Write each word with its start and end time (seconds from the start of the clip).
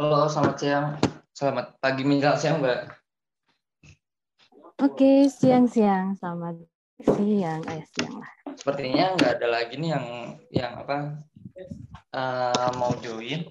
Halo, 0.00 0.24
selamat 0.32 0.56
siang. 0.56 0.86
Selamat 1.36 1.76
pagi 1.76 2.08
menjelang 2.08 2.40
siang, 2.40 2.64
Mbak. 2.64 2.80
Oke, 4.80 5.28
siang-siang. 5.28 6.16
Selamat 6.16 6.56
siang. 7.04 7.60
Eh, 7.68 7.84
siang 7.84 8.14
lah. 8.16 8.32
Sepertinya 8.56 9.12
nggak 9.12 9.32
ada 9.36 9.48
lagi 9.52 9.76
nih 9.76 9.92
yang 9.92 10.06
yang 10.56 10.72
apa 10.80 11.20
uh, 12.16 12.72
mau 12.80 12.96
join. 13.04 13.44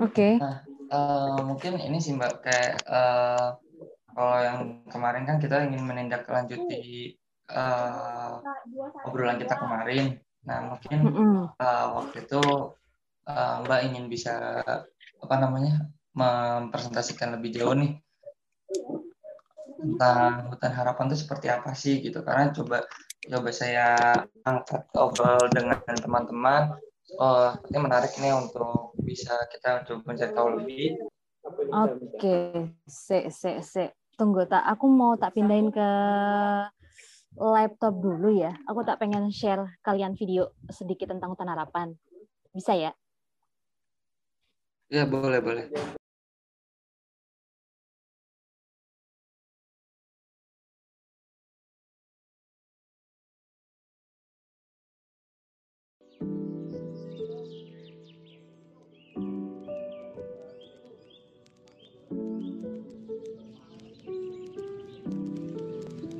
Oke. 0.00 0.40
Nah, 0.40 0.64
uh, 0.88 1.44
mungkin 1.44 1.84
ini 1.84 2.00
sih 2.00 2.16
Mbak 2.16 2.32
kayak 2.40 2.80
uh, 2.88 3.60
kalau 4.16 4.40
yang 4.40 4.88
kemarin 4.88 5.28
kan 5.28 5.36
kita 5.36 5.68
ingin 5.68 5.84
menindaklanjuti 5.84 7.12
uh, 7.52 8.40
obrolan 9.04 9.36
kita 9.36 9.52
kemarin. 9.52 10.16
Nah, 10.48 10.72
mungkin 10.72 11.12
uh, 11.60 11.86
waktu 11.92 12.24
itu 12.24 12.40
uh, 13.28 13.54
Mbak 13.68 13.80
ingin 13.84 14.08
bisa 14.08 14.64
apa 15.22 15.34
namanya 15.40 15.88
mempresentasikan 16.16 17.36
lebih 17.36 17.60
jauh 17.60 17.76
nih. 17.76 18.00
Tentang 19.76 20.50
hutan 20.50 20.72
harapan 20.72 21.12
itu 21.12 21.16
seperti 21.22 21.46
apa 21.52 21.76
sih 21.76 22.00
gitu. 22.00 22.24
Karena 22.24 22.50
coba 22.50 22.82
coba 23.26 23.48
saya 23.52 24.16
angkat 24.46 24.88
obrol 24.96 25.46
dengan 25.52 25.82
teman-teman. 25.84 26.80
Oh 27.20 27.54
ini 27.70 27.78
menarik 27.78 28.16
nih 28.18 28.34
untuk 28.34 28.96
bisa 28.98 29.36
kita 29.52 29.86
coba 29.86 30.00
mencari 30.10 30.32
tahu 30.32 30.48
lebih. 30.58 30.86
Oke 31.70 32.72
se 32.88 33.30
se 33.30 33.62
se. 33.62 33.84
Tunggu 34.16 34.48
tak 34.48 34.64
aku 34.64 34.88
mau 34.88 35.12
tak 35.20 35.36
pindahin 35.36 35.68
ke 35.68 35.88
laptop 37.36 38.00
dulu 38.00 38.32
ya. 38.32 38.56
Aku 38.64 38.80
tak 38.82 38.96
pengen 38.96 39.28
share 39.28 39.76
kalian 39.84 40.16
video 40.16 40.56
sedikit 40.72 41.12
tentang 41.12 41.36
hutan 41.36 41.52
harapan. 41.52 41.92
Bisa 42.50 42.72
ya 42.72 42.96
ya 44.86 45.02
boleh 45.06 45.40
boleh 45.42 45.66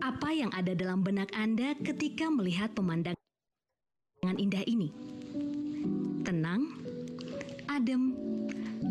Apa 0.06 0.30
yang 0.34 0.50
ada 0.54 0.74
dalam 0.74 1.02
benak 1.06 1.30
Anda 1.34 1.74
ketika 1.82 2.30
melihat 2.30 2.74
pemandangan 2.74 3.18
indah 4.38 4.62
ini? 4.66 5.15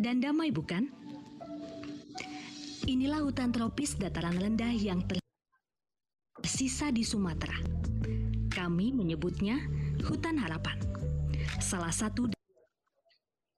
Dan 0.06 0.22
damai 0.22 0.54
bukan? 0.54 0.86
Inilah 2.86 3.26
hutan 3.26 3.50
tropis 3.50 3.98
dataran 3.98 4.38
rendah 4.38 4.70
yang 4.70 5.02
tersisa 6.38 6.94
di 6.94 7.02
Sumatera. 7.02 7.58
Kami 8.54 8.94
menyebutnya 8.94 9.58
Hutan 10.06 10.38
Harapan. 10.38 10.78
Salah 11.58 11.90
satu 11.90 12.30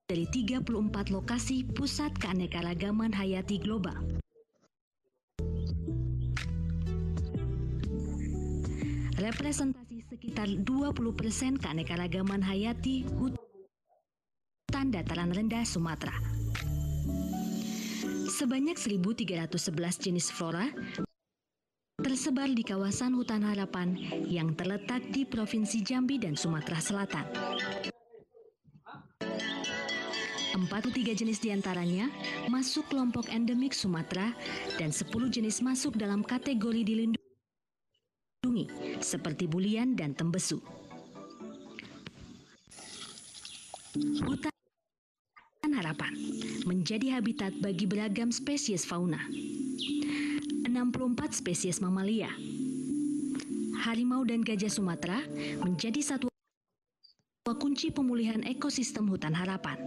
dari 0.07 0.23
34 0.31 0.63
lokasi 1.11 1.67
pusat 1.67 2.15
keanekaragaman 2.15 3.11
hayati 3.11 3.59
global. 3.59 3.99
Representasi 9.19 10.07
sekitar 10.07 10.47
20% 10.63 11.59
keanekaragaman 11.59 12.39
hayati 12.39 13.03
hutan 13.03 14.95
dataran 14.95 15.35
rendah 15.35 15.67
Sumatera. 15.67 16.36
Sebanyak 18.37 18.77
1.311 18.77 19.49
jenis 19.97 20.29
flora 20.29 20.69
tersebar 21.97 22.45
di 22.53 22.61
kawasan 22.61 23.17
hutan 23.17 23.41
harapan 23.41 23.97
yang 24.29 24.53
terletak 24.53 25.01
di 25.09 25.25
Provinsi 25.25 25.81
Jambi 25.81 26.21
dan 26.21 26.37
Sumatera 26.37 26.77
Selatan. 26.77 27.25
43 30.53 31.17
jenis 31.17 31.41
di 31.41 31.49
antaranya 31.49 32.13
masuk 32.45 32.85
kelompok 32.93 33.25
endemik 33.33 33.73
Sumatera 33.73 34.29
dan 34.77 34.93
10 34.93 35.09
jenis 35.33 35.65
masuk 35.65 35.97
dalam 35.97 36.21
kategori 36.21 36.85
dilindungi 36.85 37.17
seperti 39.01 39.49
bulian 39.49 39.97
dan 39.97 40.13
tembesu. 40.13 40.61
Hutan 43.97 44.56
harapan 45.77 46.17
menjadi 46.65 47.21
habitat 47.21 47.53
bagi 47.61 47.85
beragam 47.85 48.33
spesies 48.33 48.83
fauna. 48.83 49.21
64 50.65 51.31
spesies 51.31 51.77
mamalia. 51.77 52.33
Harimau 53.85 54.25
dan 54.25 54.41
gajah 54.41 54.73
Sumatera 54.73 55.21
menjadi 55.61 56.01
satu 56.01 56.27
kunci 57.57 57.89
pemulihan 57.89 58.43
ekosistem 58.45 59.07
hutan 59.09 59.33
harapan. 59.33 59.79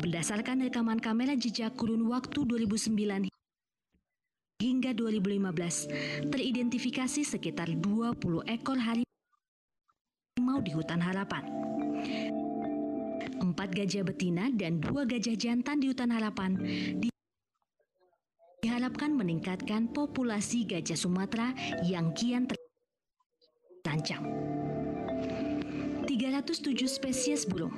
Berdasarkan 0.00 0.64
rekaman 0.64 0.96
kamera 0.96 1.36
jejak 1.36 1.76
kurun 1.76 2.08
waktu 2.08 2.48
2009 2.48 3.28
hingga 4.60 4.90
2015, 4.96 6.32
teridentifikasi 6.32 7.20
sekitar 7.24 7.68
20 7.68 8.44
ekor 8.48 8.78
harimau 8.80 10.58
di 10.64 10.72
hutan 10.72 11.00
harapan. 11.04 11.59
Empat 13.40 13.72
gajah 13.72 14.04
betina 14.04 14.52
dan 14.52 14.84
dua 14.84 15.08
gajah 15.08 15.32
jantan 15.32 15.80
di 15.80 15.88
hutan 15.88 16.12
harapan 16.12 16.60
di 17.00 17.08
diharapkan 18.60 19.16
meningkatkan 19.16 19.88
populasi 19.88 20.68
gajah 20.68 21.00
Sumatera 21.00 21.56
yang 21.88 22.12
kian 22.12 22.44
terancam. 23.80 24.20
307 26.04 26.84
spesies 26.84 27.48
burung 27.48 27.72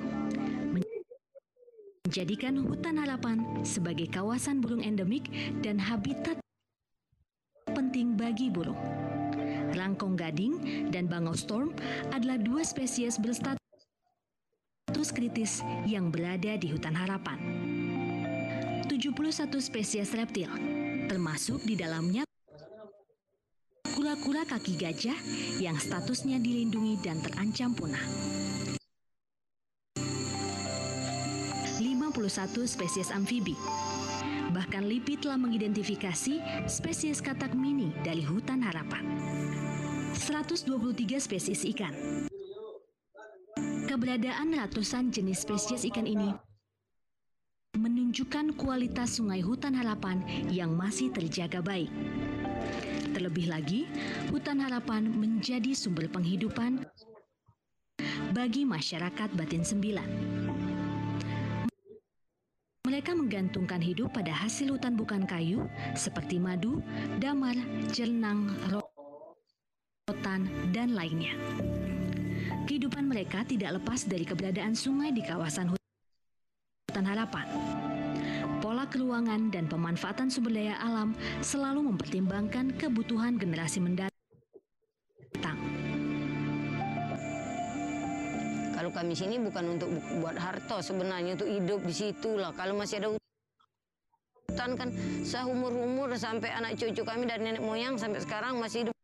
menjadikan 2.03 2.59
hutan 2.59 2.99
harapan 2.99 3.63
sebagai 3.63 4.11
kawasan 4.11 4.59
burung 4.59 4.83
endemik 4.83 5.31
dan 5.63 5.79
habitat 5.79 6.35
penting 7.71 8.19
bagi 8.19 8.51
burung. 8.51 8.77
Rangkong 9.73 10.19
gading 10.19 10.53
dan 10.91 11.07
bangau 11.07 11.33
storm 11.33 11.71
adalah 12.11 12.35
dua 12.37 12.61
spesies 12.67 13.15
berstatus 13.17 13.62
kritis 15.11 15.65
yang 15.83 16.13
berada 16.13 16.55
di 16.55 16.71
hutan 16.71 16.95
harapan. 16.95 17.35
71 18.87 19.49
spesies 19.59 20.13
reptil, 20.13 20.47
termasuk 21.11 21.65
di 21.65 21.75
dalamnya 21.75 22.23
kura-kura 23.91 24.45
kaki 24.47 24.79
gajah 24.79 25.17
yang 25.59 25.75
statusnya 25.75 26.39
dilindungi 26.39 27.01
dan 27.03 27.19
terancam 27.19 27.73
punah. 27.75 28.03
51 32.13 32.69
spesies 32.69 33.09
amfibi. 33.09 33.57
Bahkan 34.53 34.85
LIPI 34.85 35.25
telah 35.25 35.41
mengidentifikasi 35.41 36.37
spesies 36.69 37.17
katak 37.25 37.57
mini 37.57 37.89
dari 38.05 38.21
hutan 38.21 38.61
harapan. 38.61 39.01
123 40.13 41.17
spesies 41.17 41.65
ikan. 41.73 42.29
Keberadaan 43.93 44.57
ratusan 44.57 45.13
jenis 45.13 45.45
spesies 45.45 45.85
ikan 45.85 46.09
ini 46.09 46.33
menunjukkan 47.77 48.57
kualitas 48.57 49.21
sungai 49.21 49.45
hutan 49.45 49.77
harapan 49.77 50.25
yang 50.49 50.73
masih 50.73 51.13
terjaga 51.13 51.61
baik. 51.61 51.93
Terlebih 53.13 53.53
lagi, 53.53 53.85
hutan 54.33 54.65
harapan 54.65 55.05
menjadi 55.05 55.77
sumber 55.77 56.09
penghidupan 56.09 56.81
bagi 58.33 58.65
masyarakat 58.65 59.29
Batin 59.37 59.61
Sembilan. 59.61 60.09
Mereka 62.89 63.13
menggantungkan 63.13 63.77
hidup 63.77 64.09
pada 64.09 64.33
hasil 64.33 64.73
hutan 64.73 64.97
bukan 64.97 65.29
kayu 65.29 65.69
seperti 65.93 66.41
madu, 66.41 66.81
damar, 67.21 67.53
jernang, 67.93 68.57
rotan, 70.09 70.49
dan 70.73 70.97
lainnya. 70.97 71.37
Kehidupan 72.63 73.11
mereka 73.11 73.43
tidak 73.43 73.75
lepas 73.75 74.07
dari 74.07 74.23
keberadaan 74.23 74.71
sungai 74.71 75.11
di 75.11 75.19
kawasan 75.19 75.75
hutan 75.75 77.03
Harapan. 77.03 77.43
Pola 78.63 78.87
keruangan 78.87 79.51
dan 79.51 79.67
pemanfaatan 79.67 80.31
sumber 80.31 80.55
daya 80.55 80.79
alam 80.79 81.11
selalu 81.43 81.91
mempertimbangkan 81.91 82.71
kebutuhan 82.79 83.35
generasi 83.35 83.83
mendatang. 83.83 85.59
Kalau 88.71 88.89
kami 88.95 89.11
sini 89.11 89.43
bukan 89.43 89.75
untuk 89.75 89.91
buat 90.23 90.39
harta 90.39 90.79
sebenarnya 90.79 91.35
untuk 91.35 91.51
hidup 91.51 91.83
di 91.83 91.91
situ 91.91 92.39
lah. 92.39 92.55
Kalau 92.55 92.79
masih 92.79 93.03
ada 93.03 93.09
hutan 93.11 94.71
kan 94.79 94.89
seumur-umur 95.27 96.15
sampai 96.15 96.47
anak 96.55 96.79
cucu 96.79 97.03
kami 97.03 97.27
dan 97.27 97.43
nenek 97.43 97.59
moyang 97.59 97.99
sampai 97.99 98.23
sekarang 98.23 98.55
masih 98.63 98.87
hidup 98.87 98.95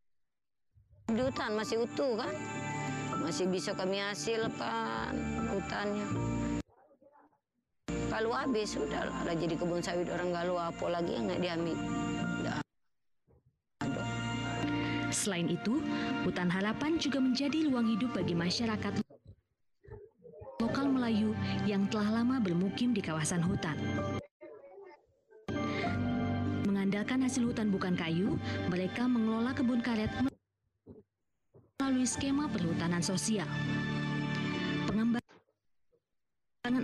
di 1.11 1.21
hutan, 1.27 1.59
masih 1.59 1.83
utuh 1.83 2.15
kan. 2.23 2.31
Masih 3.21 3.45
bisa 3.51 3.75
kami 3.77 4.01
hasilkan 4.01 5.13
hutannya. 5.53 6.07
Kalau 8.09 8.33
habis 8.33 8.73
sudah 8.73 9.05
lah 9.05 9.35
jadi 9.37 9.53
kebun 9.55 9.79
sawit 9.79 10.09
orang 10.09 10.33
galuh 10.33 10.59
apa 10.59 10.85
lagi 10.89 11.13
yang 11.13 11.29
nggak 11.29 11.41
diambil. 11.41 11.77
Selain 15.09 15.49
itu, 15.49 15.81
hutan 16.23 16.49
harapan 16.53 16.95
juga 17.01 17.17
menjadi 17.17 17.65
ruang 17.69 17.91
hidup 17.91 18.13
bagi 18.13 18.37
masyarakat 18.37 19.01
lokal 20.59 20.85
Melayu 20.91 21.33
yang 21.65 21.89
telah 21.89 22.21
lama 22.21 22.37
bermukim 22.37 22.93
di 22.93 23.01
kawasan 23.01 23.41
hutan. 23.41 23.73
Mengandalkan 26.69 27.25
hasil 27.25 27.49
hutan 27.49 27.73
bukan 27.73 27.97
kayu, 27.97 28.37
mereka 28.69 29.09
mengelola 29.09 29.55
kebun 29.55 29.81
karet 29.81 30.28
melalui 31.79 32.03
skema 32.03 32.51
perhutanan 32.51 32.99
sosial. 32.99 33.47
Pengembangan 34.83 35.23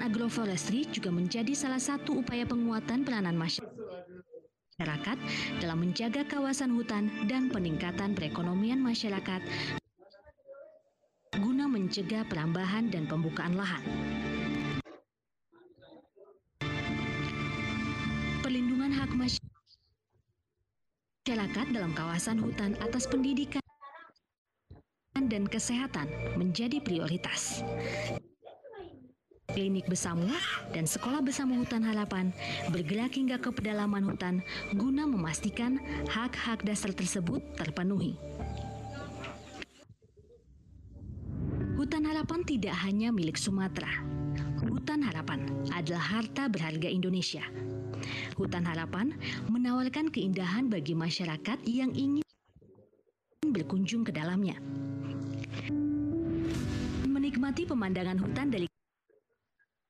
agroforestry 0.08 0.88
juga 0.88 1.12
menjadi 1.12 1.52
salah 1.52 1.84
satu 1.84 2.24
upaya 2.24 2.48
penguatan 2.48 3.04
peranan 3.04 3.36
masyarakat 3.36 5.20
dalam 5.60 5.84
menjaga 5.84 6.24
kawasan 6.24 6.72
hutan 6.80 7.12
dan 7.28 7.52
peningkatan 7.52 8.16
perekonomian 8.16 8.80
masyarakat 8.80 9.44
guna 11.44 11.68
mencegah 11.68 12.24
perambahan 12.32 12.88
dan 12.88 13.04
pembukaan 13.04 13.60
lahan. 13.60 13.84
Perlindungan 18.40 18.96
hak 18.96 19.12
masyarakat 19.12 19.44
dalam 21.76 21.92
kawasan 21.92 22.40
hutan 22.40 22.80
atas 22.80 23.12
pendidikan 23.12 23.65
dan 25.16 25.48
kesehatan 25.48 26.12
menjadi 26.36 26.84
prioritas. 26.84 27.64
Klinik 29.56 29.88
Besamu 29.88 30.28
dan 30.76 30.84
Sekolah 30.84 31.24
Besamu 31.24 31.64
Hutan 31.64 31.80
Harapan 31.88 32.36
bergerak 32.76 33.16
hingga 33.16 33.40
ke 33.40 33.56
pedalaman 33.56 34.04
hutan 34.04 34.44
guna 34.76 35.08
memastikan 35.08 35.80
hak-hak 36.12 36.68
dasar 36.68 36.92
tersebut 36.92 37.40
terpenuhi. 37.56 38.20
Hutan 41.80 42.04
Harapan 42.04 42.44
tidak 42.44 42.76
hanya 42.84 43.16
milik 43.16 43.40
Sumatera. 43.40 44.04
Hutan 44.60 45.00
Harapan 45.08 45.48
adalah 45.72 46.20
harta 46.20 46.52
berharga 46.52 46.92
Indonesia. 46.92 47.48
Hutan 48.36 48.68
Harapan 48.68 49.16
menawarkan 49.48 50.12
keindahan 50.12 50.68
bagi 50.68 50.92
masyarakat 50.92 51.64
yang 51.64 51.96
ingin 51.96 52.28
berkunjung 53.56 54.04
ke 54.04 54.12
dalamnya 54.12 54.60
menikmati 57.36 57.68
pemandangan 57.68 58.16
hutan 58.16 58.48
dari 58.48 58.64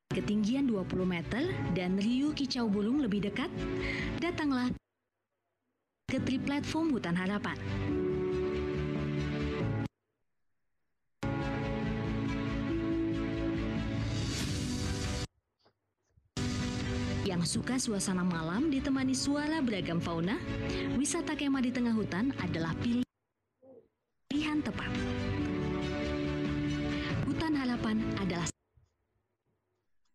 ketinggian 0.09 0.65
20 0.65 1.05
meter 1.05 1.45
dan 1.77 1.93
riu 2.01 2.33
kicau 2.33 2.65
burung 2.65 3.05
lebih 3.05 3.21
dekat, 3.29 3.53
datanglah 4.17 4.73
ke 6.09 6.17
tri 6.25 6.41
platform 6.41 6.97
Hutan 6.97 7.13
Harapan. 7.13 7.53
Yang 17.29 17.61
suka 17.61 17.77
suasana 17.77 18.25
malam 18.25 18.73
ditemani 18.73 19.13
suara 19.13 19.61
beragam 19.61 20.01
fauna, 20.01 20.41
wisata 20.97 21.37
kemah 21.37 21.61
di 21.61 21.69
tengah 21.69 21.93
hutan 21.93 22.33
adalah 22.41 22.73
pilihan 22.81 23.05
tepat. 24.65 24.89
Hutan 27.45 27.61
Harapan 27.61 28.01
adalah 28.17 28.49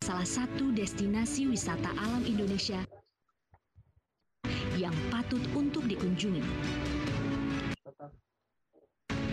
salah 0.03 0.27
satu 0.27 0.75
destinasi 0.75 1.47
wisata 1.47 1.95
alam 1.95 2.27
Indonesia 2.27 2.83
yang 4.75 4.91
patut 5.15 5.39
untuk 5.55 5.87
dikunjungi. 5.87 6.43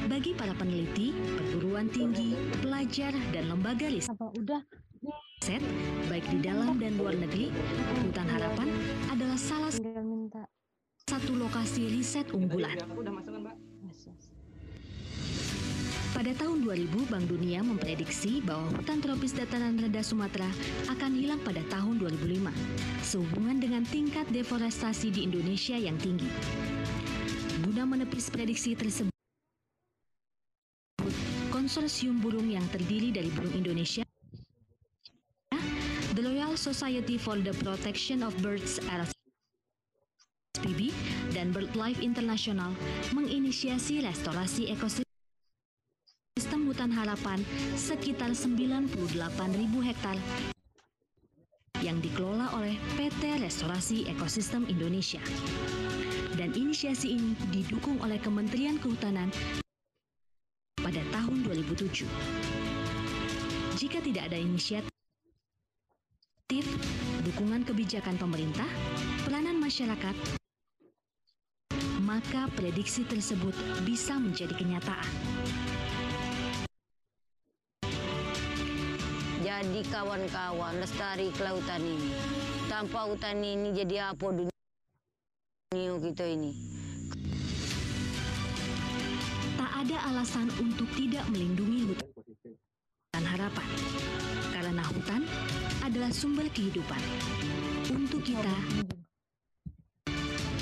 Bagi 0.06 0.38
para 0.38 0.54
peneliti, 0.54 1.10
perguruan 1.42 1.90
tinggi, 1.90 2.38
pelajar, 2.62 3.18
dan 3.34 3.50
lembaga 3.50 3.90
riset, 3.90 5.66
baik 6.06 6.26
di 6.30 6.38
dalam 6.46 6.78
dan 6.78 7.02
luar 7.02 7.18
negeri, 7.18 7.50
Hutan 8.06 8.30
Harapan 8.30 8.70
adalah 9.10 9.42
salah 9.42 9.74
satu 9.74 11.34
lokasi 11.34 11.90
riset 11.90 12.30
unggulan. 12.30 12.78
Pada 16.18 16.34
tahun 16.34 16.66
2000, 16.66 17.14
Bank 17.14 17.30
Dunia 17.30 17.62
memprediksi 17.62 18.42
bahwa 18.42 18.74
hutan 18.74 19.06
tropis 19.06 19.38
dataran 19.38 19.78
rendah 19.78 20.02
Sumatera 20.02 20.50
akan 20.90 21.14
hilang 21.14 21.38
pada 21.46 21.62
tahun 21.70 22.02
2005, 22.02 22.50
sehubungan 23.06 23.62
dengan 23.62 23.86
tingkat 23.86 24.26
deforestasi 24.34 25.14
di 25.14 25.30
Indonesia 25.30 25.78
yang 25.78 25.94
tinggi. 26.02 26.26
Guna 27.62 27.86
menepis 27.86 28.34
prediksi 28.34 28.74
tersebut, 28.74 29.14
konsorsium 31.54 32.18
burung 32.18 32.50
yang 32.50 32.66
terdiri 32.74 33.14
dari 33.14 33.30
burung 33.30 33.54
Indonesia, 33.54 34.02
The 36.18 36.26
Royal 36.26 36.58
Society 36.58 37.22
for 37.22 37.38
the 37.38 37.54
Protection 37.62 38.26
of 38.26 38.34
Birds 38.42 38.82
RSPB, 38.90 40.90
dan 41.38 41.54
BirdLife 41.54 42.02
International 42.02 42.74
menginisiasi 43.14 44.02
restorasi 44.02 44.74
ekosistem 44.74 44.98
Sistem 44.98 45.07
Hutan 46.68 46.92
Harapan 46.92 47.40
sekitar 47.80 48.36
98.000 48.36 48.92
hektar 49.88 50.20
yang 51.80 52.04
dikelola 52.04 52.52
oleh 52.60 52.76
PT 53.00 53.40
Restorasi 53.40 54.04
Ekosistem 54.12 54.68
Indonesia. 54.68 55.24
Dan 56.36 56.52
inisiasi 56.52 57.16
ini 57.16 57.40
didukung 57.56 58.04
oleh 58.04 58.20
Kementerian 58.20 58.76
Kehutanan 58.84 59.32
pada 60.76 61.00
tahun 61.16 61.48
2007. 61.48 62.04
Jika 63.80 64.04
tidak 64.04 64.28
ada 64.28 64.36
inisiatif, 64.36 64.92
dukungan 67.24 67.64
kebijakan 67.64 68.20
pemerintah, 68.20 68.68
peranan 69.24 69.56
masyarakat, 69.64 70.16
maka 72.04 72.52
prediksi 72.60 73.08
tersebut 73.08 73.56
bisa 73.88 74.20
menjadi 74.20 74.52
kenyataan. 74.52 75.08
Jadi 79.48 79.80
kawan-kawan 79.88 80.76
lestari 80.84 81.32
kelautan 81.40 81.80
ini. 81.80 82.12
Tanpa 82.68 83.08
hutan 83.08 83.40
ini 83.40 83.72
jadi 83.72 84.12
apa 84.12 84.28
dunia 84.36 85.96
kita 86.04 86.26
ini? 86.28 86.52
Tak 89.56 89.72
ada 89.88 89.98
alasan 90.12 90.52
untuk 90.60 90.92
tidak 91.00 91.24
melindungi 91.32 91.96
hutan 91.96 93.24
harapan. 93.24 93.70
Karena 94.52 94.84
hutan 94.84 95.24
adalah 95.80 96.12
sumber 96.12 96.52
kehidupan. 96.52 97.00
Untuk 97.88 98.28
kita, 98.28 98.58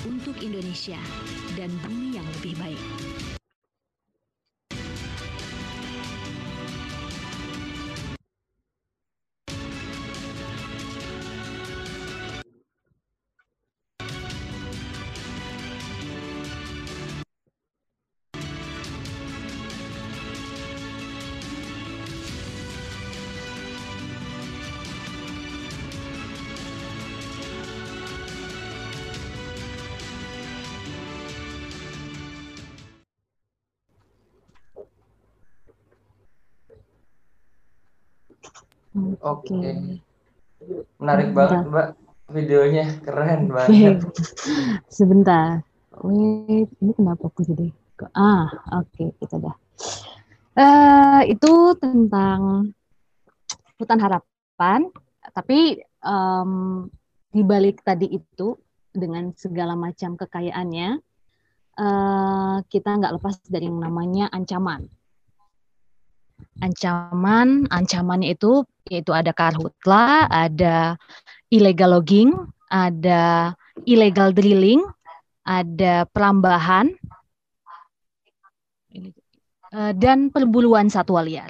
untuk 0.06 0.38
Indonesia, 0.46 1.02
dan 1.58 1.74
bumi 1.82 2.22
yang 2.22 2.28
lebih 2.38 2.54
baik. 2.62 3.15
Oke. 39.22 39.54
Okay. 39.54 39.76
Menarik 40.98 41.30
banget, 41.36 41.68
Mbak. 41.70 41.88
Videonya 42.26 42.86
keren 43.06 43.50
banget. 43.56 44.02
Sebentar. 44.90 45.62
Wait, 46.04 46.68
ini 46.82 46.92
kenapa 46.98 47.32
aku 47.32 47.48
jadi 47.48 47.72
Ah, 48.12 48.52
oke, 48.76 48.92
okay, 48.92 49.08
kita 49.24 49.40
dah. 49.40 49.56
Uh, 50.56 51.22
itu 51.32 51.52
tentang 51.80 52.72
hutan 53.80 54.00
harapan, 54.04 54.92
tapi 55.32 55.80
um, 56.04 56.84
di 57.32 57.40
balik 57.40 57.80
tadi 57.88 58.12
itu 58.12 58.60
dengan 58.92 59.32
segala 59.40 59.80
macam 59.80 60.20
kekayaannya, 60.20 61.00
uh, 61.80 62.58
kita 62.68 62.90
nggak 63.00 63.16
lepas 63.16 63.40
dari 63.48 63.72
yang 63.72 63.80
namanya 63.80 64.28
ancaman 64.32 64.92
ancaman 66.64 67.68
ancamannya 67.72 68.36
itu 68.36 68.64
yaitu 68.90 69.12
ada 69.12 69.34
karhutla, 69.34 70.30
ada 70.30 70.96
illegal 71.50 71.98
logging, 71.98 72.32
ada 72.70 73.54
illegal 73.84 74.30
drilling, 74.30 74.82
ada 75.42 76.06
perambahan, 76.10 76.94
eh, 79.74 79.94
dan 79.98 80.30
perburuan 80.30 80.90
satwa 80.90 81.26
liar. 81.26 81.50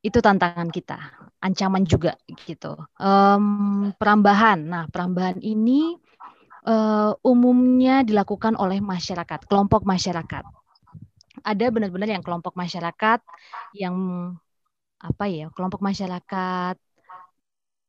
Itu 0.00 0.24
tantangan 0.24 0.72
kita, 0.72 0.96
ancaman 1.42 1.84
juga 1.84 2.16
gitu. 2.46 2.72
Um, 2.96 3.90
perambahan, 3.98 4.62
nah 4.64 4.84
perambahan 4.88 5.42
ini 5.42 5.98
uh, 6.64 7.12
umumnya 7.26 8.06
dilakukan 8.06 8.54
oleh 8.56 8.78
masyarakat, 8.78 9.44
kelompok 9.50 9.82
masyarakat. 9.84 10.44
Ada 11.44 11.70
benar-benar 11.74 12.08
yang 12.10 12.24
kelompok 12.24 12.54
masyarakat 12.58 13.20
yang 13.76 13.96
apa 14.98 15.24
ya, 15.30 15.46
kelompok 15.54 15.78
masyarakat 15.82 16.76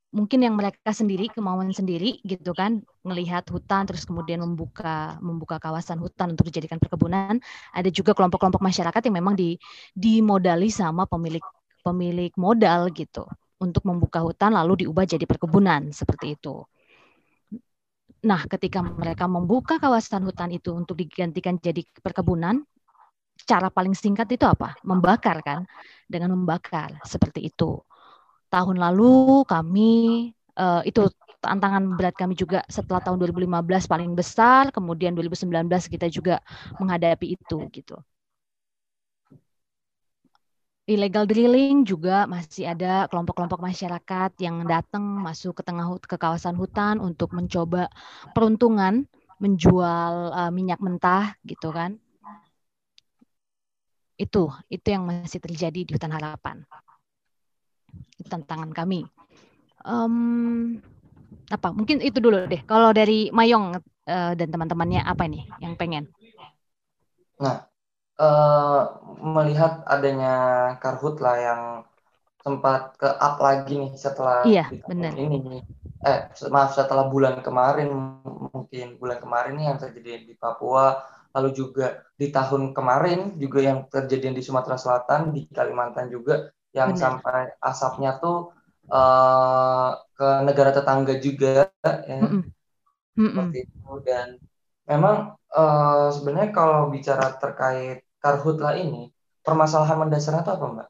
mungkin 0.09 0.41
yang 0.41 0.57
mereka 0.57 0.89
sendiri 0.89 1.29
kemauan 1.29 1.69
sendiri 1.69 2.17
gitu 2.25 2.49
kan 2.57 2.81
melihat 3.05 3.45
hutan 3.53 3.85
terus 3.85 4.09
kemudian 4.09 4.41
membuka 4.41 5.21
membuka 5.21 5.61
kawasan 5.61 6.01
hutan 6.01 6.33
untuk 6.33 6.49
dijadikan 6.49 6.81
perkebunan. 6.81 7.37
Ada 7.73 7.93
juga 7.93 8.17
kelompok-kelompok 8.17 8.61
masyarakat 8.61 9.01
yang 9.05 9.15
memang 9.21 9.37
di 9.37 9.61
dimodali 9.93 10.73
sama 10.73 11.05
pemilik 11.05 11.45
pemilik 11.85 12.33
modal 12.41 12.89
gitu 12.89 13.29
untuk 13.61 13.85
membuka 13.85 14.25
hutan 14.25 14.57
lalu 14.57 14.85
diubah 14.85 15.05
jadi 15.05 15.25
perkebunan 15.29 15.93
seperti 15.93 16.33
itu. 16.33 16.65
Nah 18.25 18.41
ketika 18.49 18.81
mereka 18.81 19.29
membuka 19.29 19.77
kawasan 19.77 20.25
hutan 20.25 20.49
itu 20.51 20.73
untuk 20.73 20.97
digantikan 20.97 21.61
jadi 21.61 21.85
perkebunan 22.01 22.65
cara 23.49 23.73
paling 23.73 23.97
singkat 23.97 24.29
itu 24.29 24.45
apa 24.45 24.77
membakar 24.85 25.41
kan 25.41 25.65
dengan 26.05 26.37
membakar 26.37 27.01
seperti 27.01 27.49
itu 27.49 27.81
tahun 28.53 28.77
lalu 28.77 29.41
kami 29.49 29.91
uh, 30.57 30.81
itu 30.85 31.09
tantangan 31.39 31.95
berat 31.95 32.15
kami 32.19 32.35
juga 32.35 32.63
setelah 32.67 32.99
tahun 32.99 33.17
2015 33.19 33.87
paling 33.87 34.11
besar, 34.13 34.69
kemudian 34.75 35.15
2019 35.15 35.87
kita 35.87 36.11
juga 36.11 36.43
menghadapi 36.77 37.35
itu 37.39 37.57
gitu. 37.71 37.95
Illegal 40.89 41.29
drilling 41.29 41.85
juga 41.85 42.25
masih 42.25 42.65
ada 42.65 43.05
kelompok-kelompok 43.13 43.61
masyarakat 43.61 44.31
yang 44.41 44.65
datang 44.65 45.21
masuk 45.21 45.61
ke 45.61 45.63
tengah 45.63 45.85
ke 46.01 46.17
kawasan 46.17 46.57
hutan 46.57 46.97
untuk 46.97 47.29
mencoba 47.29 47.93
peruntungan 48.33 49.05
menjual 49.37 50.33
uh, 50.33 50.51
minyak 50.51 50.81
mentah 50.81 51.37
gitu 51.45 51.69
kan. 51.69 52.01
Itu 54.19 54.51
itu 54.67 54.87
yang 54.91 55.07
masih 55.07 55.39
terjadi 55.39 55.87
di 55.87 55.91
hutan 55.95 56.11
harapan 56.11 56.67
tantangan 58.27 58.69
kami. 58.75 59.07
Um, 59.87 60.77
apa? 61.47 61.71
Mungkin 61.71 62.03
itu 62.03 62.19
dulu 62.19 62.45
deh. 62.45 62.61
Kalau 62.67 62.91
dari 62.91 63.31
Mayong 63.31 63.79
uh, 63.79 64.33
dan 64.35 64.47
teman-temannya 64.51 65.01
apa 65.07 65.23
nih 65.25 65.47
yang 65.63 65.79
pengen? 65.79 66.11
Nah, 67.39 67.63
uh, 68.19 68.81
melihat 69.23 69.87
adanya 69.87 70.35
karhutla 70.83 71.33
yang 71.39 71.61
sempat 72.39 72.95
ke 72.95 73.07
up 73.07 73.35
lagi 73.39 73.75
nih 73.75 73.91
setelah 73.99 74.47
iya, 74.47 74.71
benar. 74.87 75.11
ini 75.11 75.59
eh 76.07 76.31
maaf 76.47 76.71
setelah 76.71 77.11
bulan 77.11 77.43
kemarin 77.43 77.91
mungkin 78.55 78.95
bulan 78.95 79.19
kemarin 79.19 79.59
nih 79.59 79.65
yang 79.67 79.75
terjadi 79.75 80.23
di 80.23 80.35
Papua 80.39 81.03
lalu 81.35 81.49
juga 81.53 82.05
di 82.17 82.33
tahun 82.33 82.73
kemarin 82.73 83.37
juga 83.37 83.59
yang 83.61 83.85
terjadi 83.85 84.33
di 84.33 84.41
Sumatera 84.41 84.75
Selatan 84.75 85.31
di 85.33 85.45
Kalimantan 85.49 86.09
juga 86.09 86.49
yang 86.73 86.93
Benar. 86.93 87.01
sampai 87.01 87.41
asapnya 87.61 88.17
tuh 88.17 88.53
uh, 88.89 89.91
ke 90.13 90.29
negara 90.45 90.73
tetangga 90.73 91.17
juga 91.21 91.69
ya 91.83 92.17
mm 92.21 92.29
-mm. 92.29 92.43
seperti 93.15 93.57
itu 93.65 93.91
dan 94.05 94.27
memang 94.89 95.37
uh, 95.53 96.09
sebenarnya 96.13 96.49
kalau 96.53 96.89
bicara 96.89 97.37
terkait 97.37 98.05
karhutla 98.21 98.77
ini 98.77 99.09
permasalahan 99.45 99.97
mendasarnya 100.05 100.45
itu 100.45 100.51
apa 100.53 100.65
mbak? 100.69 100.89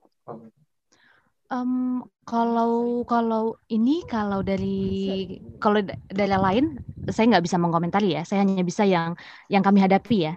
Um, 1.50 2.05
kalau 2.29 3.01
kalau 3.09 3.57
ini 3.74 4.05
kalau 4.05 4.45
dari 4.45 5.25
kalau 5.57 5.81
dari 6.13 6.29
lain 6.29 6.77
saya 7.09 7.25
nggak 7.25 7.45
bisa 7.50 7.57
mengomentari 7.57 8.13
ya 8.13 8.21
saya 8.21 8.45
hanya 8.45 8.62
bisa 8.62 8.86
yang 8.86 9.17
yang 9.50 9.65
kami 9.65 9.81
hadapi 9.81 10.29
ya 10.29 10.33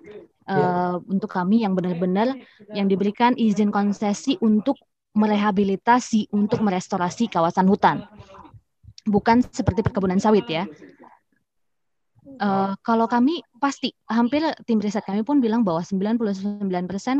uh, 0.49 0.97
untuk 1.05 1.29
kami 1.29 1.63
yang 1.69 1.77
benar-benar 1.77 2.33
yang 2.73 2.89
diberikan 2.89 3.37
izin 3.37 3.69
konsesi 3.69 4.41
untuk 4.41 4.81
merehabilitasi 5.13 6.33
untuk 6.33 6.65
merestorasi 6.65 7.29
kawasan 7.29 7.69
hutan. 7.69 8.09
Bukan 9.05 9.45
seperti 9.53 9.85
perkebunan 9.85 10.17
sawit 10.17 10.49
ya. 10.49 10.65
Uh, 12.41 12.73
kalau 12.81 13.05
kami 13.11 13.45
pasti 13.61 13.93
hampir 14.09 14.41
tim 14.65 14.81
riset 14.81 15.05
kami 15.05 15.21
pun 15.21 15.43
bilang 15.43 15.67
bahwa 15.67 15.85
99% 15.85 16.65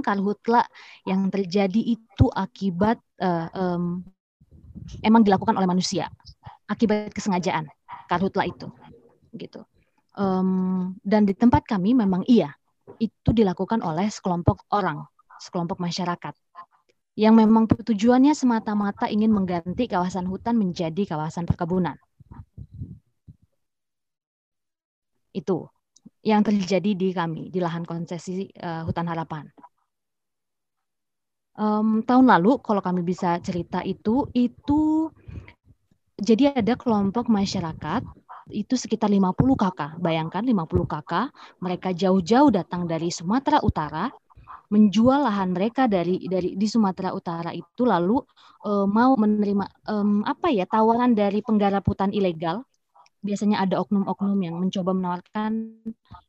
karhutla 0.01 0.65
yang 1.05 1.29
terjadi 1.29 1.99
itu 1.99 2.27
akibat 2.33 2.97
uh, 3.21 3.51
um, 3.53 4.07
emang 5.05 5.23
dilakukan 5.23 5.55
oleh 5.55 5.69
manusia 5.69 6.11
akibat 6.67 7.13
kesengajaan 7.13 7.69
karhutla 8.09 8.49
itu 8.49 8.69
gitu 9.37 9.65
um, 10.17 10.93
dan 11.03 11.25
di 11.29 11.33
tempat 11.33 11.65
kami 11.65 11.97
memang 11.97 12.23
iya 12.29 12.53
itu 12.99 13.31
dilakukan 13.31 13.81
oleh 13.81 14.11
sekelompok 14.11 14.69
orang 14.75 15.07
sekelompok 15.43 15.83
masyarakat 15.83 16.35
yang 17.13 17.37
memang 17.37 17.69
tujuannya 17.69 18.33
semata-mata 18.33 19.05
ingin 19.13 19.29
mengganti 19.29 19.85
kawasan 19.85 20.25
hutan 20.25 20.57
menjadi 20.57 21.05
kawasan 21.05 21.45
perkebunan. 21.45 22.01
Itu 25.33 25.69
yang 26.25 26.41
terjadi 26.41 26.97
di 26.97 27.13
kami 27.13 27.53
di 27.53 27.61
lahan 27.61 27.85
konsesi 27.85 28.49
uh, 28.57 28.89
hutan 28.89 29.13
harapan. 29.13 29.45
Um, 31.53 32.01
tahun 32.01 32.33
lalu 32.33 32.65
kalau 32.65 32.81
kami 32.81 33.05
bisa 33.05 33.37
cerita 33.45 33.85
itu 33.85 34.25
itu 34.33 35.13
jadi 36.17 36.57
ada 36.57 36.79
kelompok 36.81 37.29
masyarakat 37.29 38.01
itu 38.51 38.75
sekitar 38.75 39.13
50 39.13 39.37
kakak. 39.55 40.01
Bayangkan 40.01 40.43
50 40.43 40.89
kakak, 40.89 41.31
mereka 41.61 41.93
jauh-jauh 41.93 42.51
datang 42.53 42.89
dari 42.89 43.13
Sumatera 43.13 43.61
Utara 43.61 44.09
menjual 44.73 45.29
lahan 45.29 45.53
mereka 45.53 45.85
dari 45.85 46.25
dari 46.25 46.57
di 46.57 46.65
Sumatera 46.65 47.13
Utara 47.13 47.53
itu 47.53 47.85
lalu 47.85 48.17
uh, 48.65 48.89
mau 48.89 49.13
menerima 49.21 49.69
um, 49.93 50.25
apa 50.25 50.49
ya 50.49 50.65
tawaran 50.65 51.13
dari 51.13 51.45
penggarap 51.45 51.85
hutan 51.85 52.09
ilegal 52.09 52.65
biasanya 53.23 53.63
ada 53.63 53.79
oknum-oknum 53.79 54.39
yang 54.43 54.59
mencoba 54.59 54.91
menawarkan 54.91 55.79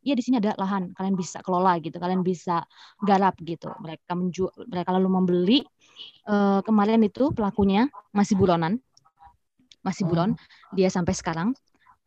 ya 0.06 0.14
di 0.14 0.22
sini 0.22 0.38
ada 0.38 0.54
lahan 0.62 0.94
kalian 0.94 1.18
bisa 1.18 1.42
kelola 1.42 1.76
gitu. 1.82 1.98
Kalian 1.98 2.22
bisa 2.22 2.64
garap 3.02 3.34
gitu. 3.42 3.74
Mereka 3.82 4.14
menjual 4.14 4.54
mereka 4.70 4.94
lalu 4.94 5.10
membeli 5.10 5.60
uh, 6.30 6.62
kemarin 6.62 7.02
itu 7.02 7.34
pelakunya 7.34 7.90
masih 8.14 8.38
buronan 8.38 8.78
masih 9.84 10.08
buron. 10.08 10.34
Hmm. 10.34 10.74
dia 10.74 10.88
sampai 10.90 11.14
sekarang. 11.14 11.52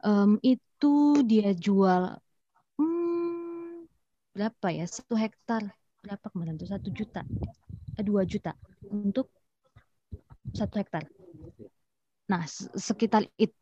Um, 0.00 0.40
itu 0.40 1.24
dia 1.28 1.52
jual 1.52 2.16
hmm, 2.80 3.86
berapa 4.32 4.66
ya? 4.72 4.88
Satu 4.88 5.14
hektar. 5.14 5.62
Berapa 6.00 6.26
kemarin 6.32 6.56
tuh? 6.56 6.66
Satu 6.66 6.88
juta. 6.90 7.22
Eh, 8.00 8.04
dua 8.04 8.24
juta. 8.24 8.56
Untuk 8.88 9.28
satu 10.56 10.80
hektar. 10.80 11.04
Nah 12.26 12.42
sekitar 12.74 13.28
itu 13.36 13.54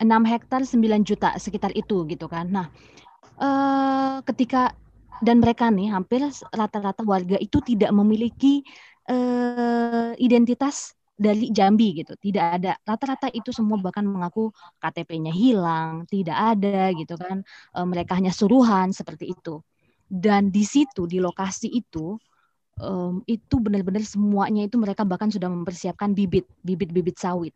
enam 0.00 0.24
hektar 0.24 0.64
sembilan 0.64 1.04
juta 1.04 1.36
sekitar 1.36 1.70
itu 1.76 2.08
gitu 2.08 2.26
kan 2.26 2.48
nah 2.48 2.66
eh, 3.40 4.16
ketika 4.24 4.72
dan 5.20 5.44
mereka 5.44 5.68
nih 5.68 5.92
hampir 5.92 6.24
rata-rata 6.50 7.04
warga 7.04 7.36
itu 7.36 7.60
tidak 7.60 7.92
memiliki 7.92 8.64
eh, 9.06 10.12
identitas 10.16 10.96
dari 11.20 11.52
Jambi 11.52 12.00
gitu. 12.00 12.16
Tidak 12.16 12.44
ada 12.56 12.72
rata-rata 12.80 13.28
itu 13.28 13.52
semua 13.52 13.76
bahkan 13.76 14.08
mengaku 14.08 14.48
KTP-nya 14.80 15.28
hilang, 15.36 16.08
tidak 16.08 16.56
ada 16.56 16.88
gitu 16.96 17.14
kan. 17.20 17.44
E, 17.76 17.78
mereka 17.84 18.16
hanya 18.16 18.32
suruhan 18.32 18.96
seperti 18.96 19.36
itu. 19.36 19.60
Dan 20.08 20.48
di 20.48 20.64
situ 20.64 21.04
di 21.04 21.20
lokasi 21.20 21.68
itu 21.70 22.16
um, 22.82 23.22
itu 23.30 23.62
benar-benar 23.62 24.02
semuanya 24.02 24.66
itu 24.66 24.74
mereka 24.74 25.06
bahkan 25.06 25.30
sudah 25.30 25.46
mempersiapkan 25.46 26.16
bibit, 26.16 26.48
bibit-bibit 26.66 27.14
sawit. 27.14 27.54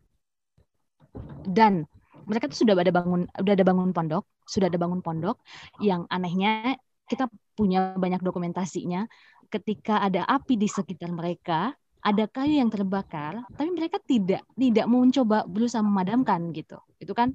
Dan 1.43 1.83
mereka 2.25 2.49
tuh 2.49 2.65
sudah 2.65 2.73
ada 2.77 2.93
bangun 2.93 3.29
sudah 3.29 3.53
ada 3.53 3.65
bangun 3.65 3.89
pondok, 3.95 4.23
sudah 4.45 4.67
ada 4.67 4.77
bangun 4.81 5.01
pondok 5.01 5.37
yang 5.81 6.05
anehnya 6.09 6.77
kita 7.05 7.29
punya 7.53 7.93
banyak 7.95 8.21
dokumentasinya 8.25 9.05
ketika 9.53 10.01
ada 10.01 10.25
api 10.25 10.57
di 10.57 10.65
sekitar 10.65 11.13
mereka 11.13 11.73
ada 12.05 12.29
kayu 12.29 12.61
yang 12.61 12.69
terbakar, 12.69 13.41
tapi 13.57 13.73
mereka 13.73 13.97
tidak 14.05 14.45
tidak 14.53 14.85
mau 14.85 15.01
mencoba 15.01 15.41
berusaha 15.49 15.81
memadamkan 15.81 16.53
gitu. 16.53 16.77
Itu 17.01 17.17
kan 17.17 17.33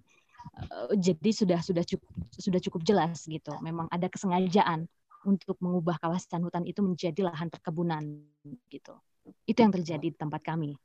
uh, 0.70 0.94
jadi 0.94 1.30
sudah 1.34 1.58
sudah 1.58 1.82
cukup 1.82 2.10
sudah 2.30 2.60
cukup 2.62 2.80
jelas 2.86 3.26
gitu. 3.26 3.50
Memang 3.66 3.90
ada 3.90 4.06
kesengajaan 4.06 4.86
untuk 5.26 5.58
mengubah 5.58 5.98
kawasan 5.98 6.46
hutan 6.46 6.62
itu 6.70 6.86
menjadi 6.86 7.34
lahan 7.34 7.50
perkebunan 7.50 8.22
gitu. 8.70 8.94
Itu 9.42 9.58
yang 9.58 9.74
terjadi 9.74 10.06
di 10.06 10.14
tempat 10.14 10.38
kami. 10.46 10.78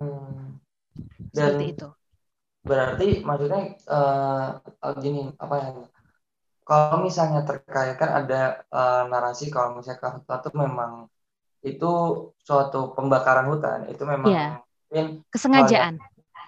Hmm. 0.00 0.58
Dan 1.30 1.60
Seperti 1.60 1.66
itu. 1.76 1.88
Berarti 2.60 3.08
maksudnya 3.24 3.62
uh, 3.88 4.48
gini 5.00 5.32
apa 5.36 5.54
ya? 5.60 5.68
Kalau 6.64 7.02
misalnya 7.02 7.42
terkait 7.44 7.96
kan 7.98 8.10
ada 8.24 8.62
uh, 8.70 9.04
narasi 9.08 9.48
kalau 9.52 9.76
misalnya 9.76 10.00
karhutla 10.00 10.36
itu 10.40 10.50
memang 10.54 10.92
itu 11.60 11.92
suatu 12.40 12.96
pembakaran 12.96 13.52
hutan 13.52 13.84
itu 13.92 14.00
memang 14.08 14.32
yeah. 14.32 14.56
kesengajaan. 15.28 16.00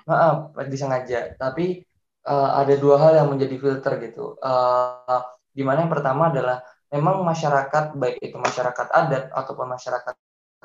Maaf, 0.08 0.56
disengaja. 0.66 1.36
Tapi 1.36 1.84
uh, 2.26 2.50
ada 2.58 2.74
dua 2.80 2.96
hal 2.98 3.12
yang 3.22 3.28
menjadi 3.30 3.56
filter 3.60 3.92
gitu. 4.02 4.40
Uh, 4.40 5.20
di 5.52 5.60
mana 5.60 5.84
yang 5.84 5.92
pertama 5.92 6.32
adalah 6.32 6.64
memang 6.92 7.24
masyarakat 7.24 7.96
baik 7.96 8.20
itu 8.20 8.36
masyarakat 8.36 8.86
adat 8.88 9.24
ataupun 9.32 9.68
masyarakat 9.68 10.14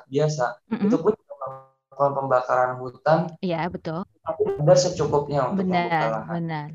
biasa 0.08 0.46
mm 0.68 0.76
-hmm. 0.76 0.86
itu 0.88 0.96
pun 1.00 1.14
melakukan 1.98 2.14
pembakaran 2.14 2.72
hutan. 2.78 3.20
Iya 3.42 3.66
betul. 3.74 4.06
Tapi 4.22 4.42
ada 4.62 4.76
secukupnya 4.78 5.50
untuk 5.50 5.66
benar, 5.66 6.30
Benar. 6.30 6.68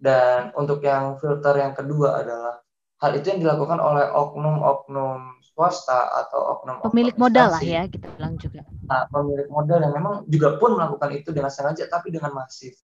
Dan 0.00 0.40
untuk 0.56 0.80
yang 0.80 1.20
filter 1.20 1.60
yang 1.60 1.76
kedua 1.76 2.24
adalah 2.24 2.64
hal 3.04 3.12
itu 3.12 3.28
yang 3.28 3.40
dilakukan 3.44 3.76
oleh 3.76 4.08
oknum-oknum 4.08 5.44
swasta 5.52 6.24
atau 6.24 6.40
oknum 6.56 6.80
pemilik 6.84 7.16
modal 7.16 7.52
lah 7.52 7.60
ya 7.60 7.84
kita 7.88 8.08
bilang 8.16 8.40
juga. 8.40 8.64
Nah, 8.88 9.08
pemilik 9.12 9.48
modal 9.52 9.84
yang 9.84 9.92
memang 9.92 10.14
juga 10.28 10.56
pun 10.56 10.76
melakukan 10.76 11.12
itu 11.12 11.32
dengan 11.32 11.52
sengaja 11.52 11.84
tapi 11.88 12.12
dengan 12.12 12.32
masif. 12.32 12.76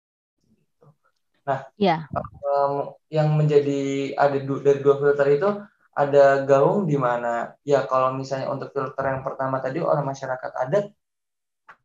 Nah, 1.43 1.69
ya. 1.81 2.09
um, 2.45 2.97
yang 3.09 3.33
menjadi 3.33 4.13
ada 4.17 4.37
du 4.41 4.61
dari 4.61 4.81
dua 4.85 5.01
filter 5.01 5.27
itu 5.33 5.49
ada 5.93 6.49
gaung 6.49 6.89
di 6.89 6.97
mana 6.97 7.53
ya 7.61 7.85
kalau 7.85 8.17
misalnya 8.17 8.49
untuk 8.49 8.73
filter 8.73 9.05
yang 9.05 9.21
pertama 9.21 9.61
tadi 9.61 9.85
orang 9.85 10.09
masyarakat 10.09 10.53
adat 10.57 10.93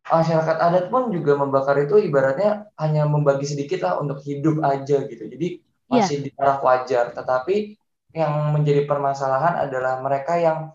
masyarakat 0.07 0.57
adat 0.57 0.85
pun 0.87 1.11
juga 1.11 1.35
membakar 1.35 1.75
itu 1.83 1.99
ibaratnya 1.99 2.71
hanya 2.79 3.03
membagi 3.07 3.43
sedikit 3.43 3.83
lah 3.83 3.99
untuk 3.99 4.23
hidup 4.23 4.63
aja 4.63 5.03
gitu 5.03 5.23
jadi 5.27 5.47
iya. 5.59 5.91
masih 5.91 6.17
yeah. 6.19 6.25
di 6.25 6.29
taraf 6.33 6.59
wajar 6.63 7.05
tetapi 7.11 7.75
yang 8.15 8.55
menjadi 8.55 8.87
permasalahan 8.87 9.67
adalah 9.67 9.99
mereka 9.99 10.39
yang 10.39 10.73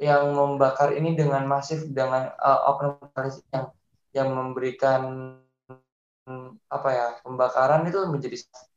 yang 0.00 0.32
membakar 0.32 0.96
ini 0.96 1.12
dengan 1.12 1.44
masif 1.44 1.84
dengan 1.92 2.32
uh, 2.40 2.72
oknum 2.72 2.96
yang 3.52 3.66
yang 4.16 4.28
memberikan 4.32 5.00
apa 6.70 6.88
ya 6.88 7.06
pembakaran 7.20 7.84
itu 7.84 8.00
menjadi 8.08 8.36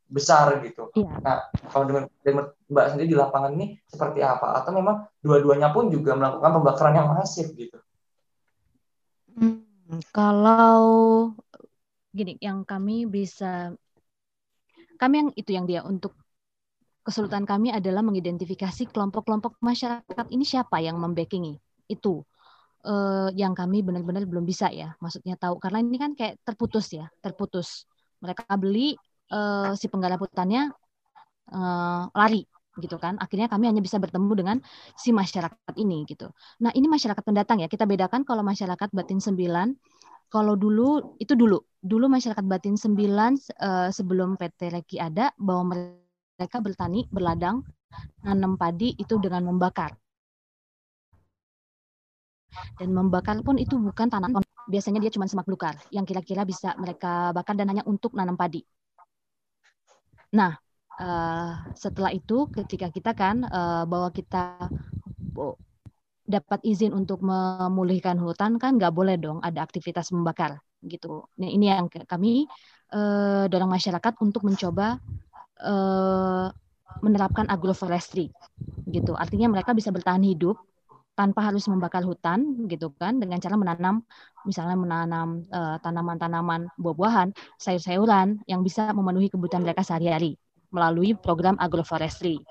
besar 0.10 0.62
gitu. 0.62 0.93
Iya. 0.93 1.10
Nah, 1.22 1.38
kalau 1.72 1.86
dengan, 1.89 2.03
dengan 2.22 2.45
Mbak 2.69 2.86
sendiri 2.93 3.07
di 3.10 3.17
lapangan 3.17 3.51
ini 3.55 3.81
seperti 3.88 4.22
apa? 4.22 4.62
Atau 4.62 4.75
memang 4.75 5.10
dua-duanya 5.25 5.74
pun 5.74 5.89
juga 5.89 6.13
melakukan 6.13 6.51
pembakaran 6.60 6.98
yang 6.98 7.10
masif 7.13 7.50
gitu? 7.57 7.77
Kalau 10.13 11.33
gini, 12.13 12.38
yang 12.39 12.63
kami 12.63 13.05
bisa, 13.09 13.73
kami 14.97 15.13
yang 15.21 15.29
itu 15.35 15.51
yang 15.53 15.65
dia 15.65 15.81
untuk 15.83 16.15
kesulitan 17.03 17.43
kami 17.43 17.69
adalah 17.75 18.00
mengidentifikasi 18.00 18.88
kelompok-kelompok 18.89 19.59
masyarakat. 19.59 20.25
Ini 20.31 20.43
siapa 20.47 20.79
yang 20.79 20.97
membackingi? 20.97 21.59
Itu 21.91 22.23
uh, 22.88 23.29
yang 23.35 23.51
kami 23.51 23.83
benar-benar 23.83 24.23
belum 24.23 24.47
bisa 24.47 24.71
ya 24.71 24.95
maksudnya 25.03 25.35
tahu. 25.35 25.59
Karena 25.59 25.83
ini 25.83 25.97
kan 26.00 26.15
kayak 26.15 26.39
terputus 26.47 26.95
ya 26.95 27.12
terputus. 27.19 27.83
Mereka 28.23 28.47
beli 28.55 28.95
uh, 29.35 29.75
si 29.75 29.91
penggarap 29.91 30.23
hutannya 30.23 30.71
uh, 31.51 32.08
lari 32.15 32.47
gitu 32.79 32.97
kan. 32.97 33.17
Akhirnya 33.21 33.49
kami 33.49 33.69
hanya 33.69 33.81
bisa 33.83 34.01
bertemu 34.01 34.31
dengan 34.33 34.57
si 34.97 35.13
masyarakat 35.13 35.75
ini 35.77 36.05
gitu. 36.09 36.29
Nah 36.63 36.73
ini 36.73 36.89
masyarakat 36.89 37.21
pendatang 37.21 37.62
ya. 37.62 37.67
Kita 37.69 37.86
bedakan 37.86 38.25
kalau 38.25 38.41
masyarakat 38.41 38.89
batin 38.93 39.21
sembilan 39.21 39.73
kalau 40.33 40.57
dulu 40.57 41.17
itu 41.21 41.38
dulu. 41.38 41.62
Dulu 41.83 42.05
masyarakat 42.09 42.45
batin 42.47 42.73
sembilan 42.73 43.31
uh, 43.62 43.89
sebelum 43.93 44.39
PT 44.39 44.73
Reki 44.73 44.97
ada 44.97 45.29
bahwa 45.38 45.77
mereka 45.77 46.57
bertani 46.63 47.05
berladang 47.13 47.62
nanam 48.25 48.57
padi 48.57 48.97
itu 48.97 49.21
dengan 49.21 49.45
membakar. 49.45 49.93
Dan 52.77 52.93
membakar 52.93 53.41
pun 53.41 53.57
itu 53.57 53.77
bukan 53.77 54.09
tanah 54.09 54.29
biasanya 54.69 55.03
dia 55.03 55.12
cuma 55.12 55.27
semak 55.27 55.45
belukar 55.49 55.75
yang 55.91 56.05
kira-kira 56.07 56.47
bisa 56.47 56.77
mereka 56.79 57.33
bakar 57.36 57.57
dan 57.57 57.69
hanya 57.69 57.83
untuk 57.86 58.13
nanam 58.15 58.38
padi. 58.39 58.63
Nah, 60.33 60.62
uh, 60.99 61.51
setelah 61.73 62.12
itu 62.13 62.49
ketika 62.51 62.89
kita 62.93 63.12
kan 63.17 63.45
uh, 63.47 63.84
bahwa 63.88 64.10
kita 64.13 64.69
dapat 66.23 66.60
izin 66.63 66.95
untuk 66.95 67.19
memulihkan 67.25 68.15
hutan 68.21 68.56
kan 68.62 68.79
nggak 68.79 68.93
boleh 68.93 69.19
dong 69.19 69.43
ada 69.43 69.60
aktivitas 69.65 70.13
membakar 70.13 70.62
gitu. 70.84 71.27
Nah 71.39 71.49
ini 71.49 71.71
yang 71.71 71.88
kami 71.89 72.47
uh, 72.93 73.49
dorong 73.49 73.71
masyarakat 73.71 74.13
untuk 74.23 74.45
mencoba 74.47 74.99
uh, 75.63 76.47
menerapkan 77.01 77.49
agroforestry 77.49 78.32
gitu. 78.88 79.17
Artinya 79.17 79.51
mereka 79.51 79.75
bisa 79.75 79.91
bertahan 79.91 80.23
hidup 80.23 80.56
tanpa 81.13 81.45
harus 81.45 81.69
membakar 81.69 82.01
hutan 82.01 82.65
gitu 82.65 82.89
kan 82.97 83.21
dengan 83.21 83.38
cara 83.38 83.53
menanam 83.53 84.01
misalnya 84.49 84.73
menanam 84.73 85.45
tanaman-tanaman 85.86 86.73
buah-buahan, 86.73 87.38
sayur-sayuran 87.62 88.41
yang 88.49 88.65
bisa 88.65 88.89
memenuhi 88.97 89.29
kebutuhan 89.29 89.62
mereka 89.62 89.86
sehari-hari 89.86 90.41
melalui 90.73 91.13
program 91.13 91.55
agroforestry. 91.62 92.41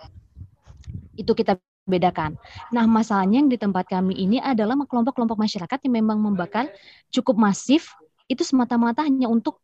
Itu 1.18 1.34
kita 1.34 1.58
bedakan. 1.82 2.38
Nah, 2.70 2.86
masalahnya 2.86 3.42
yang 3.42 3.50
di 3.50 3.58
tempat 3.58 3.90
kami 3.90 4.14
ini 4.14 4.38
adalah 4.38 4.78
kelompok-kelompok 4.86 5.34
masyarakat 5.34 5.78
yang 5.84 5.94
memang 5.98 6.22
membakar 6.22 6.70
cukup 7.10 7.34
masif 7.34 7.90
itu 8.30 8.46
semata-mata 8.46 9.02
hanya 9.02 9.26
untuk 9.26 9.58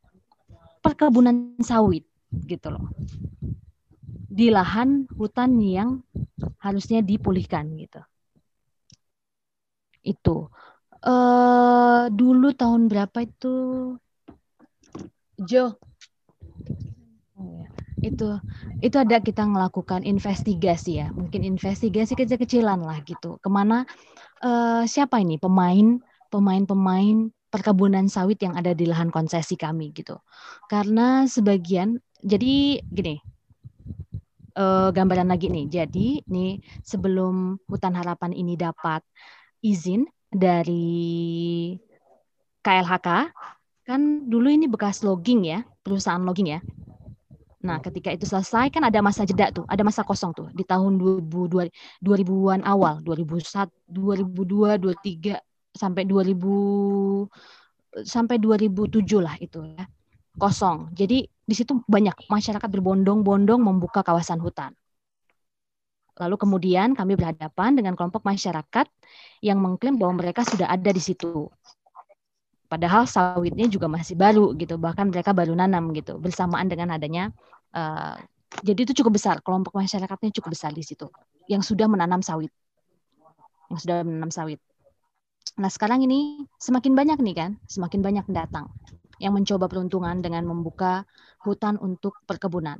perkebunan 0.83 1.55
sawit 1.63 2.03
gitu 2.45 2.75
loh. 2.75 2.91
Di 4.29 4.51
lahan 4.51 5.07
hutan 5.15 5.63
yang 5.63 6.03
harusnya 6.59 7.01
dipulihkan 7.01 7.71
gitu 7.79 8.03
itu. 10.09 10.49
Uh, 10.99 12.11
dulu 12.11 12.51
tahun 12.57 12.91
berapa 12.91 13.23
itu? 13.23 13.55
Jo. 15.39 15.79
Oh, 17.39 17.47
ya. 17.55 17.69
Itu 18.01 18.39
itu 18.79 18.97
ada 18.97 19.19
kita 19.19 19.43
melakukan 19.43 20.07
investigasi 20.07 21.03
ya, 21.03 21.09
mungkin 21.11 21.43
investigasi 21.43 22.15
kecil-kecilan 22.15 22.79
lah 22.79 23.03
gitu. 23.03 23.43
Ke 23.43 23.49
mana 23.51 23.83
uh, 24.43 24.87
siapa 24.87 25.19
ini 25.19 25.37
pemain 25.37 25.99
pemain-pemain 26.29 27.33
perkebunan 27.49 28.07
sawit 28.13 28.39
yang 28.45 28.55
ada 28.55 28.77
di 28.77 28.85
lahan 28.85 29.09
konsesi 29.09 29.57
kami 29.57 29.91
gitu. 29.97 30.21
Karena 30.69 31.25
sebagian 31.25 31.99
jadi 32.21 32.85
gini, 32.85 33.17
uh, 34.59 34.91
gambaran 34.93 35.31
lagi 35.33 35.49
nih. 35.49 35.67
Jadi 35.67 36.23
nih 36.29 36.61
sebelum 36.85 37.57
hutan 37.67 37.95
harapan 37.97 38.35
ini 38.37 38.55
dapat 38.55 39.03
izin 39.65 40.07
dari 40.29 41.75
KLHK 42.61 43.09
kan 43.89 44.29
dulu 44.29 44.53
ini 44.53 44.69
bekas 44.69 45.01
logging 45.01 45.49
ya 45.49 45.65
perusahaan 45.81 46.21
logging 46.21 46.53
ya 46.53 46.61
Nah, 47.59 47.83
ketika 47.83 48.15
itu 48.15 48.23
selesai 48.23 48.71
kan 48.71 48.87
ada 48.87 49.03
masa 49.03 49.27
jeda 49.27 49.51
tuh, 49.51 49.67
ada 49.67 49.83
masa 49.83 50.07
kosong 50.07 50.31
tuh 50.31 50.47
di 50.55 50.63
tahun 50.63 50.95
2000 50.95 51.67
2000-an 51.99 52.63
awal, 52.63 53.03
2001, 53.03 53.67
2002, 53.91 54.79
2003 54.79 55.43
sampai 55.75 56.07
2000 56.07 57.27
sampai 58.07 58.37
2007 58.39 59.19
lah 59.19 59.35
itu 59.43 59.59
ya. 59.75 59.85
Kosong. 60.39 60.95
Jadi 60.95 61.27
di 61.27 61.55
situ 61.57 61.83
banyak 61.83 62.31
masyarakat 62.31 62.69
berbondong-bondong 62.71 63.59
membuka 63.59 64.07
kawasan 64.07 64.39
hutan. 64.39 64.71
Lalu 66.19 66.35
kemudian 66.39 66.95
kami 66.99 67.15
berhadapan 67.15 67.75
dengan 67.79 67.95
kelompok 67.95 68.27
masyarakat 68.27 68.87
yang 69.43 69.59
mengklaim 69.59 69.99
bahwa 69.99 70.19
mereka 70.19 70.43
sudah 70.47 70.71
ada 70.71 70.91
di 70.91 71.03
situ. 71.03 71.47
Padahal 72.69 73.09
sawitnya 73.09 73.65
juga 73.67 73.89
masih 73.89 74.15
baru 74.15 74.53
gitu, 74.61 74.77
bahkan 74.77 75.09
mereka 75.09 75.33
baru 75.33 75.57
nanam 75.57 75.89
gitu 75.97 76.21
bersamaan 76.21 76.69
dengan 76.69 76.93
adanya 76.93 77.33
uh, 77.73 78.21
jadi 78.65 78.81
itu 78.89 78.93
cukup 79.05 79.21
besar, 79.21 79.45
kelompok 79.45 79.77
masyarakatnya 79.77 80.33
cukup 80.41 80.57
besar 80.57 80.73
di 80.73 80.81
situ 80.81 81.09
yang 81.49 81.61
sudah 81.61 81.85
menanam 81.85 82.25
sawit. 82.25 82.53
Yang 83.69 83.85
sudah 83.85 83.97
menanam 84.05 84.33
sawit. 84.33 84.61
Nah, 85.61 85.69
sekarang 85.69 86.05
ini 86.05 86.49
semakin 86.57 86.93
banyak 86.97 87.19
nih 87.21 87.37
kan, 87.37 87.51
semakin 87.69 88.01
banyak 88.01 88.27
datang 88.33 88.73
yang 89.21 89.37
mencoba 89.37 89.67
peruntungan 89.69 90.23
dengan 90.23 90.47
membuka 90.47 91.05
hutan 91.43 91.77
untuk 91.83 92.17
perkebunan 92.25 92.79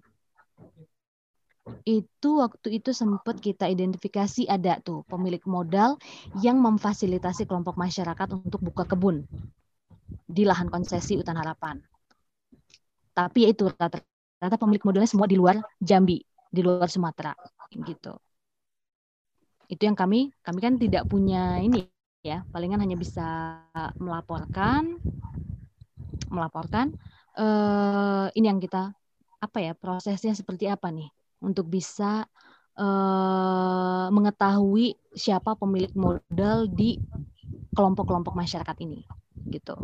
itu 1.85 2.31
waktu 2.41 2.81
itu 2.81 2.97
sempat 2.97 3.41
kita 3.45 3.69
identifikasi 3.69 4.49
ada 4.49 4.81
tuh 4.81 5.05
pemilik 5.05 5.41
modal 5.45 6.01
yang 6.41 6.57
memfasilitasi 6.61 7.45
kelompok 7.45 7.77
masyarakat 7.77 8.29
untuk 8.33 8.61
buka 8.65 8.89
kebun 8.89 9.29
di 10.25 10.43
lahan 10.45 10.73
konsesi 10.73 11.17
hutan 11.17 11.37
harapan. 11.37 11.81
Tapi 13.13 13.51
itu 13.51 13.67
rata-rata 13.69 14.57
pemilik 14.57 14.85
modalnya 14.87 15.11
semua 15.11 15.27
di 15.27 15.37
luar 15.37 15.59
Jambi, 15.83 16.23
di 16.49 16.61
luar 16.63 16.87
Sumatera, 16.87 17.35
gitu. 17.83 18.15
Itu 19.69 19.83
yang 19.85 19.99
kami 19.99 20.33
kami 20.41 20.59
kan 20.63 20.75
tidak 20.81 21.05
punya 21.11 21.61
ini 21.61 21.85
ya, 22.23 22.47
palingan 22.49 22.81
hanya 22.81 22.97
bisa 22.97 23.61
melaporkan 23.99 24.97
melaporkan 26.29 26.93
uh, 27.41 28.29
ini 28.37 28.47
yang 28.49 28.61
kita 28.61 28.93
apa 29.39 29.59
ya 29.63 29.73
prosesnya 29.73 30.35
seperti 30.35 30.67
apa 30.67 30.91
nih 30.91 31.09
untuk 31.41 31.71
bisa 31.71 32.27
uh, 32.75 34.07
mengetahui 34.11 34.99
siapa 35.15 35.55
pemilik 35.55 35.93
modal 35.95 36.67
di 36.67 36.99
kelompok-kelompok 37.73 38.35
masyarakat 38.35 38.77
ini 38.83 39.07
gitu. 39.47 39.79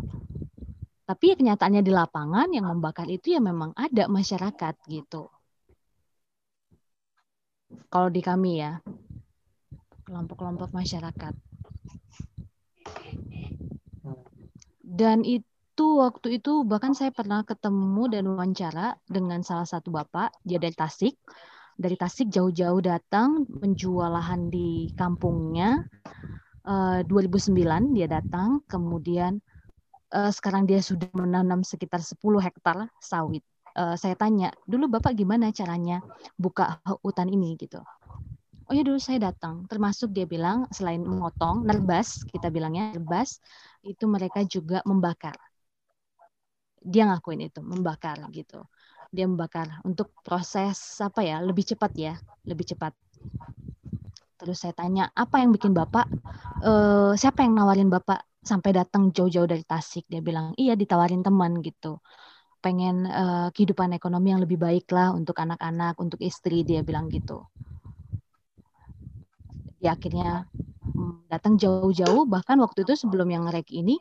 Tapi 1.04 1.24
ya 1.30 1.36
kenyataannya 1.36 1.84
di 1.84 1.92
lapangan 1.92 2.48
yang 2.48 2.64
membakar 2.64 3.04
itu 3.12 3.36
ya 3.36 3.40
memang 3.40 3.76
ada 3.76 4.08
masyarakat 4.08 4.74
gitu. 4.88 5.28
Kalau 7.92 8.08
di 8.08 8.24
kami 8.24 8.64
ya, 8.64 8.80
kelompok-kelompok 10.08 10.72
masyarakat. 10.72 11.34
Dan 14.84 15.26
itu 15.26 15.86
waktu 15.98 16.38
itu 16.38 16.62
bahkan 16.62 16.94
saya 16.94 17.10
pernah 17.10 17.42
ketemu 17.42 18.02
dan 18.08 18.24
wawancara 18.30 18.96
dengan 19.10 19.42
salah 19.42 19.66
satu 19.66 19.90
bapak, 19.90 20.32
dia 20.46 20.56
dari 20.62 20.72
Tasik. 20.72 21.18
Dari 21.74 21.98
Tasik 21.98 22.30
jauh-jauh 22.30 22.78
datang 22.78 23.42
menjual 23.50 24.06
lahan 24.14 24.46
di 24.48 24.94
kampungnya. 24.94 25.82
Uh, 26.64 27.04
eh, 27.04 27.08
2009 27.08 27.92
dia 27.92 28.08
datang, 28.08 28.64
kemudian 28.64 29.36
uh, 30.16 30.32
sekarang 30.32 30.64
dia 30.64 30.80
sudah 30.80 31.12
menanam 31.12 31.60
sekitar 31.60 32.00
10 32.00 32.40
hektar 32.40 32.88
sawit. 32.96 33.44
Uh, 33.74 33.98
saya 34.00 34.16
tanya, 34.16 34.48
dulu 34.64 34.86
Bapak 34.86 35.12
gimana 35.12 35.52
caranya 35.52 36.00
buka 36.40 36.80
hutan 37.04 37.28
ini 37.28 37.58
gitu? 37.60 37.84
Oh 38.64 38.72
ya 38.72 38.80
dulu 38.80 38.96
saya 38.96 39.28
datang, 39.28 39.68
termasuk 39.68 40.08
dia 40.16 40.24
bilang 40.24 40.64
selain 40.72 41.04
memotong, 41.04 41.68
nerbas, 41.68 42.24
kita 42.24 42.48
bilangnya 42.48 42.96
nerbas, 42.96 43.36
itu 43.84 44.08
mereka 44.08 44.40
juga 44.48 44.80
membakar. 44.88 45.36
Dia 46.80 47.12
ngakuin 47.12 47.44
itu, 47.44 47.60
membakar 47.60 48.24
gitu. 48.32 48.64
Dia 49.12 49.28
membakar 49.28 49.84
untuk 49.84 50.16
proses 50.24 50.80
apa 51.04 51.20
ya, 51.20 51.44
lebih 51.44 51.76
cepat 51.76 51.92
ya, 51.92 52.14
lebih 52.48 52.72
cepat. 52.72 52.96
Terus 54.40 54.56
saya 54.62 54.74
tanya, 54.74 55.10
apa 55.14 55.40
yang 55.42 55.50
bikin 55.54 55.72
Bapak, 55.72 56.06
uh, 56.64 57.12
siapa 57.14 57.46
yang 57.46 57.54
nawarin 57.58 57.88
Bapak 57.88 58.26
sampai 58.42 58.70
datang 58.74 59.14
jauh-jauh 59.14 59.48
dari 59.48 59.64
Tasik? 59.64 60.04
Dia 60.10 60.20
bilang, 60.20 60.52
iya 60.58 60.74
ditawarin 60.74 61.22
teman 61.22 61.62
gitu. 61.62 62.02
Pengen 62.64 63.04
uh, 63.08 63.48
kehidupan 63.54 63.92
ekonomi 63.94 64.32
yang 64.34 64.42
lebih 64.42 64.58
baik 64.58 64.88
lah 64.90 65.12
untuk 65.14 65.36
anak-anak, 65.38 65.96
untuk 66.00 66.20
istri, 66.24 66.64
dia 66.66 66.80
bilang 66.82 67.08
gitu. 67.12 67.44
Ya 69.84 69.92
akhirnya 69.92 70.48
Hmm, 70.94 71.24
datang 71.32 71.56
jauh-jauh 71.56 72.28
bahkan 72.28 72.60
waktu 72.60 72.84
itu 72.84 72.92
sebelum 72.94 73.26
yang 73.32 73.48
ngerek 73.48 73.72
ini 73.72 73.96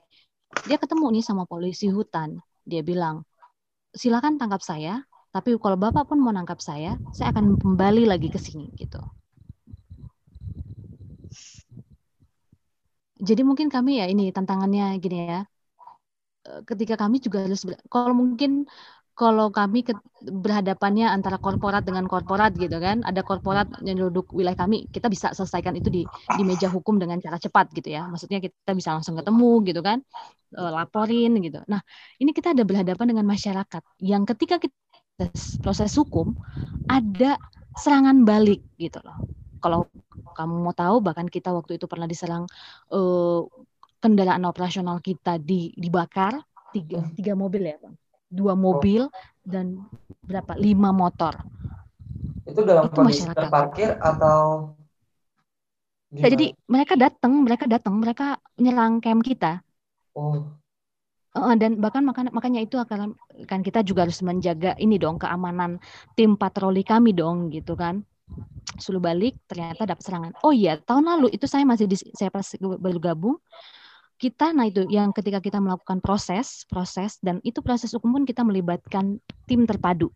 dia 0.68 0.76
ketemu 0.76 1.16
nih 1.16 1.24
sama 1.24 1.48
polisi 1.48 1.88
hutan 1.88 2.44
dia 2.68 2.84
bilang 2.84 3.24
silakan 3.96 4.36
tangkap 4.36 4.60
saya 4.60 5.02
tapi 5.32 5.56
kalau 5.58 5.80
bapak 5.80 6.06
pun 6.12 6.20
mau 6.20 6.36
nangkap 6.36 6.60
saya 6.60 7.00
saya 7.16 7.32
akan 7.32 7.56
kembali 7.56 8.04
lagi 8.06 8.28
ke 8.28 8.38
sini 8.38 8.68
gitu 8.76 9.00
jadi 13.28 13.42
mungkin 13.48 13.68
kami 13.76 13.92
ya 14.02 14.06
ini 14.14 14.24
tantangannya 14.36 14.84
gini 15.04 15.18
ya 15.32 15.40
eh, 16.48 16.62
ketika 16.70 16.96
kami 17.02 17.16
juga 17.26 17.38
harus 17.46 17.62
kalau 17.94 18.14
mungkin 18.22 18.52
kalau 19.14 19.54
kami 19.54 19.86
ke, 19.86 19.94
berhadapannya 20.26 21.06
antara 21.06 21.38
korporat 21.38 21.86
dengan 21.86 22.10
korporat 22.10 22.58
gitu 22.58 22.82
kan, 22.82 23.06
ada 23.06 23.22
korporat 23.22 23.70
yang 23.86 24.02
duduk 24.02 24.34
wilayah 24.34 24.58
kami, 24.58 24.90
kita 24.90 25.06
bisa 25.06 25.38
selesaikan 25.38 25.78
itu 25.78 25.90
di 25.94 26.02
di 26.10 26.42
meja 26.42 26.66
hukum 26.66 26.98
dengan 26.98 27.22
cara 27.22 27.38
cepat 27.38 27.70
gitu 27.78 27.94
ya. 27.94 28.10
Maksudnya 28.10 28.42
kita 28.42 28.74
bisa 28.74 28.98
langsung 28.98 29.14
ketemu 29.14 29.52
gitu 29.70 29.82
kan, 29.86 30.02
e, 30.50 30.62
laporin 30.66 31.38
gitu. 31.46 31.62
Nah, 31.70 31.82
ini 32.18 32.34
kita 32.34 32.58
ada 32.58 32.66
berhadapan 32.66 33.06
dengan 33.14 33.26
masyarakat 33.30 33.84
yang 34.02 34.26
ketika 34.26 34.58
kita 34.58 34.74
proses 35.62 35.94
hukum 35.94 36.34
ada 36.90 37.38
serangan 37.78 38.26
balik 38.26 38.66
gitu 38.82 38.98
loh. 39.06 39.18
Kalau 39.64 39.88
kamu 40.36 40.56
mau 40.60 40.76
tahu 40.76 41.00
bahkan 41.00 41.32
kita 41.32 41.56
waktu 41.56 41.80
itu 41.80 41.88
pernah 41.88 42.04
diserang 42.04 42.44
uh, 42.92 43.48
kendaraan 44.04 44.44
operasional 44.44 45.00
kita 45.00 45.40
di 45.40 45.72
dibakar 45.80 46.44
tiga 46.76 47.00
tiga 47.16 47.34
mobil 47.40 47.64
ya 47.72 47.80
bang 47.80 47.96
dua 48.34 48.58
mobil 48.58 49.06
oh. 49.06 49.14
dan 49.46 49.86
berapa 50.26 50.58
lima 50.58 50.90
motor. 50.90 51.38
Itu 52.50 52.66
dalam 52.66 52.90
itu 52.90 52.98
kondisi 52.98 53.30
masyarakat. 53.30 53.38
terparkir 53.38 53.90
atau? 54.02 54.74
Gimana? 56.10 56.26
Jadi 56.34 56.48
mereka 56.66 56.94
datang, 56.98 57.34
mereka 57.46 57.66
datang, 57.70 57.94
mereka 58.02 58.28
menyerang 58.58 58.98
camp 59.00 59.22
kita. 59.22 59.62
Oh. 60.18 60.50
Dan 61.34 61.82
bahkan 61.82 62.06
makanya, 62.06 62.30
makanya 62.30 62.62
itu 62.62 62.78
akan 62.78 63.18
kan 63.50 63.66
kita 63.66 63.82
juga 63.82 64.06
harus 64.06 64.22
menjaga 64.22 64.78
ini 64.78 65.02
dong 65.02 65.18
keamanan 65.18 65.82
tim 66.14 66.38
patroli 66.38 66.86
kami 66.86 67.10
dong 67.14 67.50
gitu 67.50 67.74
kan. 67.74 68.06
Sulu 68.78 69.00
balik 69.02 69.38
ternyata 69.46 69.86
dapat 69.86 70.04
serangan. 70.04 70.32
Oh 70.42 70.54
iya 70.54 70.78
tahun 70.82 71.06
lalu 71.06 71.34
itu 71.34 71.46
saya 71.46 71.66
masih 71.68 71.86
di 71.86 71.98
saya 72.16 72.34
pas 72.34 72.46
baru 72.60 73.00
gabung 73.02 73.38
kita 74.22 74.56
nah 74.56 74.64
itu 74.64 74.88
yang 74.88 75.12
ketika 75.12 75.44
kita 75.44 75.60
melakukan 75.60 76.00
proses 76.00 76.64
proses 76.72 77.20
dan 77.20 77.44
itu 77.44 77.60
proses 77.60 77.92
hukum 77.92 78.16
pun 78.16 78.24
kita 78.24 78.46
melibatkan 78.46 79.20
tim 79.50 79.68
terpadu. 79.68 80.14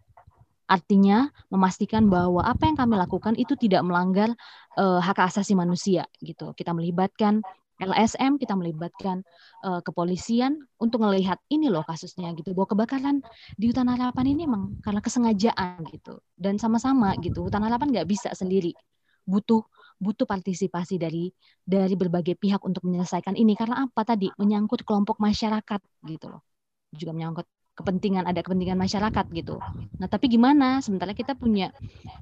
Artinya 0.67 1.31
memastikan 1.47 2.11
bahwa 2.11 2.43
apa 2.43 2.67
yang 2.67 2.75
kami 2.75 2.99
lakukan 2.99 3.35
itu 3.39 3.55
tidak 3.55 3.87
melanggar 3.87 4.35
uh, 4.75 4.99
hak 4.99 5.31
asasi 5.31 5.55
manusia 5.55 6.03
gitu. 6.19 6.51
Kita 6.51 6.75
melibatkan 6.75 7.39
LSM 7.77 8.41
kita 8.41 8.57
melibatkan 8.57 9.21
uh, 9.61 9.81
kepolisian 9.85 10.65
untuk 10.81 11.05
melihat 11.05 11.37
ini 11.53 11.69
loh 11.69 11.85
kasusnya 11.85 12.33
gitu 12.33 12.57
bahwa 12.57 12.73
kebakaran 12.73 13.21
di 13.53 13.69
hutan 13.69 13.85
harapan 13.85 14.25
ini 14.33 14.49
memang 14.49 14.81
karena 14.81 15.01
kesengajaan 15.01 15.85
gitu. 15.93 16.17
Dan 16.33 16.57
sama-sama 16.57 17.13
gitu 17.21 17.45
hutan 17.45 17.61
harapan 17.61 17.93
nggak 17.93 18.07
bisa 18.09 18.33
sendiri. 18.33 18.73
Butuh 19.25 19.61
butuh 19.97 20.29
partisipasi 20.29 21.01
dari 21.01 21.33
dari 21.65 21.93
berbagai 21.97 22.37
pihak 22.37 22.61
untuk 22.65 22.85
menyelesaikan 22.85 23.33
ini. 23.37 23.53
Karena 23.53 23.85
apa? 23.85 24.01
Tadi 24.05 24.29
menyangkut 24.37 24.81
kelompok 24.85 25.21
masyarakat 25.21 25.81
gitu 26.05 26.25
loh. 26.33 26.41
Juga 26.93 27.13
menyangkut 27.13 27.45
kepentingan 27.77 28.25
ada 28.25 28.41
kepentingan 28.41 28.75
masyarakat 28.75 29.25
gitu. 29.37 29.61
Nah 30.01 30.09
tapi 30.09 30.33
gimana? 30.33 30.81
Sementara 30.81 31.13
kita 31.13 31.37
punya 31.37 31.69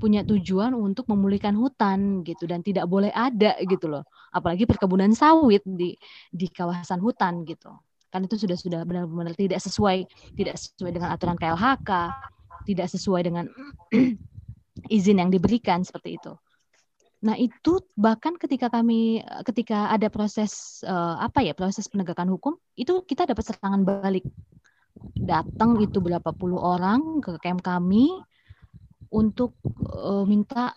punya 0.04 0.22
tujuan 0.28 0.76
untuk 0.76 1.08
memulihkan 1.08 1.56
hutan 1.56 2.28
gitu 2.28 2.44
dan 2.44 2.60
tidak 2.60 2.92
boleh 2.92 3.10
ada 3.16 3.56
gitu 3.64 3.88
loh. 3.88 4.04
Apalagi 4.36 4.68
perkebunan 4.68 5.16
sawit 5.16 5.64
di 5.64 5.96
di 6.30 6.48
kawasan 6.52 7.00
hutan 7.00 7.48
gitu. 7.48 7.72
Kan 8.12 8.28
itu 8.28 8.36
sudah 8.36 8.60
sudah 8.60 8.84
benar-benar 8.84 9.32
tidak 9.40 9.64
sesuai 9.64 10.04
tidak 10.36 10.60
sesuai 10.60 10.92
dengan 10.92 11.16
aturan 11.16 11.40
KLHK, 11.40 11.92
tidak 12.68 12.88
sesuai 12.92 13.22
dengan 13.24 13.48
izin 14.96 15.24
yang 15.24 15.32
diberikan 15.32 15.88
seperti 15.88 16.20
itu. 16.20 16.36
Nah, 17.26 17.34
itu 17.42 17.82
bahkan 17.98 18.38
ketika 18.38 18.70
kami 18.70 19.24
ketika 19.50 19.90
ada 19.90 20.14
proses 20.14 20.84
uh, 20.86 21.18
apa 21.18 21.42
ya, 21.42 21.58
proses 21.58 21.90
penegakan 21.90 22.30
hukum, 22.30 22.54
itu 22.78 23.02
kita 23.02 23.26
dapat 23.26 23.42
serangan 23.50 23.82
balik. 23.82 24.22
Datang 25.16 25.80
itu 25.80 26.04
berapa 26.04 26.36
puluh 26.36 26.60
orang 26.60 27.24
ke 27.24 27.40
camp 27.40 27.64
kami 27.64 28.12
untuk 29.12 29.56
uh, 29.88 30.28
minta 30.28 30.76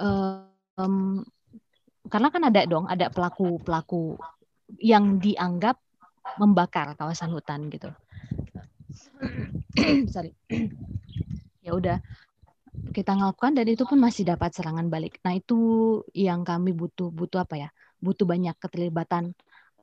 uh, 0.00 0.48
um, 0.80 1.20
karena 2.06 2.28
kan 2.30 2.42
ada 2.46 2.62
dong, 2.64 2.86
ada 2.86 3.10
pelaku-pelaku 3.10 4.14
yang 4.78 5.18
dianggap 5.18 5.78
membakar 6.38 6.94
kawasan 6.94 7.34
hutan 7.34 7.70
gitu. 7.70 7.90
Sorry. 10.14 10.34
ya 11.66 11.74
udah 11.74 11.98
kita 12.94 13.16
lakukan 13.18 13.56
dan 13.58 13.66
itu 13.66 13.82
pun 13.82 13.98
masih 13.98 14.22
dapat 14.22 14.54
serangan 14.54 14.86
balik. 14.86 15.18
Nah 15.26 15.34
itu 15.34 15.58
yang 16.14 16.46
kami 16.46 16.70
butuh 16.70 17.10
butuh 17.10 17.42
apa 17.42 17.58
ya? 17.58 17.68
Butuh 17.98 18.28
banyak 18.28 18.54
keterlibatan 18.60 19.34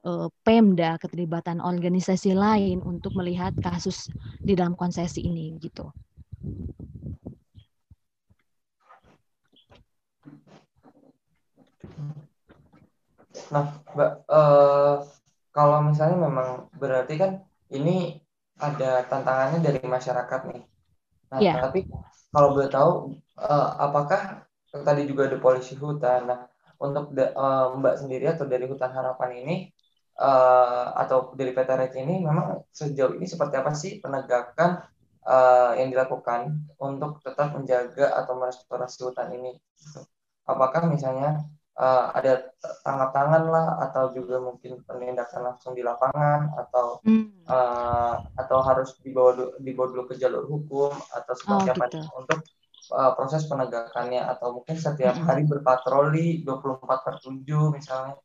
uh, 0.03 0.27
Pemda, 0.43 0.99
keterlibatan 0.99 1.63
organisasi 1.63 2.35
lain 2.35 2.83
untuk 2.83 3.15
melihat 3.15 3.55
kasus 3.59 4.11
di 4.39 4.53
dalam 4.53 4.75
konsesi 4.75 5.23
ini 5.23 5.55
gitu. 5.59 5.89
Nah, 13.53 13.65
Mbak, 13.93 14.11
uh, 14.29 14.95
kalau 15.53 15.77
misalnya 15.85 16.17
memang 16.17 16.69
berarti 16.77 17.13
kan 17.17 17.31
ini 17.69 18.17
ada 18.57 19.05
tantangannya 19.09 19.61
dari 19.61 19.81
masyarakat 19.81 20.41
nih. 20.49 20.63
Nah, 21.33 21.39
yeah. 21.41 21.61
tapi 21.61 21.89
kalau 22.33 22.53
boleh 22.53 22.69
tahu 22.69 22.91
uh, 23.37 23.69
apakah 23.77 24.45
tadi 24.73 25.05
juga 25.05 25.29
ada 25.29 25.37
polisi 25.37 25.77
hutan 25.77 26.25
nah 26.25 26.39
untuk 26.81 27.13
da, 27.13 27.29
uh, 27.37 27.77
Mbak 27.77 27.95
sendiri 28.01 28.25
atau 28.33 28.49
dari 28.49 28.65
hutan 28.65 28.89
harapan 28.89 29.45
ini 29.45 29.55
uh, 30.19 30.87
atau 30.97 31.33
dari 31.33 31.55
PT 31.55 31.69
Rek 31.69 31.93
ini 31.97 32.21
memang 32.21 32.67
sejauh 32.69 33.17
ini 33.17 33.25
seperti 33.25 33.55
apa 33.57 33.71
sih 33.73 33.97
penegakan 33.97 34.85
uh, 35.25 35.73
yang 35.79 35.89
dilakukan 35.89 36.67
untuk 36.77 37.23
tetap 37.23 37.55
menjaga 37.55 38.13
atau 38.19 38.37
merestorasi 38.37 38.99
hutan 39.07 39.33
ini 39.33 39.57
apakah 40.43 40.85
misalnya 40.91 41.47
uh, 41.79 42.13
ada 42.13 42.51
tangkap 42.83 43.09
tangan 43.15 43.43
lah 43.49 43.67
atau 43.89 44.13
juga 44.13 44.37
mungkin 44.43 44.83
penindakan 44.85 45.53
langsung 45.53 45.73
di 45.73 45.81
lapangan 45.81 46.51
atau 46.59 46.99
hmm. 47.07 47.47
uh, 47.47 48.15
atau 48.37 48.59
harus 48.61 48.99
dibawa 49.01 49.55
dibawa 49.59 49.87
dulu 49.89 50.03
ke 50.11 50.15
jalur 50.19 50.45
hukum 50.45 50.91
atau 50.91 51.33
seperti 51.33 51.69
oh, 51.71 51.73
apa 51.73 51.85
gitu. 51.89 51.99
untuk 52.19 52.39
uh, 52.93 53.11
proses 53.15 53.47
penegakannya 53.47 54.21
atau 54.21 54.59
mungkin 54.61 54.75
setiap 54.77 55.15
hmm. 55.17 55.25
hari 55.25 55.43
berpatroli 55.47 56.43
24 56.43 57.05
per 57.05 57.15
7 57.23 57.77
misalnya. 57.77 58.15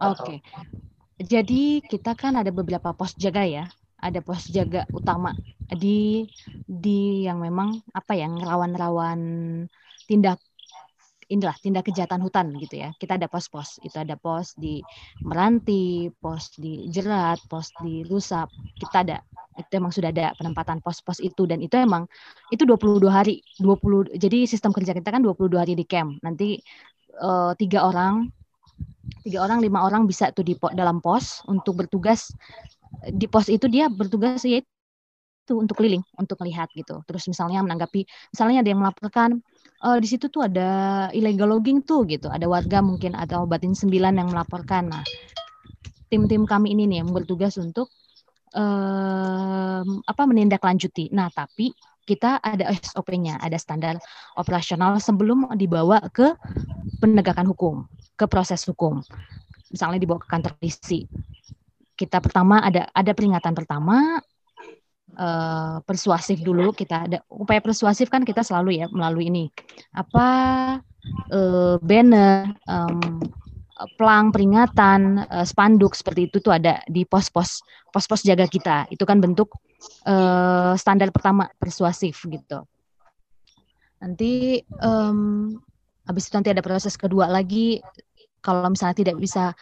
Oke. 0.00 0.40
Okay. 0.40 0.89
Jadi 1.20 1.84
kita 1.84 2.16
kan 2.16 2.40
ada 2.40 2.48
beberapa 2.48 2.96
pos 2.96 3.12
jaga 3.12 3.44
ya. 3.44 3.64
Ada 4.00 4.24
pos 4.24 4.48
jaga 4.48 4.88
utama 4.96 5.36
di 5.68 6.24
di 6.64 7.28
yang 7.28 7.44
memang 7.44 7.84
apa 7.92 8.16
yang 8.16 8.40
rawan-rawan 8.40 9.20
tindak 10.08 10.40
inilah 11.30 11.54
tindak 11.60 11.84
kejahatan 11.86 12.24
hutan 12.24 12.56
gitu 12.56 12.80
ya. 12.80 12.90
Kita 12.96 13.20
ada 13.20 13.28
pos-pos. 13.28 13.78
Itu 13.84 14.00
ada 14.00 14.16
pos 14.16 14.56
di 14.56 14.80
Meranti, 15.20 16.08
pos 16.18 16.56
di 16.56 16.88
Jerat, 16.88 17.44
pos 17.46 17.68
di 17.84 18.02
Lusap. 18.08 18.48
Kita 18.80 19.04
ada 19.04 19.20
itu 19.60 19.72
emang 19.76 19.92
sudah 19.92 20.08
ada 20.08 20.32
penempatan 20.40 20.80
pos-pos 20.80 21.20
itu 21.20 21.44
dan 21.44 21.60
itu 21.60 21.76
emang 21.76 22.08
itu 22.48 22.64
22 22.64 23.12
hari 23.12 23.44
20 23.60 24.16
jadi 24.16 24.48
sistem 24.48 24.72
kerja 24.72 24.96
kita 24.96 25.12
kan 25.12 25.20
22 25.20 25.52
hari 25.60 25.76
di 25.76 25.84
camp 25.84 26.16
nanti 26.24 26.56
uh, 27.20 27.52
tiga 27.60 27.84
orang 27.84 28.32
tiga 29.26 29.44
orang 29.44 29.60
lima 29.60 29.84
orang 29.84 30.08
bisa 30.08 30.30
tuh 30.32 30.44
di 30.46 30.54
dalam 30.74 30.98
pos 31.02 31.44
untuk 31.50 31.84
bertugas 31.84 32.32
di 33.06 33.26
pos 33.30 33.46
itu 33.50 33.66
dia 33.70 33.86
bertugas 33.90 34.42
ya 34.42 34.60
itu 34.60 35.54
untuk 35.54 35.78
keliling 35.78 36.02
untuk 36.18 36.38
melihat 36.42 36.70
gitu 36.74 37.02
terus 37.04 37.26
misalnya 37.26 37.62
menanggapi 37.62 38.06
misalnya 38.32 38.62
ada 38.62 38.70
yang 38.70 38.80
melaporkan 38.80 39.42
uh, 39.84 39.98
di 39.98 40.08
situ 40.08 40.28
tuh 40.28 40.46
ada 40.46 41.08
illegal 41.16 41.56
logging 41.56 41.82
tuh 41.84 42.04
gitu. 42.06 42.28
Ada 42.28 42.46
warga 42.46 42.78
mungkin 42.84 43.16
atau 43.16 43.48
batin 43.48 43.72
sembilan 43.72 44.20
yang 44.20 44.28
melaporkan. 44.32 44.92
Nah, 44.92 45.04
tim-tim 46.12 46.44
kami 46.44 46.76
ini 46.76 46.86
nih 46.88 46.98
yang 47.04 47.10
bertugas 47.10 47.56
untuk 47.56 47.88
uh, 48.54 49.82
apa 49.84 50.22
menindaklanjuti. 50.28 51.10
Nah, 51.12 51.32
tapi 51.32 51.72
kita 52.10 52.42
ada 52.42 52.74
SOP-nya, 52.74 53.38
ada 53.38 53.54
standar 53.54 53.94
operasional 54.34 54.98
sebelum 54.98 55.46
dibawa 55.54 56.02
ke 56.10 56.34
penegakan 56.98 57.46
hukum, 57.46 57.86
ke 58.18 58.26
proses 58.26 58.66
hukum. 58.66 58.98
Misalnya 59.70 60.02
dibawa 60.02 60.18
ke 60.18 60.26
kantor 60.26 60.58
polisi. 60.58 61.06
Kita 61.94 62.18
pertama 62.18 62.58
ada 62.58 62.90
ada 62.90 63.12
peringatan 63.14 63.54
pertama, 63.54 64.18
uh, 65.14 65.78
persuasif 65.86 66.42
dulu 66.42 66.74
kita 66.74 67.06
ada 67.06 67.18
upaya 67.30 67.62
persuasif 67.62 68.10
kan 68.10 68.26
kita 68.26 68.42
selalu 68.42 68.82
ya 68.82 68.86
melalui 68.90 69.30
ini 69.30 69.44
apa 69.94 70.26
uh, 71.30 71.76
banner 71.78 72.50
um, 72.66 73.22
pelang 73.96 74.32
peringatan 74.34 75.24
uh, 75.24 75.46
spanduk 75.46 75.96
seperti 75.96 76.28
itu 76.28 76.38
tuh 76.42 76.52
ada 76.52 76.84
di 76.84 77.06
pos-pos 77.08 77.64
pos-pos 77.88 78.24
jaga 78.24 78.44
kita. 78.46 78.88
Itu 78.92 79.08
kan 79.08 79.20
bentuk 79.22 79.52
uh, 80.04 80.74
standar 80.76 81.08
pertama 81.14 81.48
persuasif 81.56 82.20
gitu. 82.28 82.64
Nanti 84.00 84.60
um, 84.80 85.56
habis 86.08 86.28
itu 86.28 86.34
nanti 86.36 86.50
ada 86.52 86.64
proses 86.64 86.96
kedua 86.96 87.28
lagi. 87.28 87.80
Kalau 88.40 88.72
misalnya 88.72 88.96
tidak 88.96 89.16
bisa 89.20 89.52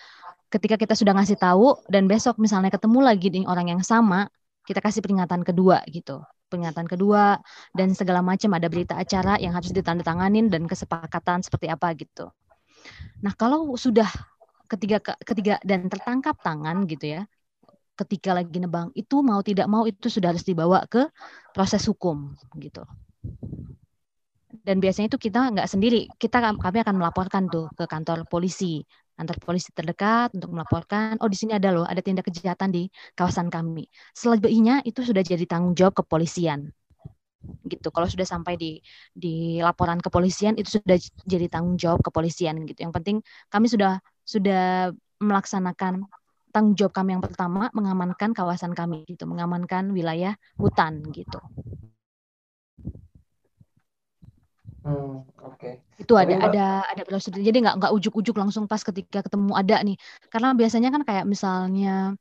ketika 0.49 0.79
kita 0.79 0.95
sudah 0.95 1.13
ngasih 1.13 1.37
tahu 1.37 1.77
dan 1.91 2.07
besok 2.07 2.39
misalnya 2.39 2.71
ketemu 2.71 2.99
lagi 3.03 3.29
dengan 3.29 3.51
orang 3.51 3.75
yang 3.75 3.83
sama 3.83 4.31
kita 4.63 4.79
kasih 4.79 5.03
peringatan 5.03 5.43
kedua 5.43 5.83
gitu. 5.91 6.23
Peringatan 6.49 6.89
kedua 6.89 7.37
dan 7.77 7.93
segala 7.93 8.25
macam. 8.25 8.57
Ada 8.57 8.69
berita 8.71 8.95
acara 8.97 9.37
yang 9.37 9.53
harus 9.53 9.75
ditandatanganin 9.75 10.49
dan 10.49 10.65
kesepakatan 10.65 11.45
seperti 11.45 11.69
apa 11.69 11.93
gitu. 11.99 12.33
Nah 13.25 13.33
kalau 13.35 13.75
sudah 13.75 14.07
ketiga 14.69 15.01
ketiga 15.25 15.57
dan 15.65 15.89
tertangkap 15.89 16.37
tangan 16.45 16.85
gitu 16.87 17.19
ya, 17.19 17.23
ketika 17.99 18.37
lagi 18.37 18.63
nebang 18.63 18.93
itu 18.95 19.25
mau 19.25 19.41
tidak 19.43 19.67
mau 19.67 19.85
itu 19.89 20.07
sudah 20.07 20.35
harus 20.35 20.45
dibawa 20.47 20.85
ke 20.87 21.09
proses 21.57 21.83
hukum 21.89 22.37
gitu. 22.61 22.85
Dan 24.49 24.81
biasanya 24.81 25.13
itu 25.13 25.21
kita 25.21 25.53
nggak 25.53 25.69
sendiri, 25.69 26.09
kita 26.17 26.41
kami 26.41 26.79
akan 26.81 26.97
melaporkan 26.97 27.53
tuh 27.53 27.69
ke 27.77 27.85
kantor 27.85 28.25
polisi 28.29 28.81
antar 29.19 29.37
polisi 29.43 29.75
terdekat 29.75 30.31
untuk 30.39 30.55
melaporkan, 30.55 31.19
oh 31.19 31.27
di 31.27 31.35
sini 31.35 31.59
ada 31.59 31.75
loh, 31.75 31.83
ada 31.83 31.99
tindak 31.99 32.31
kejahatan 32.31 32.71
di 32.71 32.87
kawasan 33.19 33.51
kami. 33.51 33.91
Selebihnya 34.15 34.87
itu 34.87 35.03
sudah 35.03 35.27
jadi 35.27 35.43
tanggung 35.45 35.75
jawab 35.75 35.99
kepolisian. 35.99 36.71
Gitu. 37.67 37.89
Kalau 37.95 38.09
sudah 38.11 38.27
sampai 38.27 38.59
di 38.59 38.83
di 39.15 39.63
laporan 39.63 40.03
kepolisian 40.03 40.59
itu 40.59 40.79
sudah 40.81 40.99
jadi 41.25 41.47
tanggung 41.47 41.79
jawab 41.79 42.03
kepolisian 42.03 42.67
gitu. 42.67 42.83
Yang 42.83 42.95
penting 42.99 43.17
kami 43.49 43.67
sudah 43.71 44.03
sudah 44.27 44.91
melaksanakan 45.23 46.07
tanggung 46.51 46.75
jawab 46.75 46.93
kami 46.97 47.15
yang 47.15 47.23
pertama 47.23 47.71
mengamankan 47.71 48.35
kawasan 48.35 48.75
kami 48.75 49.07
gitu, 49.07 49.29
mengamankan 49.29 49.95
wilayah 49.95 50.35
hutan 50.59 51.05
gitu. 51.15 51.39
Hmm, 54.83 55.27
oke. 55.45 55.59
Okay. 55.59 55.75
Itu 56.01 56.15
ada 56.17 56.35
ada 56.39 56.67
ada 56.87 57.03
prosedur. 57.05 57.43
Jadi 57.43 57.61
nggak 57.61 57.77
nggak 57.83 57.93
ujuk-ujuk 57.99 58.33
langsung 58.39 58.65
pas 58.71 58.81
ketika 58.81 59.21
ketemu 59.21 59.53
ada 59.53 59.77
nih. 59.85 59.97
Karena 60.33 60.55
biasanya 60.55 60.89
kan 60.95 61.03
kayak 61.05 61.27
misalnya 61.29 62.17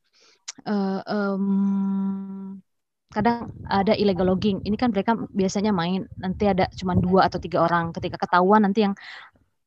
uh, 0.66 1.00
um, 1.06 2.60
kadang 3.08 3.50
ada 3.68 3.92
illegal 3.96 4.28
logging. 4.28 4.60
Ini 4.64 4.76
kan 4.76 4.92
mereka 4.92 5.16
biasanya 5.32 5.72
main 5.72 6.04
nanti 6.20 6.44
ada 6.48 6.68
cuma 6.76 6.94
dua 6.96 7.28
atau 7.28 7.40
tiga 7.40 7.64
orang. 7.64 7.92
Ketika 7.96 8.20
ketahuan 8.20 8.64
nanti 8.64 8.84
yang 8.84 8.94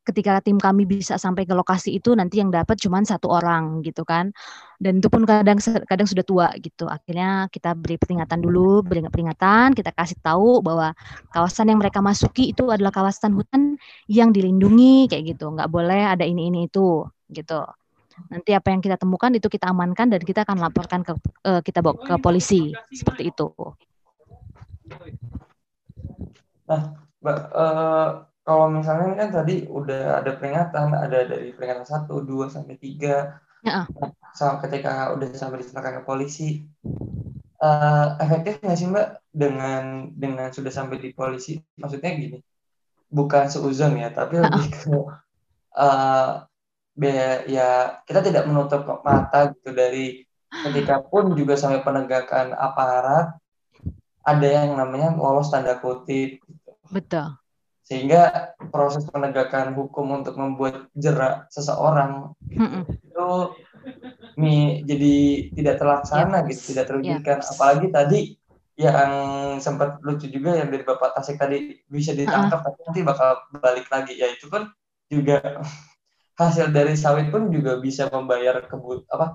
ketika 0.02 0.42
tim 0.42 0.58
kami 0.58 0.90
bisa 0.90 1.14
sampai 1.22 1.46
ke 1.46 1.54
lokasi 1.54 1.94
itu 1.94 2.18
nanti 2.18 2.42
yang 2.42 2.50
dapat 2.50 2.74
cuma 2.82 2.98
satu 3.06 3.30
orang 3.30 3.86
gitu 3.86 4.02
kan 4.02 4.34
dan 4.82 4.98
itu 4.98 5.08
pun 5.14 5.22
kadang 5.30 5.62
kadang 5.62 6.08
sudah 6.10 6.26
tua 6.26 6.48
gitu 6.58 6.90
akhirnya 6.90 7.46
kita 7.54 7.78
beri 7.78 8.02
peringatan 8.02 8.42
dulu 8.42 8.82
beri 8.82 9.06
peringatan 9.06 9.78
kita 9.78 9.94
kasih 9.94 10.18
tahu 10.26 10.66
bahwa 10.66 10.98
kawasan 11.30 11.70
yang 11.70 11.78
mereka 11.78 12.02
masuki 12.02 12.50
itu 12.50 12.74
adalah 12.74 12.90
kawasan 12.90 13.38
hutan 13.38 13.78
yang 14.10 14.34
dilindungi 14.34 15.06
kayak 15.06 15.38
gitu 15.38 15.54
nggak 15.54 15.70
boleh 15.70 16.02
ada 16.10 16.26
ini 16.26 16.50
ini 16.50 16.66
itu 16.66 17.06
gitu 17.30 17.62
nanti 18.30 18.52
apa 18.54 18.68
yang 18.70 18.84
kita 18.84 19.00
temukan 19.00 19.32
itu 19.34 19.48
kita 19.48 19.72
amankan 19.72 20.12
dan 20.12 20.22
kita 20.22 20.44
akan 20.46 20.58
laporkan 20.62 21.02
ke 21.02 21.14
uh, 21.48 21.62
kita 21.64 21.80
bawa 21.82 21.98
ke 21.98 22.14
polisi 22.22 22.76
seperti 22.92 23.34
itu 23.34 23.48
nah 26.70 26.94
mbak 27.22 27.40
uh 27.54 28.32
kalau 28.42 28.74
misalnya 28.74 29.14
kan 29.14 29.30
tadi 29.30 29.70
udah 29.70 30.18
ada 30.22 30.34
peringatan, 30.34 30.98
ada 30.98 31.30
dari 31.30 31.54
peringatan 31.54 31.86
satu, 31.86 32.26
dua 32.26 32.50
sampai 32.50 32.76
tiga. 32.82 33.38
Ya. 33.62 33.86
Sama 34.34 34.58
ketika 34.66 35.14
udah 35.14 35.30
sampai 35.38 35.62
diserahkan 35.62 36.02
ke 36.02 36.04
polisi, 36.04 36.66
uh, 37.62 38.18
efektif 38.18 38.58
nggak 38.58 38.78
sih 38.78 38.90
Mbak 38.90 39.08
dengan 39.30 40.10
dengan 40.18 40.50
sudah 40.50 40.74
sampai 40.74 40.98
di 40.98 41.14
polisi? 41.14 41.62
Maksudnya 41.78 42.18
gini, 42.18 42.42
bukan 43.14 43.46
seuzon 43.46 44.02
ya, 44.02 44.10
tapi 44.10 44.42
lebih 44.42 44.66
ke 44.74 44.90
uh, 45.78 46.50
ya 47.50 48.02
kita 48.06 48.22
tidak 48.22 48.46
menutup 48.46 48.86
mata 49.02 49.56
gitu 49.58 49.74
dari 49.74 50.22
ketika 50.52 51.02
pun 51.02 51.34
juga 51.34 51.58
sampai 51.58 51.82
penegakan 51.82 52.54
aparat 52.54 53.34
ada 54.22 54.48
yang 54.48 54.78
namanya 54.78 55.18
lolos 55.18 55.50
tanda 55.50 55.82
kutip. 55.82 56.38
Gitu. 56.38 56.72
Betul 56.94 57.42
sehingga 57.92 58.56
proses 58.72 59.04
penegakan 59.04 59.76
hukum 59.76 60.24
untuk 60.24 60.40
membuat 60.40 60.88
jerak 60.96 61.52
seseorang 61.52 62.32
mm 62.48 63.12
itu 63.12 63.28
mi, 64.40 64.80
jadi 64.88 65.16
tidak 65.52 65.76
terlaksana 65.84 66.42
yep. 66.42 66.48
gitu 66.48 66.72
tidak 66.72 66.86
terwujudkan 66.88 67.38
yep. 67.44 67.50
apalagi 67.52 67.88
tadi 67.92 68.20
yang 68.80 69.12
sempat 69.60 70.00
lucu 70.00 70.32
juga 70.32 70.56
yang 70.56 70.72
dari 70.72 70.88
bapak 70.88 71.12
Tasik 71.20 71.36
tadi 71.36 71.84
bisa 71.92 72.16
ditangkap 72.16 72.64
uh 72.64 72.72
-uh. 72.72 72.72
tapi 72.72 72.80
nanti 72.88 73.02
bakal 73.04 73.30
balik 73.52 73.92
lagi 73.92 74.16
ya 74.16 74.32
itu 74.32 74.48
kan 74.48 74.72
juga 75.12 75.60
hasil 76.50 76.74
dari 76.74 76.98
sawit 76.98 77.30
pun 77.30 77.54
juga 77.54 77.78
bisa 77.78 78.10
membayar 78.10 78.64
kebut 78.66 79.06
apa 79.14 79.28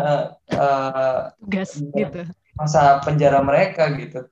uh, 0.56 1.30
gas 1.44 1.76
gitu 1.80 2.24
masa 2.56 3.00
penjara 3.04 3.40
mereka 3.44 3.92
gitu 3.96 4.24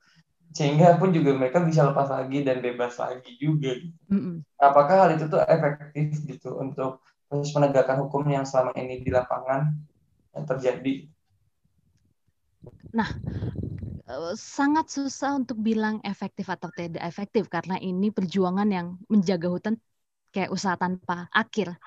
sehingga 0.49 0.97
pun 0.97 1.13
juga 1.13 1.37
mereka 1.37 1.61
bisa 1.61 1.85
lepas 1.85 2.09
lagi 2.09 2.41
dan 2.41 2.59
bebas 2.59 2.97
lagi 2.97 3.37
juga. 3.37 3.77
Mm-hmm. 4.09 4.57
Apakah 4.57 4.95
hal 5.05 5.09
itu 5.13 5.29
tuh 5.29 5.41
efektif 5.45 6.25
gitu 6.25 6.57
untuk 6.57 7.05
proses 7.29 7.53
penegakan 7.53 8.05
hukum 8.05 8.25
yang 8.25 8.43
selama 8.49 8.73
ini 8.73 9.05
di 9.05 9.13
lapangan 9.13 9.77
yang 10.33 10.45
terjadi? 10.49 11.05
Nah, 12.89 13.09
eh, 14.09 14.33
sangat 14.35 14.89
susah 14.89 15.37
untuk 15.37 15.61
bilang 15.61 16.01
efektif 16.01 16.49
atau 16.49 16.73
tidak 16.73 17.05
efektif 17.05 17.45
karena 17.45 17.77
ini 17.77 18.09
perjuangan 18.09 18.67
yang 18.67 18.97
menjaga 19.05 19.47
hutan 19.53 19.77
kayak 20.33 20.49
usaha 20.49 20.73
tanpa 20.77 21.29
akhir 21.29 21.77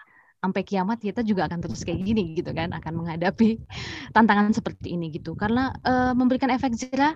sampai 0.43 0.63
kiamat 0.67 0.99
kita 0.99 1.23
juga 1.23 1.47
akan 1.47 1.63
terus 1.63 1.87
kayak 1.87 2.03
gini 2.03 2.35
gitu 2.35 2.51
kan 2.51 2.75
akan 2.75 2.93
menghadapi 2.99 3.63
tantangan 4.15 4.51
seperti 4.51 4.99
ini 4.99 5.15
gitu 5.15 5.39
karena 5.39 5.71
uh, 5.87 6.11
memberikan 6.19 6.51
efek 6.51 6.75
jerah 6.75 7.15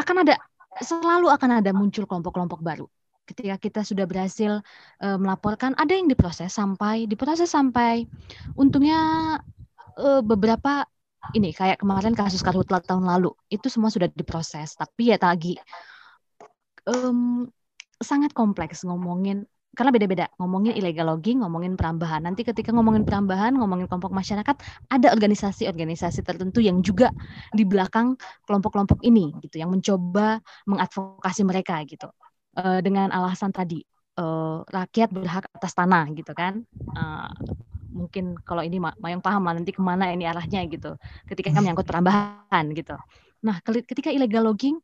akan 0.00 0.24
ada 0.24 0.40
selalu 0.80 1.28
akan 1.28 1.60
ada 1.60 1.70
muncul 1.76 2.08
kelompok-kelompok 2.08 2.62
baru. 2.64 2.88
ketika 3.28 3.60
kita 3.60 3.80
sudah 3.84 4.08
berhasil 4.08 4.64
uh, 5.04 5.18
melaporkan 5.20 5.76
ada 5.76 5.92
yang 5.92 6.08
diproses 6.08 6.48
sampai 6.48 7.04
diproses 7.04 7.52
sampai 7.52 8.08
untungnya 8.56 9.36
uh, 10.00 10.24
beberapa 10.24 10.88
ini 11.36 11.52
kayak 11.52 11.84
kemarin 11.84 12.16
kasus 12.16 12.40
karhutla 12.40 12.80
tahun 12.80 13.04
lalu 13.04 13.36
itu 13.52 13.68
semua 13.68 13.92
sudah 13.92 14.08
diproses 14.08 14.72
tapi 14.80 15.12
ya 15.12 15.20
lagi 15.20 15.60
um, 16.88 17.44
sangat 18.00 18.32
kompleks 18.32 18.86
ngomongin 18.88 19.44
karena 19.78 19.94
beda-beda 19.94 20.26
ngomongin 20.42 20.74
illegal 20.74 21.14
logging, 21.14 21.38
ngomongin 21.38 21.78
perambahan. 21.78 22.26
Nanti 22.26 22.42
ketika 22.42 22.74
ngomongin 22.74 23.06
perambahan, 23.06 23.54
ngomongin 23.54 23.86
kelompok 23.86 24.10
masyarakat, 24.10 24.58
ada 24.90 25.08
organisasi-organisasi 25.14 26.26
tertentu 26.26 26.58
yang 26.58 26.82
juga 26.82 27.14
di 27.54 27.62
belakang 27.62 28.18
kelompok-kelompok 28.42 28.98
ini 29.06 29.30
gitu, 29.38 29.62
yang 29.62 29.70
mencoba 29.70 30.42
mengadvokasi 30.66 31.46
mereka 31.46 31.78
gitu 31.86 32.10
uh, 32.58 32.82
dengan 32.82 33.14
alasan 33.14 33.54
tadi 33.54 33.78
uh, 34.18 34.66
rakyat 34.66 35.14
berhak 35.14 35.46
atas 35.54 35.78
tanah 35.78 36.10
gitu 36.10 36.34
kan. 36.34 36.66
Uh, 36.98 37.30
mungkin 37.94 38.34
kalau 38.42 38.66
ini 38.66 38.82
yang 39.06 39.22
paham 39.22 39.46
nanti 39.46 39.70
ke 39.70 39.78
mana 39.78 40.10
ini 40.10 40.26
arahnya 40.26 40.66
gitu. 40.66 40.98
Ketika 41.22 41.54
kami 41.54 41.70
menyangkut 41.70 41.86
perambahan 41.86 42.66
gitu. 42.74 42.98
Nah, 43.46 43.62
ketika 43.62 44.10
illegal 44.10 44.50
logging 44.50 44.82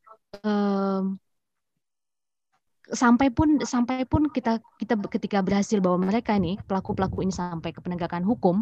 sampai 2.92 3.32
pun 3.32 3.64
sampai 3.64 4.04
pun 4.04 4.28
kita 4.28 4.60
kita 4.76 5.00
ketika 5.08 5.40
berhasil 5.40 5.80
bawa 5.80 5.96
mereka 5.96 6.36
ini 6.36 6.60
pelaku 6.68 6.92
pelaku 6.92 7.24
ini 7.24 7.32
sampai 7.32 7.72
ke 7.72 7.80
penegakan 7.80 8.20
hukum 8.26 8.60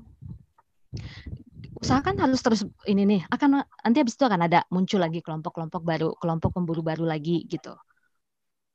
usahakan 1.82 2.14
harus 2.22 2.38
terus 2.38 2.62
ini 2.86 3.02
nih 3.02 3.20
akan 3.26 3.66
nanti 3.82 3.98
habis 3.98 4.14
itu 4.14 4.22
akan 4.22 4.46
ada 4.46 4.62
muncul 4.70 5.02
lagi 5.02 5.18
kelompok-kelompok 5.18 5.82
baru 5.82 6.08
kelompok 6.14 6.54
pemburu 6.54 6.80
baru 6.80 7.02
lagi 7.02 7.42
gitu. 7.50 7.74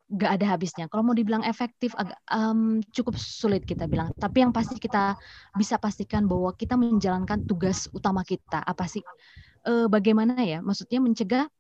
Gak 0.07 0.39
ada 0.39 0.55
habisnya. 0.55 0.87
Kalau 0.87 1.03
mau 1.03 1.11
dibilang 1.11 1.43
efektif 1.43 1.91
agak 1.99 2.15
um, 2.31 2.79
cukup 2.95 3.19
sulit 3.19 3.67
kita 3.67 3.91
bilang. 3.91 4.15
Tapi 4.15 4.39
yang 4.39 4.55
pasti 4.55 4.79
kita 4.79 5.19
bisa 5.51 5.75
pastikan 5.75 6.23
bahwa 6.31 6.55
kita 6.55 6.79
menjalankan 6.79 7.43
tugas 7.43 7.91
utama 7.91 8.23
kita. 8.23 8.63
Apa 8.63 8.87
sih? 8.87 9.03
E, 9.67 9.83
bagaimana 9.91 10.39
ya? 10.47 10.63
Maksudnya 10.63 11.03
mencegah 11.03 11.51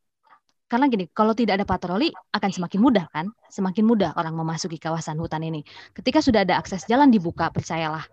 karena 0.67 0.85
gini, 0.91 1.07
kalau 1.15 1.31
tidak 1.31 1.63
ada 1.63 1.65
patroli 1.67 2.11
akan 2.35 2.51
semakin 2.51 2.79
mudah 2.83 3.05
kan? 3.15 3.31
Semakin 3.47 3.83
mudah 3.87 4.11
orang 4.19 4.35
memasuki 4.35 4.75
kawasan 4.75 5.15
hutan 5.15 5.43
ini. 5.47 5.63
Ketika 5.95 6.19
sudah 6.19 6.43
ada 6.43 6.59
akses 6.59 6.83
jalan 6.91 7.07
dibuka, 7.07 7.47
percayalah 7.51 8.03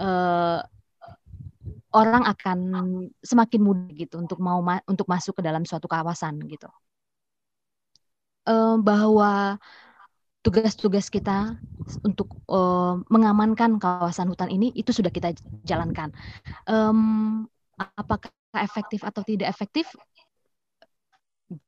eh, 0.00 0.60
orang 1.92 2.24
akan 2.24 2.58
semakin 3.20 3.60
mudah 3.60 3.92
gitu 3.92 4.16
untuk 4.16 4.40
mau 4.40 4.60
ma 4.64 4.80
untuk 4.88 5.04
masuk 5.04 5.36
ke 5.40 5.42
dalam 5.44 5.68
suatu 5.68 5.84
kawasan 5.84 6.40
gitu. 6.48 6.68
Eh, 8.48 8.76
bahwa 8.80 9.60
tugas-tugas 10.40 11.12
kita 11.12 11.60
untuk 12.06 12.30
uh, 12.48 12.96
mengamankan 13.12 13.76
kawasan 13.76 14.32
hutan 14.32 14.48
ini 14.48 14.72
itu 14.72 14.94
sudah 14.96 15.12
kita 15.12 15.36
jalankan. 15.66 16.08
Um, 16.64 17.44
apakah 17.76 18.32
efektif 18.56 19.04
atau 19.04 19.20
tidak 19.26 19.52
efektif 19.52 19.92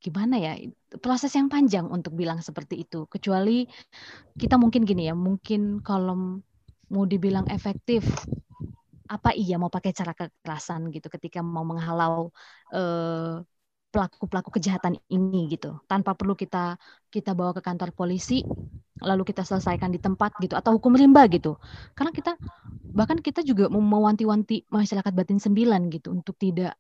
gimana 0.01 0.37
ya 0.37 0.53
proses 1.01 1.33
yang 1.33 1.49
panjang 1.49 1.89
untuk 1.89 2.13
bilang 2.13 2.45
seperti 2.45 2.85
itu. 2.85 3.09
Kecuali 3.09 3.65
kita 4.37 4.61
mungkin 4.61 4.85
gini 4.85 5.09
ya 5.09 5.15
mungkin 5.17 5.81
kalau 5.81 6.41
mau 6.91 7.05
dibilang 7.09 7.47
efektif 7.49 8.05
apa 9.11 9.35
iya 9.35 9.59
mau 9.59 9.73
pakai 9.73 9.91
cara 9.91 10.15
kekerasan 10.15 10.95
gitu 10.95 11.11
ketika 11.11 11.43
mau 11.43 11.67
menghalau 11.67 12.31
eh, 12.71 13.43
pelaku-pelaku 13.91 14.55
kejahatan 14.55 15.01
ini 15.11 15.51
gitu. 15.51 15.83
Tanpa 15.91 16.15
perlu 16.15 16.39
kita 16.39 16.79
kita 17.11 17.35
bawa 17.35 17.57
ke 17.57 17.63
kantor 17.65 17.91
polisi 17.97 18.47
lalu 19.01 19.25
kita 19.25 19.43
selesaikan 19.43 19.91
di 19.91 19.99
tempat 19.99 20.37
gitu 20.39 20.55
atau 20.55 20.77
hukum 20.79 20.95
rimba 20.95 21.27
gitu. 21.33 21.57
Karena 21.97 22.13
kita 22.15 22.37
bahkan 22.95 23.19
kita 23.19 23.43
juga 23.43 23.67
mewanti-wanti 23.73 24.69
masyarakat 24.71 25.13
batin 25.17 25.41
sembilan 25.41 25.89
gitu 25.91 26.13
untuk 26.15 26.37
tidak 26.39 26.77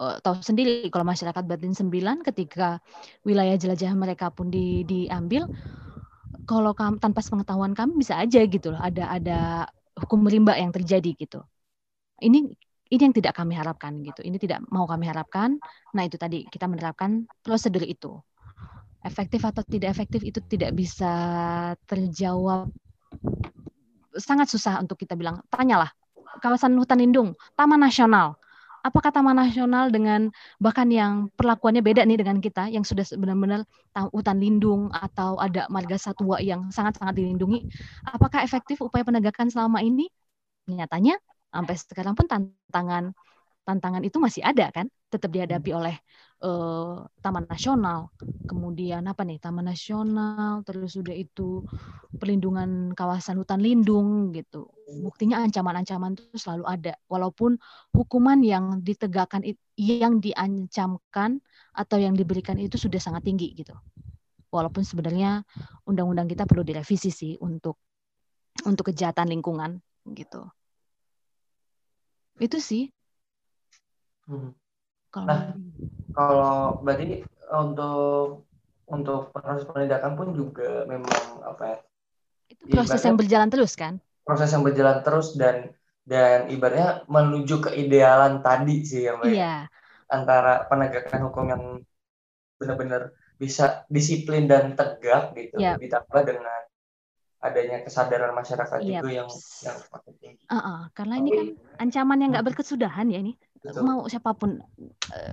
uh, 0.00 0.16
tahu 0.20 0.40
sendiri 0.40 0.88
kalau 0.92 1.04
masyarakat 1.06 1.42
Batin 1.44 1.72
Sembilan 1.72 2.22
ketika 2.24 2.80
wilayah 3.24 3.56
jelajah 3.56 3.92
mereka 3.96 4.32
pun 4.32 4.52
di, 4.52 4.84
diambil 4.84 5.48
kalau 6.46 6.72
kami, 6.76 7.02
tanpa 7.02 7.24
pengetahuan 7.24 7.74
kami 7.74 7.98
bisa 8.00 8.16
aja 8.20 8.40
gitu 8.46 8.70
loh 8.74 8.80
ada 8.80 9.10
ada 9.10 9.38
hukum 9.98 10.28
rimba 10.28 10.54
yang 10.54 10.70
terjadi 10.70 11.16
gitu. 11.16 11.42
Ini 12.22 12.38
ini 12.86 13.02
yang 13.02 13.14
tidak 13.16 13.34
kami 13.34 13.58
harapkan 13.58 13.98
gitu. 14.06 14.22
Ini 14.22 14.38
tidak 14.38 14.62
mau 14.70 14.86
kami 14.86 15.10
harapkan. 15.10 15.58
Nah 15.90 16.02
itu 16.06 16.14
tadi 16.14 16.46
kita 16.46 16.70
menerapkan 16.70 17.26
prosedur 17.42 17.82
itu. 17.82 18.14
Efektif 19.02 19.42
atau 19.42 19.62
tidak 19.66 19.90
efektif 19.90 20.22
itu 20.22 20.38
tidak 20.46 20.70
bisa 20.76 21.12
terjawab. 21.88 22.70
Sangat 24.16 24.48
susah 24.48 24.80
untuk 24.80 24.96
kita 25.02 25.18
bilang 25.18 25.42
tanyalah 25.50 25.90
kawasan 26.40 26.76
hutan 26.76 27.00
lindung 27.00 27.32
taman 27.56 27.80
nasional 27.80 28.36
apakah 28.86 29.10
taman 29.10 29.34
nasional 29.34 29.90
dengan 29.90 30.30
bahkan 30.62 30.86
yang 30.86 31.26
perlakuannya 31.34 31.82
beda 31.82 32.06
nih 32.06 32.22
dengan 32.22 32.38
kita 32.38 32.70
yang 32.70 32.86
sudah 32.86 33.02
benar-benar 33.18 33.66
hutan 34.14 34.38
lindung 34.38 34.94
atau 34.94 35.34
ada 35.42 35.66
marga 35.66 35.98
satwa 35.98 36.38
yang 36.38 36.70
sangat-sangat 36.70 37.18
dilindungi, 37.18 37.66
apakah 38.06 38.46
efektif 38.46 38.78
upaya 38.78 39.02
penegakan 39.02 39.50
selama 39.50 39.82
ini? 39.82 40.06
Nyatanya 40.70 41.18
sampai 41.50 41.74
sekarang 41.74 42.14
pun 42.14 42.26
tantangan 42.30 43.10
tantangan 43.66 44.02
itu 44.06 44.22
masih 44.22 44.46
ada 44.46 44.70
kan, 44.70 44.86
tetap 45.10 45.34
dihadapi 45.34 45.74
hmm. 45.74 45.78
oleh 45.82 45.96
uh, 46.42 47.06
Taman 47.22 47.46
Nasional, 47.48 48.10
kemudian 48.48 49.04
apa 49.08 49.22
nih 49.22 49.38
Taman 49.40 49.66
Nasional, 49.70 50.60
terus 50.66 50.96
sudah 50.96 51.14
itu 51.14 51.64
perlindungan 52.16 52.96
kawasan 52.96 53.36
hutan 53.40 53.60
lindung 53.60 54.32
gitu. 54.32 54.72
Buktinya 55.04 55.44
ancaman-ancaman 55.44 56.16
itu 56.16 56.36
selalu 56.40 56.64
ada, 56.64 56.92
walaupun 57.10 57.60
hukuman 57.92 58.40
yang 58.40 58.80
ditegakkan 58.80 59.44
yang 59.76 60.18
diancamkan 60.22 61.44
atau 61.76 61.96
yang 62.00 62.16
diberikan 62.16 62.56
itu 62.56 62.80
sudah 62.80 63.00
sangat 63.00 63.28
tinggi 63.28 63.52
gitu. 63.52 63.76
Walaupun 64.48 64.86
sebenarnya 64.86 65.44
undang-undang 65.84 66.30
kita 66.30 66.48
perlu 66.48 66.64
direvisi 66.64 67.12
sih 67.12 67.36
untuk 67.42 67.76
untuk 68.64 68.88
kejahatan 68.88 69.28
lingkungan 69.28 69.76
gitu. 70.16 70.48
Itu 72.40 72.60
sih 72.60 72.88
Hmm. 74.26 74.50
Kalau 75.16 75.24
nah, 75.32 75.40
kalau 76.12 76.56
berarti 76.84 77.24
untuk 77.56 78.44
untuk 78.84 79.32
proses 79.32 79.64
penindakan 79.64 80.12
pun 80.12 80.28
juga 80.36 80.84
memang 80.84 81.40
apa 81.40 81.64
ya? 81.64 81.78
Itu 82.52 82.76
proses 82.76 83.00
yang 83.00 83.16
berjalan 83.16 83.48
terus 83.48 83.72
kan? 83.80 83.96
Proses 84.28 84.52
yang 84.52 84.60
berjalan 84.60 85.00
terus 85.00 85.32
dan 85.40 85.72
dan 86.04 86.52
ibaratnya 86.52 87.08
menuju 87.08 87.64
ke 87.64 87.70
idealan 87.80 88.44
tadi 88.44 88.84
sih 88.84 89.08
yang 89.08 89.24
Iya. 89.24 89.72
Antara 90.06 90.68
penegakan 90.68 91.32
hukum 91.32 91.44
yang 91.48 91.62
benar-benar 92.60 93.16
bisa 93.40 93.88
disiplin 93.88 94.44
dan 94.46 94.76
tegak 94.76 95.32
gitu 95.36 95.60
yep. 95.60 95.80
ditambah 95.80 96.22
dengan 96.24 96.60
adanya 97.40 97.84
kesadaran 97.84 98.32
masyarakat 98.32 98.78
yep. 98.84 99.02
juga 99.02 99.08
yang 99.24 99.28
yang 99.64 99.76
semakin 99.80 100.12
tinggi. 100.20 100.44
Uh 100.46 100.56
-uh, 100.56 100.80
karena 100.92 101.14
ini 101.20 101.30
kan 101.32 101.46
ancaman 101.88 102.18
yang 102.20 102.30
nggak 102.36 102.44
hmm. 102.44 102.52
berkesudahan 102.52 103.06
ya 103.08 103.18
ini. 103.24 103.32
Betul. 103.66 103.82
mau 103.82 104.00
siapa 104.06 104.30
pun 104.36 104.62
uh, 105.10 105.32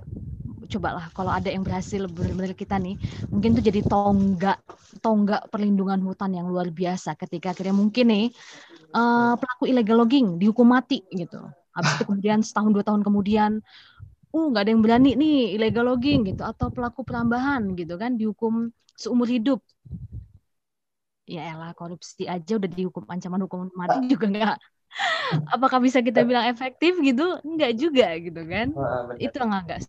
cobalah. 0.66 1.06
Kalau 1.12 1.32
ada 1.32 1.48
yang 1.52 1.62
berhasil 1.62 2.02
benar-benar 2.08 2.56
kita 2.56 2.80
nih 2.80 2.96
mungkin 3.30 3.54
itu 3.56 3.62
jadi 3.70 3.80
tonggak 3.84 4.58
tonggak 4.98 5.46
perlindungan 5.52 6.00
hutan 6.02 6.34
yang 6.34 6.48
luar 6.48 6.72
biasa 6.72 7.14
ketika 7.14 7.52
akhirnya 7.52 7.76
mungkin 7.76 8.06
nih 8.10 8.26
uh, 8.96 9.34
pelaku 9.38 9.70
illegal 9.70 10.02
logging 10.02 10.40
dihukum 10.40 10.66
mati 10.72 11.04
gitu. 11.12 11.40
Habis 11.74 11.90
itu 12.00 12.02
kemudian 12.08 12.38
setahun 12.42 12.70
dua 12.74 12.84
tahun 12.86 13.02
kemudian 13.04 13.60
uh 14.34 14.46
nggak 14.50 14.62
ada 14.66 14.70
yang 14.74 14.82
berani 14.82 15.10
nih 15.14 15.38
illegal 15.60 15.84
logging 15.86 16.26
gitu. 16.26 16.42
Atau 16.42 16.72
pelaku 16.74 17.06
perambahan 17.06 17.76
gitu 17.78 17.94
kan 18.00 18.16
dihukum 18.18 18.72
seumur 18.96 19.28
hidup. 19.30 19.60
Ya 21.24 21.56
elah 21.56 21.72
korupsi 21.72 22.28
aja 22.28 22.60
udah 22.60 22.68
dihukum 22.68 23.08
ancaman 23.08 23.48
hukum 23.48 23.72
mati 23.72 24.12
juga 24.12 24.28
nggak 24.28 24.56
apakah 25.50 25.78
bisa 25.82 26.00
kita 26.00 26.22
bilang 26.22 26.46
efektif 26.48 26.98
gitu? 27.00 27.38
Enggak 27.42 27.72
juga 27.78 28.08
gitu 28.18 28.40
kan? 28.46 28.66
Itu 29.18 29.36
enggak 29.42 29.86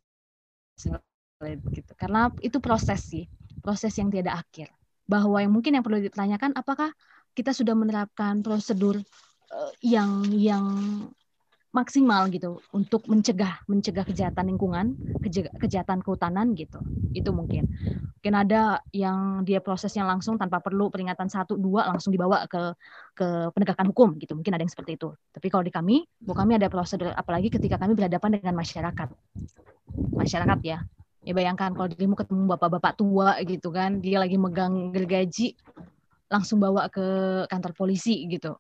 sulit 0.76 1.60
gitu. 1.72 1.92
Karena 1.96 2.32
itu 2.42 2.58
proses 2.60 3.02
sih 3.06 3.26
proses 3.62 3.94
yang 3.98 4.10
tiada 4.14 4.38
akhir. 4.38 4.70
Bahwa 5.06 5.38
yang 5.38 5.54
mungkin 5.54 5.78
yang 5.78 5.86
perlu 5.86 6.02
ditanyakan 6.02 6.58
apakah 6.58 6.90
kita 7.36 7.52
sudah 7.52 7.76
menerapkan 7.78 8.42
prosedur 8.42 8.98
uh, 9.52 9.72
yang 9.84 10.26
yang 10.34 10.66
maksimal 11.76 12.32
gitu 12.32 12.64
untuk 12.72 13.04
mencegah 13.12 13.60
mencegah 13.68 14.08
kejahatan 14.08 14.48
lingkungan, 14.48 14.96
kejahatan 15.60 16.00
kehutanan 16.00 16.56
gitu. 16.56 16.80
Itu 17.12 17.36
mungkin. 17.36 17.68
Mungkin 18.16 18.34
ada 18.34 18.80
yang 18.96 19.44
dia 19.44 19.60
prosesnya 19.60 20.08
langsung 20.08 20.40
tanpa 20.40 20.64
perlu 20.64 20.88
peringatan 20.88 21.28
satu 21.28 21.60
dua 21.60 21.92
langsung 21.92 22.16
dibawa 22.16 22.48
ke 22.48 22.74
ke 23.12 23.28
penegakan 23.52 23.92
hukum 23.92 24.16
gitu. 24.18 24.40
Mungkin 24.40 24.56
ada 24.56 24.64
yang 24.64 24.72
seperti 24.72 24.96
itu. 24.96 25.12
Tapi 25.36 25.48
kalau 25.52 25.68
di 25.68 25.76
kami, 25.76 26.08
bu 26.24 26.32
kami 26.32 26.56
ada 26.56 26.72
prosedur 26.72 27.12
apalagi 27.12 27.52
ketika 27.52 27.76
kami 27.76 27.94
berhadapan 27.94 28.40
dengan 28.40 28.56
masyarakat. 28.56 29.12
Masyarakat 30.16 30.60
ya. 30.64 30.80
Ya 31.26 31.34
bayangkan 31.34 31.74
kalau 31.74 31.90
dirimu 31.90 32.16
ketemu 32.16 32.56
bapak-bapak 32.56 33.02
tua 33.02 33.36
gitu 33.44 33.74
kan, 33.74 33.98
dia 33.98 34.22
lagi 34.22 34.38
megang 34.38 34.94
gergaji, 34.94 35.58
langsung 36.30 36.62
bawa 36.62 36.86
ke 36.88 37.06
kantor 37.50 37.74
polisi 37.74 38.30
gitu. 38.30 38.54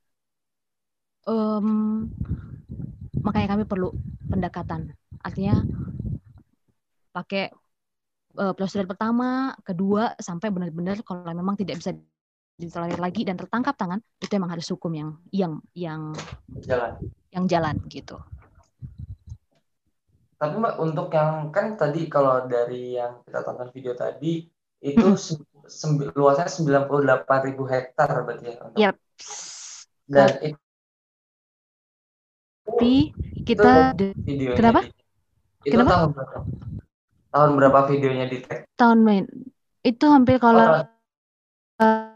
Um, 1.29 2.09
makanya 3.25 3.57
kami 3.57 3.65
perlu 3.65 3.89
pendekatan. 4.29 4.93
Artinya 5.25 5.65
pakai 7.09 7.49
uh, 8.37 8.53
prosedur 8.53 8.85
pertama, 8.85 9.57
kedua, 9.65 10.13
sampai 10.21 10.53
benar-benar 10.53 11.01
kalau 11.01 11.25
memang 11.33 11.57
tidak 11.57 11.81
bisa 11.81 11.97
ditolerir 12.55 13.01
lagi 13.01 13.25
dan 13.25 13.35
tertangkap 13.35 13.73
tangan, 13.73 13.99
itu 14.21 14.31
memang 14.37 14.53
harus 14.53 14.69
hukum 14.69 14.93
yang 14.93 15.09
yang 15.33 15.57
yang 15.73 16.13
jalan. 16.61 16.93
Yang 17.33 17.45
jalan 17.49 17.75
gitu. 17.89 18.17
Tapi 20.35 20.53
Mbak 20.61 20.75
untuk 20.83 21.07
yang 21.15 21.49
kan 21.49 21.79
tadi 21.79 22.05
kalau 22.11 22.45
dari 22.45 22.99
yang 22.99 23.23
kita 23.25 23.41
tonton 23.41 23.71
video 23.73 23.95
tadi 23.97 24.45
itu 24.85 25.07
luasnya 26.13 26.45
98 26.45 27.47
ribu 27.49 27.63
hektar 27.65 28.11
berarti 28.21 28.45
ya. 28.45 28.57
Untuk... 28.61 28.77
Yep. 28.77 28.95
Dan 30.05 30.29
itu 30.45 30.64
tapi 32.65 33.13
kita 33.45 33.93
videonya 34.25 34.57
kenapa? 34.57 34.81
Itu 35.61 35.75
kenapa? 35.77 35.91
tahun 35.93 36.09
berapa? 36.17 36.37
Tahun 37.29 37.51
berapa 37.53 37.79
videonya 37.87 38.25
di 38.25 38.37
tag? 38.41 38.59
Tahun 38.73 38.99
main. 39.05 39.23
Itu 39.85 40.09
hampir 40.09 40.41
kalau 40.41 40.81
oh. 40.81 41.83
uh, 41.83 42.09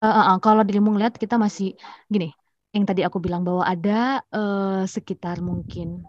uh, 0.00 0.08
uh, 0.34 0.38
kalau 0.40 0.64
dirimu 0.64 0.96
ngeliat 0.96 1.20
kita 1.20 1.36
masih 1.36 1.76
gini. 2.08 2.32
Yang 2.72 2.84
tadi 2.94 3.02
aku 3.02 3.18
bilang 3.18 3.42
bahwa 3.44 3.66
ada 3.66 4.22
uh, 4.30 4.86
sekitar 4.86 5.42
mungkin 5.42 6.06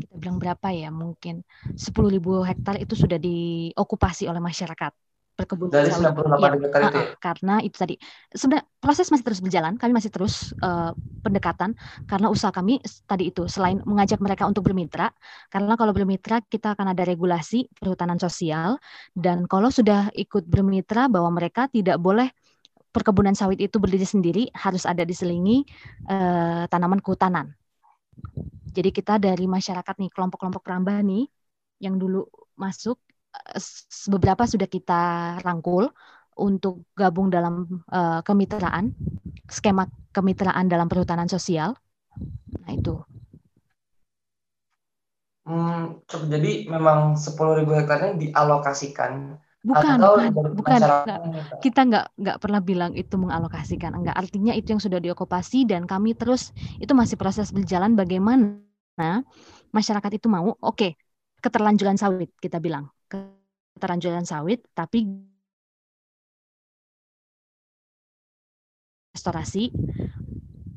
kita 0.00 0.14
bilang 0.18 0.36
berapa 0.42 0.68
ya 0.74 0.90
mungkin 0.90 1.46
10.000 1.78 2.18
hektar 2.42 2.74
itu 2.82 2.98
sudah 2.98 3.16
diokupasi 3.22 4.26
oleh 4.26 4.42
masyarakat 4.42 4.92
perkebunan 5.40 5.72
dari 5.72 5.88
98 5.88 6.20
ya, 6.20 6.48
hektar 6.60 6.80
itu 6.84 7.00
ya? 7.00 7.06
karena 7.16 7.54
itu 7.64 7.76
tadi. 7.80 7.94
Sebenarnya 8.30 8.64
proses 8.76 9.06
masih 9.08 9.24
terus 9.24 9.40
berjalan 9.40 9.74
kami 9.80 9.92
masih 9.96 10.10
terus 10.12 10.52
uh, 10.60 10.92
pendekatan 11.24 11.72
karena 12.04 12.28
usaha 12.28 12.52
kami 12.52 12.84
tadi 13.08 13.32
itu 13.32 13.48
selain 13.48 13.80
mengajak 13.88 14.20
mereka 14.20 14.44
untuk 14.44 14.68
bermitra 14.68 15.08
karena 15.48 15.74
kalau 15.80 15.96
bermitra 15.96 16.44
kita 16.44 16.76
akan 16.76 16.92
ada 16.92 17.02
regulasi 17.08 17.72
perhutanan 17.80 18.20
sosial 18.20 18.76
dan 19.16 19.48
kalau 19.48 19.72
sudah 19.72 20.12
ikut 20.12 20.44
bermitra 20.44 21.08
bahwa 21.08 21.32
mereka 21.32 21.66
tidak 21.72 21.96
boleh 21.96 22.28
perkebunan 22.90 23.38
sawit 23.38 23.62
itu 23.62 23.78
berdiri 23.78 24.06
sendiri 24.06 24.44
harus 24.52 24.84
ada 24.84 25.06
diselingi 25.06 25.62
uh, 26.10 26.66
tanaman 26.66 26.98
kehutanan. 26.98 27.54
Jadi 28.70 28.90
kita 28.94 29.18
dari 29.18 29.50
masyarakat 29.50 29.94
nih, 29.98 30.10
kelompok-kelompok 30.14 30.62
perambah 30.62 31.02
nih, 31.02 31.26
yang 31.82 31.98
dulu 31.98 32.26
masuk, 32.54 33.00
beberapa 34.10 34.46
sudah 34.46 34.66
kita 34.66 35.02
rangkul 35.42 35.90
untuk 36.38 36.88
gabung 36.96 37.28
dalam 37.28 37.84
uh, 37.92 38.20
kemitraan, 38.24 38.96
skema 39.46 39.86
kemitraan 40.10 40.66
dalam 40.66 40.88
perhutanan 40.88 41.28
sosial. 41.28 41.76
Nah 42.64 42.72
itu. 42.72 42.96
Hmm, 45.44 45.98
jadi 46.06 46.70
memang 46.70 47.18
10.000 47.18 47.66
hektarnya 47.66 48.14
dialokasikan 48.20 49.40
Bukan, 49.60 50.00
bukan, 50.00 50.56
bukan. 50.56 50.80
Kita 51.60 51.80
nggak 51.84 52.16
nggak 52.16 52.38
pernah 52.40 52.64
bilang 52.64 52.96
itu 52.96 53.20
mengalokasikan, 53.20 53.92
enggak. 53.92 54.16
Artinya 54.16 54.56
itu 54.56 54.72
yang 54.72 54.80
sudah 54.80 54.96
diokupasi 55.04 55.68
dan 55.68 55.84
kami 55.84 56.16
terus 56.16 56.56
itu 56.80 56.96
masih 56.96 57.20
proses 57.20 57.52
berjalan 57.52 57.92
bagaimana 57.92 58.64
masyarakat 59.68 60.16
itu 60.16 60.32
mau, 60.32 60.56
oke, 60.56 60.64
okay, 60.64 60.90
keterlanjuran 61.44 62.00
sawit 62.00 62.32
kita 62.40 62.56
bilang, 62.56 62.88
keterlanjuran 63.10 64.22
sawit, 64.22 64.62
tapi 64.72 65.04
restorasi 69.10 69.74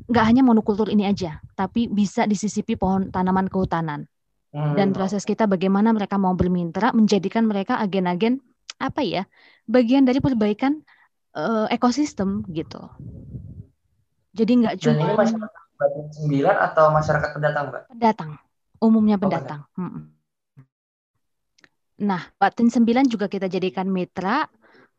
nggak 0.10 0.26
hanya 0.26 0.42
monokultur 0.44 0.90
ini 0.90 1.08
aja, 1.08 1.40
tapi 1.54 1.88
bisa 1.88 2.26
disisipi 2.28 2.76
pohon 2.76 3.14
tanaman 3.14 3.48
kehutanan. 3.48 4.10
Dan 4.54 4.94
hmm. 4.94 4.98
proses 4.98 5.26
kita 5.26 5.50
bagaimana 5.50 5.90
mereka 5.90 6.22
mau 6.22 6.38
bermitra, 6.38 6.94
menjadikan 6.94 7.50
mereka 7.50 7.82
agen-agen 7.82 8.38
apa 8.78 9.02
ya 9.02 9.24
bagian 9.66 10.06
dari 10.06 10.22
perbaikan 10.22 10.86
uh, 11.34 11.66
ekosistem 11.74 12.46
gitu. 12.54 12.82
Jadi 14.34 14.52
nggak 14.62 14.76
cuma 14.82 14.94
ini 14.94 15.14
masyarakat 15.18 15.62
sembilan 16.14 16.56
atau 16.70 16.86
masyarakat 16.94 17.30
pendatang, 17.34 17.64
Mbak? 17.70 17.84
Pendatang, 17.98 18.32
umumnya 18.78 19.18
oh, 19.18 19.22
pendatang. 19.26 19.62
Oh, 19.74 19.82
hmm. 19.82 20.12
Nah, 22.04 22.22
Batin 22.36 22.68
sembilan 22.68 23.08
juga 23.08 23.32
kita 23.32 23.47
jadikan 23.47 23.88
mitra. 23.88 24.43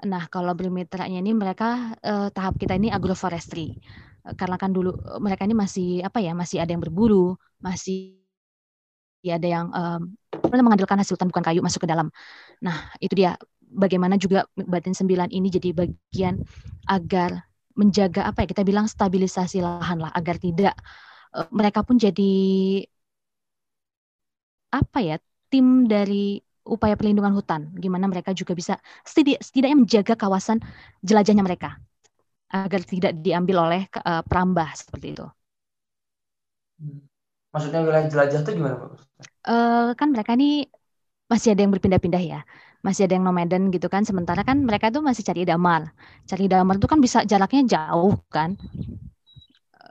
Nah, 0.09 0.25
kalau 0.33 0.57
bermitranya 0.57 1.21
ini 1.21 1.37
mereka 1.37 1.95
eh, 2.01 2.29
tahap 2.33 2.57
kita 2.57 2.75
ini 2.81 2.89
agroforestry. 2.89 3.77
Karena 4.25 4.57
kan 4.57 4.73
dulu 4.73 4.97
mereka 5.21 5.45
ini 5.45 5.53
masih 5.53 6.01
apa 6.01 6.25
ya, 6.25 6.33
masih 6.33 6.65
ada 6.65 6.73
yang 6.73 6.81
berburu, 6.81 7.37
masih 7.61 8.17
ada 9.25 9.49
yang 9.49 9.67
um, 9.73 10.03
mengandalkan 10.53 11.01
hasil 11.01 11.17
hutan 11.17 11.29
bukan 11.33 11.45
kayu 11.45 11.61
masuk 11.61 11.85
ke 11.85 11.89
dalam. 11.89 12.09
Nah, 12.61 12.93
itu 13.01 13.17
dia 13.17 13.37
bagaimana 13.61 14.17
juga 14.21 14.49
batin 14.57 14.93
sembilan 14.97 15.29
ini 15.33 15.49
jadi 15.49 15.73
bagian 15.73 16.41
agar 16.89 17.49
menjaga 17.75 18.29
apa 18.31 18.45
ya 18.45 18.49
kita 18.55 18.63
bilang 18.63 18.87
stabilisasi 18.87 19.59
lahan 19.65 19.99
lah 19.99 20.13
agar 20.15 20.39
tidak 20.39 20.77
uh, 21.35 21.49
mereka 21.51 21.83
pun 21.83 21.99
jadi 21.99 22.33
apa 24.71 24.99
ya 25.03 25.17
tim 25.51 25.87
dari 25.91 26.39
upaya 26.65 26.97
perlindungan 26.97 27.37
hutan 27.37 27.71
gimana 27.77 28.09
mereka 28.09 28.33
juga 28.33 28.57
bisa 28.57 28.81
setidaknya 29.05 29.77
menjaga 29.77 30.15
kawasan 30.17 30.59
jelajahnya 31.05 31.45
mereka 31.45 31.77
agar 32.51 32.81
tidak 32.87 33.13
diambil 33.21 33.69
oleh 33.69 33.83
uh, 34.01 34.23
perambah 34.23 34.69
seperti 34.79 35.19
itu. 35.19 35.27
Maksudnya 37.51 37.81
wilayah 37.87 38.07
jelajah 38.11 38.41
itu 38.43 38.51
gimana 38.55 38.77
Pak? 38.79 38.91
Uh, 39.47 39.91
kan 39.95 40.11
mereka 40.11 40.35
ini 40.35 40.67
masih 41.31 41.55
ada 41.55 41.67
yang 41.67 41.73
berpindah-pindah 41.75 42.23
ya. 42.23 42.41
Masih 42.83 43.07
ada 43.09 43.17
yang 43.17 43.25
nomaden 43.27 43.71
gitu 43.75 43.87
kan. 43.91 44.07
Sementara 44.07 44.43
kan 44.47 44.63
mereka 44.63 44.91
tuh 44.91 45.03
masih 45.03 45.23
cari 45.27 45.43
damar. 45.47 45.91
Cari 46.27 46.47
damar 46.51 46.79
itu 46.79 46.87
kan 46.91 46.99
bisa 47.03 47.23
jaraknya 47.27 47.63
jauh 47.79 48.15
kan. 48.31 48.55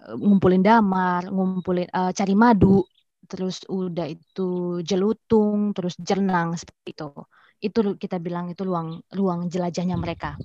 Eh, 0.03 0.15
ngumpulin 0.19 0.63
damar 0.63 1.27
ngumpulin 1.31 1.87
uh, 1.95 2.11
cari 2.11 2.35
madu 2.35 2.83
terus 3.33 3.65
udah 3.65 4.05
itu 4.05 4.77
jelutung 4.85 5.73
terus 5.73 5.97
jernang 5.97 6.53
seperti 6.53 6.93
itu 6.93 7.09
itu 7.65 7.79
kita 7.97 8.21
bilang 8.21 8.53
itu 8.53 8.61
ruang 8.61 9.01
ruang 9.09 9.49
jelajahnya 9.49 9.97
mereka 9.97 10.37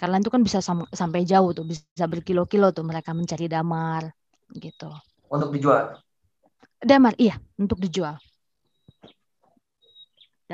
karena 0.00 0.16
itu 0.24 0.32
kan 0.32 0.40
bisa 0.40 0.64
sam 0.64 0.88
sampai 0.88 1.28
jauh 1.28 1.52
tuh 1.52 1.68
bisa 1.68 2.08
berkilo-kilo 2.08 2.72
tuh 2.72 2.88
mereka 2.88 3.12
mencari 3.12 3.44
damar 3.44 4.08
gitu 4.56 4.88
untuk 5.28 5.52
dijual 5.52 6.00
damar 6.80 7.12
iya 7.20 7.36
untuk 7.60 7.76
dijual 7.76 8.16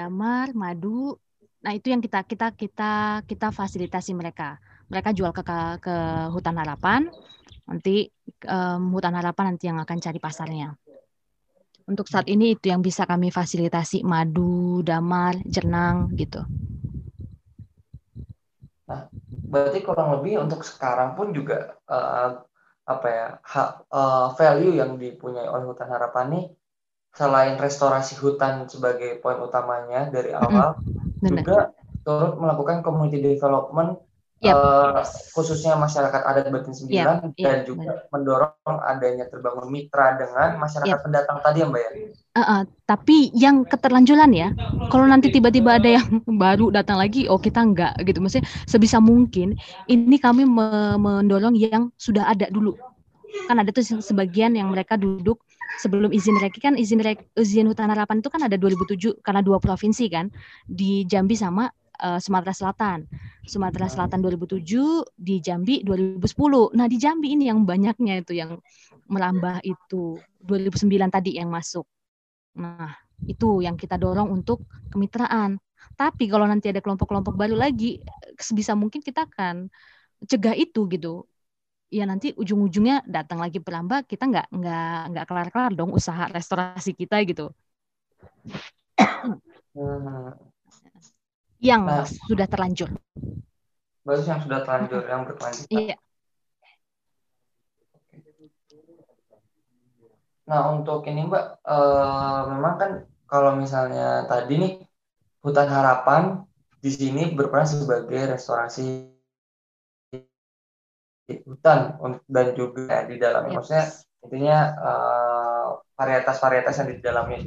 damar, 0.00 0.54
madu. 0.54 1.18
Nah, 1.60 1.76
itu 1.76 1.92
yang 1.92 2.00
kita 2.00 2.24
kita 2.24 2.56
kita 2.56 3.20
kita 3.26 3.48
fasilitasi 3.52 4.16
mereka. 4.16 4.56
Mereka 4.88 5.12
jual 5.14 5.30
ke 5.30 5.42
ke, 5.78 5.94
hutan 6.32 6.56
harapan. 6.56 7.06
Nanti 7.70 8.10
um, 8.50 8.90
hutan 8.98 9.14
harapan 9.14 9.54
nanti 9.54 9.70
yang 9.70 9.78
akan 9.78 9.98
cari 10.02 10.18
pasarnya. 10.18 10.74
Untuk 11.86 12.06
saat 12.10 12.26
ini 12.26 12.58
itu 12.58 12.70
yang 12.70 12.82
bisa 12.82 13.06
kami 13.06 13.30
fasilitasi 13.30 14.02
madu, 14.02 14.82
damar, 14.82 15.38
jernang 15.46 16.10
gitu. 16.18 16.42
Nah, 18.90 19.06
berarti 19.50 19.78
kurang 19.86 20.18
lebih 20.18 20.42
untuk 20.42 20.66
sekarang 20.66 21.14
pun 21.14 21.30
juga 21.30 21.78
uh, 21.86 22.42
apa 22.90 23.06
ya 23.06 23.26
ha, 23.38 23.62
uh, 23.86 24.26
value 24.34 24.82
yang 24.82 24.98
dipunyai 24.98 25.46
oleh 25.46 25.70
hutan 25.70 25.86
harapan 25.86 26.26
ini 26.34 26.42
selain 27.14 27.54
restorasi 27.58 28.18
hutan 28.18 28.66
sebagai 28.70 29.18
poin 29.18 29.38
utamanya 29.42 30.10
dari 30.10 30.30
awal, 30.30 30.78
mm-hmm. 30.78 31.42
juga 31.42 31.74
turut 32.06 32.38
melakukan 32.38 32.86
community 32.86 33.18
development 33.18 33.98
yep. 34.40 34.56
uh, 34.56 35.04
khususnya 35.36 35.76
masyarakat 35.76 36.20
adat 36.24 36.48
Batin 36.48 36.72
Sembilan 36.72 37.32
yep. 37.36 37.44
dan 37.44 37.56
yep. 37.62 37.66
juga 37.68 37.92
mendorong 38.12 38.76
adanya 38.88 39.28
terbangun 39.28 39.68
mitra 39.68 40.16
dengan 40.16 40.56
masyarakat 40.56 40.96
yep. 40.96 41.04
pendatang 41.04 41.38
tadi 41.44 41.58
ya 41.60 41.66
Mbak 41.68 41.82
ya. 41.84 41.90
Uh, 42.30 42.40
uh, 42.40 42.62
tapi 42.88 43.28
yang 43.36 43.66
keterlanjuran 43.68 44.32
ya, 44.32 44.48
kalau 44.88 45.04
nanti 45.04 45.28
tiba-tiba 45.28 45.76
ada 45.76 46.00
yang 46.00 46.06
baru 46.42 46.72
datang 46.72 46.96
lagi, 46.98 47.28
oh 47.28 47.38
kita 47.38 47.60
enggak 47.60 47.94
gitu. 48.02 48.18
Maksudnya 48.18 48.48
sebisa 48.64 48.98
mungkin 48.98 49.58
ini 49.86 50.16
kami 50.16 50.48
mendorong 50.98 51.54
yang 51.54 51.92
sudah 52.00 52.24
ada 52.26 52.48
dulu. 52.48 52.74
Kan 53.46 53.62
ada 53.62 53.70
tuh 53.70 53.86
sebagian 54.02 54.58
yang 54.58 54.74
mereka 54.74 54.98
duduk 54.98 55.38
sebelum 55.78 56.10
izin 56.10 56.34
reki 56.42 56.58
kan 56.58 56.74
izin 56.74 56.98
rek, 56.98 57.30
izin 57.38 57.70
hutan 57.70 57.92
harapan 57.94 58.18
itu 58.18 58.28
kan 58.32 58.42
ada 58.42 58.58
2007 58.58 59.22
karena 59.22 59.38
dua 59.38 59.62
provinsi 59.62 60.10
kan 60.10 60.26
di 60.66 61.06
Jambi 61.06 61.38
sama 61.38 61.70
uh, 62.02 62.18
Sumatera 62.20 62.52
Selatan. 62.56 63.06
Sumatera 63.44 63.86
Selatan 63.90 64.20
2007, 64.24 65.04
di 65.16 65.40
Jambi 65.40 65.82
2010. 65.84 66.76
Nah, 66.76 66.86
di 66.90 66.96
Jambi 67.00 67.28
ini 67.36 67.48
yang 67.50 67.64
banyaknya 67.64 68.20
itu 68.22 68.32
yang 68.36 68.60
merambah 69.10 69.60
itu 69.64 70.16
2009 70.44 71.10
tadi 71.12 71.30
yang 71.40 71.50
masuk. 71.52 71.86
Nah, 72.58 72.94
Itu 73.28 73.60
yang 73.60 73.76
kita 73.76 73.96
dorong 74.00 74.32
untuk 74.32 74.64
kemitraan. 74.92 75.60
Tapi 75.96 76.24
kalau 76.32 76.48
nanti 76.48 76.72
ada 76.72 76.80
kelompok-kelompok 76.84 77.36
baru 77.36 77.56
lagi, 77.56 78.00
sebisa 78.40 78.72
mungkin 78.72 79.00
kita 79.04 79.28
akan 79.28 79.68
cegah 80.28 80.56
itu 80.56 80.88
gitu. 80.88 81.28
Ya 81.90 82.04
nanti 82.10 82.32
ujung-ujungnya 82.38 83.02
datang 83.08 83.38
lagi 83.44 83.58
perambah, 83.60 84.06
kita 84.10 84.24
nggak 84.30 84.46
nggak 84.54 84.98
nggak 85.12 85.26
kelar-kelar 85.28 85.72
dong 85.78 85.90
usaha 85.92 86.24
restorasi 86.32 86.90
kita 86.96 87.16
gitu. 87.28 87.52
Yang 91.60 91.82
nah, 91.84 92.04
sudah 92.08 92.46
terlanjur. 92.48 92.88
Bagus 94.00 94.26
yang 94.26 94.40
sudah 94.40 94.64
terlanjur, 94.64 95.04
yang 95.04 95.28
berkelanjutan. 95.28 95.68
Iya. 95.68 95.96
Nah 100.48 100.60
untuk 100.74 101.06
ini 101.06 101.28
Mbak, 101.30 101.62
uh, 101.62 102.40
memang 102.50 102.74
kan 102.74 102.90
kalau 103.30 103.54
misalnya 103.54 104.26
tadi 104.26 104.58
nih 104.58 104.72
hutan 105.44 105.68
harapan 105.70 106.42
di 106.82 106.90
sini 106.90 107.30
berperan 107.36 107.68
sebagai 107.68 108.34
restorasi 108.34 109.06
hutan 111.46 111.94
dan 112.26 112.46
juga 112.58 113.06
di 113.06 113.14
dalamnya, 113.20 113.54
yes. 113.54 113.58
maksudnya 113.62 113.84
intinya 114.26 114.58
uh, 114.82 115.66
varietas-varietas 115.94 116.74
yang 116.82 116.88
di 116.90 116.98
dalamnya. 116.98 117.38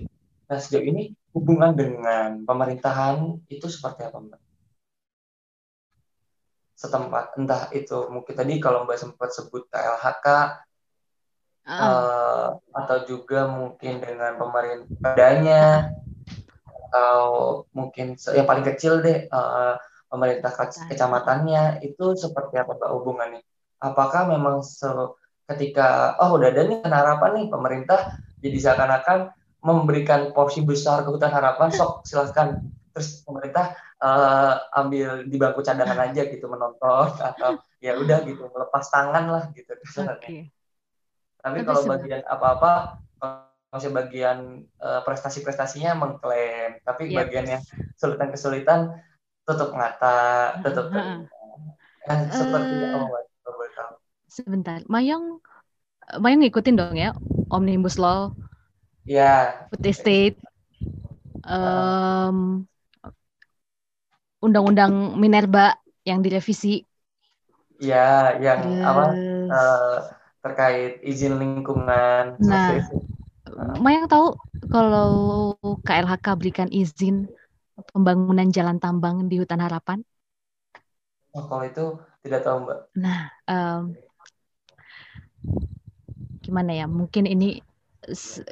Nah 0.48 0.58
sejauh 0.62 0.88
ini 0.88 1.12
hubungan 1.34 1.74
dengan 1.74 2.46
pemerintahan 2.46 3.42
itu 3.50 3.66
seperti 3.66 4.06
apa 4.06 4.18
Mbak? 4.22 4.42
Setempat, 6.78 7.26
entah 7.42 7.74
itu 7.74 8.08
mungkin 8.14 8.34
tadi 8.38 8.62
kalau 8.62 8.86
Mbak 8.86 8.98
sempat 9.02 9.30
sebut 9.34 9.66
KLHK, 9.74 10.28
uh. 11.66 11.74
Uh, 11.74 12.48
atau 12.76 12.98
juga 13.10 13.50
mungkin 13.50 14.04
dengan 14.04 14.38
pemerintahnya 14.38 15.90
atau 16.94 17.22
mungkin 17.74 18.14
yang 18.38 18.46
paling 18.46 18.66
kecil 18.70 19.02
deh 19.02 19.26
uh, 19.34 19.82
pemerintah 20.14 20.54
kecamatannya 20.94 21.82
itu 21.82 22.14
seperti 22.14 22.62
apa 22.62 22.78
Mbak 22.78 22.92
hubungannya? 22.94 23.42
Apakah 23.82 24.30
memang 24.30 24.62
ketika 25.50 26.14
oh 26.22 26.38
udah 26.38 26.54
ada 26.54 26.62
nih 26.64 26.80
harapan 26.86 27.32
nih 27.42 27.46
pemerintah 27.50 28.00
jadi 28.40 28.58
seakan-akan 28.60 29.34
memberikan 29.64 30.36
porsi 30.36 30.62
besar 30.62 31.08
ke 31.08 31.10
hutan 31.10 31.32
harapan 31.32 31.72
sok 31.72 32.04
silahkan. 32.04 32.60
Terus 32.94 33.26
pemerintah 33.26 33.74
uh, 34.04 34.60
ambil 34.76 35.26
di 35.26 35.36
bangku 35.40 35.66
cadangan 35.66 36.12
aja 36.12 36.30
gitu 36.30 36.46
menonton 36.46 37.10
atau 37.34 37.58
ya 37.80 37.98
udah 37.98 38.22
gitu 38.28 38.48
melepas 38.52 38.86
tangan 38.92 39.26
lah 39.28 39.44
gitu 39.52 39.76
okay. 39.76 40.08
tapi, 40.08 40.48
tapi 41.44 41.58
kalau 41.68 41.84
bagian 41.84 42.24
apa-apa 42.24 43.04
masih 43.74 43.90
bagian 43.90 44.70
uh, 44.86 45.02
prestasi-prestasinya 45.02 45.98
mengklaim, 45.98 46.78
tapi 46.86 47.10
yep. 47.10 47.26
bagian 47.26 47.58
yang 47.58 47.62
kesulitan-kesulitan 47.98 49.02
tutup 49.50 49.74
mata, 49.74 50.54
tutup 50.62 50.94
uh, 50.94 51.26
uh, 52.06 52.22
seperti 52.30 52.74
uh, 52.86 53.10
oh, 53.10 53.98
Sebentar, 54.30 54.86
Mayong 54.86 55.42
Mayong 56.22 56.46
ngikutin 56.46 56.78
dong 56.78 56.94
ya 56.94 57.18
Omnibus 57.50 57.98
Law. 57.98 58.38
Ya. 59.04 59.68
Food 59.72 59.84
Estate. 59.88 60.40
Um, 61.44 62.68
Undang-undang 64.44 65.16
Minerba 65.20 65.80
yang 66.04 66.20
direvisi. 66.20 66.84
Ya, 67.80 68.36
yang 68.40 68.64
Terus... 68.64 68.84
apa? 68.84 69.06
Uh, 69.54 69.98
terkait 70.44 71.00
izin 71.04 71.40
lingkungan. 71.40 72.36
Nah, 72.44 72.84
Mayang 73.80 74.12
tahu 74.12 74.36
kalau 74.68 75.12
KLHK 75.84 76.28
berikan 76.36 76.70
izin 76.72 77.32
pembangunan 77.92 78.50
jalan 78.52 78.80
tambang 78.80 79.28
di 79.32 79.40
hutan 79.40 79.64
harapan? 79.64 80.04
Oh, 81.34 81.48
kalau 81.50 81.64
itu 81.66 81.86
tidak 82.22 82.46
tahu 82.46 82.68
mbak. 82.68 82.80
Nah, 82.98 83.32
um, 83.50 83.98
gimana 86.44 86.72
ya? 86.76 86.86
Mungkin 86.86 87.26
ini 87.26 87.64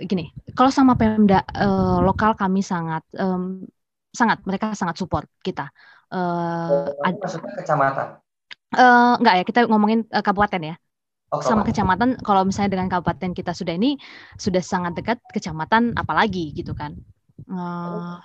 gini. 0.07 0.31
Kalau 0.55 0.71
sama 0.71 0.95
Pemda 0.95 1.43
uh, 1.57 1.99
lokal 2.03 2.35
kami 2.35 2.63
sangat 2.63 3.03
um, 3.19 3.65
sangat 4.11 4.43
mereka 4.47 4.75
sangat 4.75 4.99
support 4.99 5.27
kita. 5.43 5.71
Uh, 6.11 6.91
maksudnya 7.19 7.55
kecamatan? 7.59 8.07
Uh, 8.71 9.19
enggak 9.19 9.35
ya, 9.39 9.43
kita 9.43 9.59
ngomongin 9.67 10.07
uh, 10.11 10.23
kabupaten 10.23 10.75
ya. 10.75 10.75
Oh, 11.31 11.39
sama 11.39 11.63
kecamatan 11.63 12.19
kalau 12.19 12.43
misalnya 12.43 12.75
dengan 12.75 12.91
kabupaten 12.91 13.31
kita 13.31 13.55
sudah 13.55 13.71
ini 13.71 13.95
sudah 14.35 14.59
sangat 14.59 14.99
dekat 14.99 15.15
kecamatan 15.31 15.95
apalagi 15.95 16.51
gitu 16.51 16.75
kan 16.75 16.91
uh, 17.47 18.19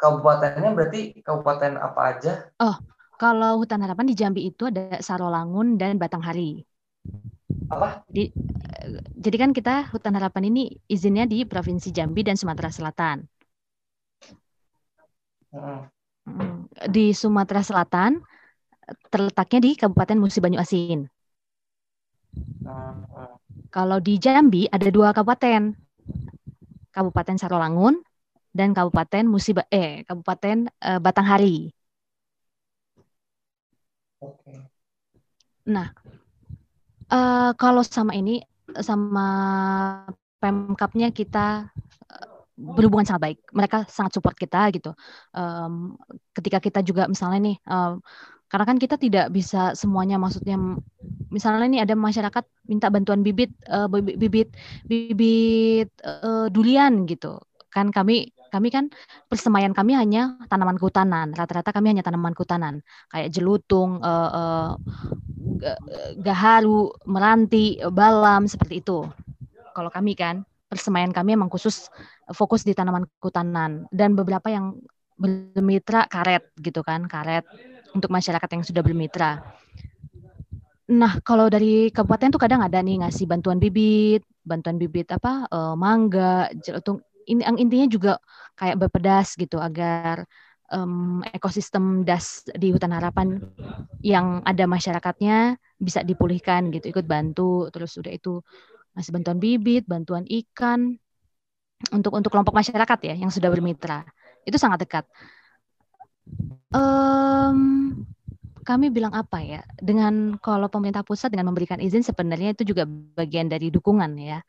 kabupatennya 0.00 0.72
berarti 0.72 1.20
kabupaten 1.20 1.76
apa 1.76 2.16
aja 2.16 2.32
oh 2.56 2.80
kalau 3.20 3.60
hutan 3.60 3.84
harapan 3.84 4.08
di 4.08 4.16
Jambi 4.16 4.48
itu 4.48 4.72
ada 4.72 5.04
Sarolangun 5.04 5.76
dan 5.76 6.00
Batanghari 6.00 6.64
apa? 7.70 8.02
Di, 8.10 8.30
jadi 9.16 9.36
kan 9.38 9.50
kita 9.54 9.90
hutan 9.90 10.14
harapan 10.18 10.50
ini 10.50 10.62
izinnya 10.90 11.26
di 11.26 11.46
provinsi 11.46 11.90
Jambi 11.90 12.26
dan 12.26 12.38
Sumatera 12.38 12.70
Selatan. 12.70 13.26
Hmm. 15.56 16.68
di 16.92 17.16
Sumatera 17.16 17.64
Selatan 17.64 18.20
terletaknya 19.08 19.60
di 19.62 19.70
Kabupaten 19.72 20.20
Musi 20.20 20.36
Banyu 20.42 20.60
Asin 20.60 21.08
kalau 23.72 23.98
di 24.00 24.14
Jambi 24.20 24.68
ada 24.68 24.88
dua 24.88 25.12
kabupaten, 25.16 25.76
Kabupaten 26.92 27.36
Sarolangun 27.36 28.00
dan 28.56 28.72
Kabupaten 28.72 29.24
Musiba 29.28 29.62
eh 29.68 30.00
Kabupaten 30.08 30.68
eh, 30.68 31.00
Batanghari. 31.00 31.72
Nah, 35.66 35.90
uh, 37.12 37.50
kalau 37.54 37.82
sama 37.86 38.12
ini 38.16 38.42
sama 38.82 39.28
Pemkapnya 40.36 41.08
kita 41.16 41.72
eh, 42.12 42.28
berhubungan 42.60 43.08
sangat 43.08 43.22
baik. 43.24 43.38
Mereka 43.56 43.88
sangat 43.88 44.20
support 44.20 44.36
kita 44.36 44.68
gitu. 44.68 44.92
Um, 45.32 45.96
ketika 46.36 46.60
kita 46.60 46.84
juga 46.84 47.08
misalnya 47.08 47.40
nih 47.40 47.56
um, 47.64 48.04
karena 48.46 48.64
kan 48.68 48.78
kita 48.78 48.94
tidak 48.94 49.26
bisa 49.34 49.74
semuanya 49.74 50.22
maksudnya 50.22 50.54
misalnya 51.34 51.66
ini 51.66 51.78
ada 51.82 51.98
masyarakat 51.98 52.44
minta 52.70 52.86
bantuan 52.92 53.26
bibit 53.26 53.50
uh, 53.66 53.90
bibit 53.90 54.54
bibit 54.86 55.90
uh, 56.06 56.46
durian 56.46 57.10
gitu 57.10 57.42
kan 57.74 57.90
kami 57.90 58.30
kami 58.56 58.72
kan 58.72 58.88
persemaian 59.28 59.76
kami 59.76 59.92
hanya 59.92 60.40
tanaman 60.48 60.80
kehutanan 60.80 61.36
rata-rata 61.36 61.76
kami 61.76 61.92
hanya 61.92 62.00
tanaman 62.00 62.32
kehutanan 62.32 62.80
kayak 63.12 63.28
jelutung 63.28 64.00
uh, 64.00 64.30
uh, 64.32 64.72
gaharu 66.16 66.88
meranti 67.04 67.76
balam 67.92 68.48
seperti 68.48 68.80
itu 68.80 69.04
kalau 69.76 69.92
kami 69.92 70.16
kan 70.16 70.48
persemaian 70.72 71.12
kami 71.12 71.36
memang 71.36 71.52
khusus 71.52 71.92
fokus 72.32 72.64
di 72.64 72.72
tanaman 72.72 73.04
kehutanan 73.20 73.84
dan 73.92 74.16
beberapa 74.16 74.48
yang 74.48 74.80
bermitra 75.16 76.08
karet 76.08 76.48
gitu 76.60 76.80
kan 76.80 77.04
karet 77.08 77.44
untuk 77.96 78.12
masyarakat 78.12 78.48
yang 78.52 78.62
sudah 78.64 78.82
bermitra. 78.84 79.40
Nah, 80.86 81.18
kalau 81.24 81.50
dari 81.50 81.90
kabupaten 81.90 82.36
tuh 82.36 82.38
kadang 82.38 82.62
ada 82.62 82.78
nih 82.78 83.02
ngasih 83.02 83.26
bantuan 83.26 83.58
bibit, 83.58 84.22
bantuan 84.46 84.78
bibit 84.78 85.10
apa 85.10 85.48
uh, 85.50 85.74
mangga, 85.74 86.52
jelutung. 86.62 87.02
Ini 87.26 87.42
yang 87.42 87.58
intinya 87.58 87.86
juga 87.90 88.12
kayak 88.54 88.78
berpedas 88.78 89.34
gitu 89.34 89.58
agar 89.58 90.24
um, 90.70 91.20
ekosistem 91.34 92.06
das 92.06 92.46
di 92.54 92.70
hutan 92.70 92.94
harapan 92.94 93.42
yang 94.00 94.40
ada 94.46 94.64
masyarakatnya 94.70 95.58
bisa 95.76 96.06
dipulihkan 96.06 96.70
gitu, 96.70 96.94
ikut 96.94 97.04
bantu. 97.04 97.68
Terus 97.74 97.98
udah 97.98 98.12
itu 98.14 98.40
ngasih 98.94 99.12
bantuan 99.12 99.38
bibit, 99.42 99.84
bantuan 99.84 100.24
ikan 100.46 100.94
untuk 101.92 102.14
untuk 102.16 102.30
kelompok 102.32 102.54
masyarakat 102.56 102.98
ya 103.02 103.14
yang 103.18 103.28
sudah 103.34 103.50
bermitra. 103.50 104.06
Itu 104.46 104.56
sangat 104.56 104.86
dekat 104.86 105.04
um, 106.74 107.58
kami 108.66 108.90
bilang 108.90 109.14
apa 109.14 109.38
ya 109.42 109.62
dengan 109.78 110.34
kalau 110.42 110.66
pemerintah 110.66 111.06
pusat 111.06 111.30
dengan 111.30 111.50
memberikan 111.50 111.78
izin 111.78 112.02
sebenarnya 112.02 112.58
itu 112.58 112.74
juga 112.74 112.86
bagian 112.88 113.46
dari 113.46 113.70
dukungan 113.70 114.18
ya 114.18 114.42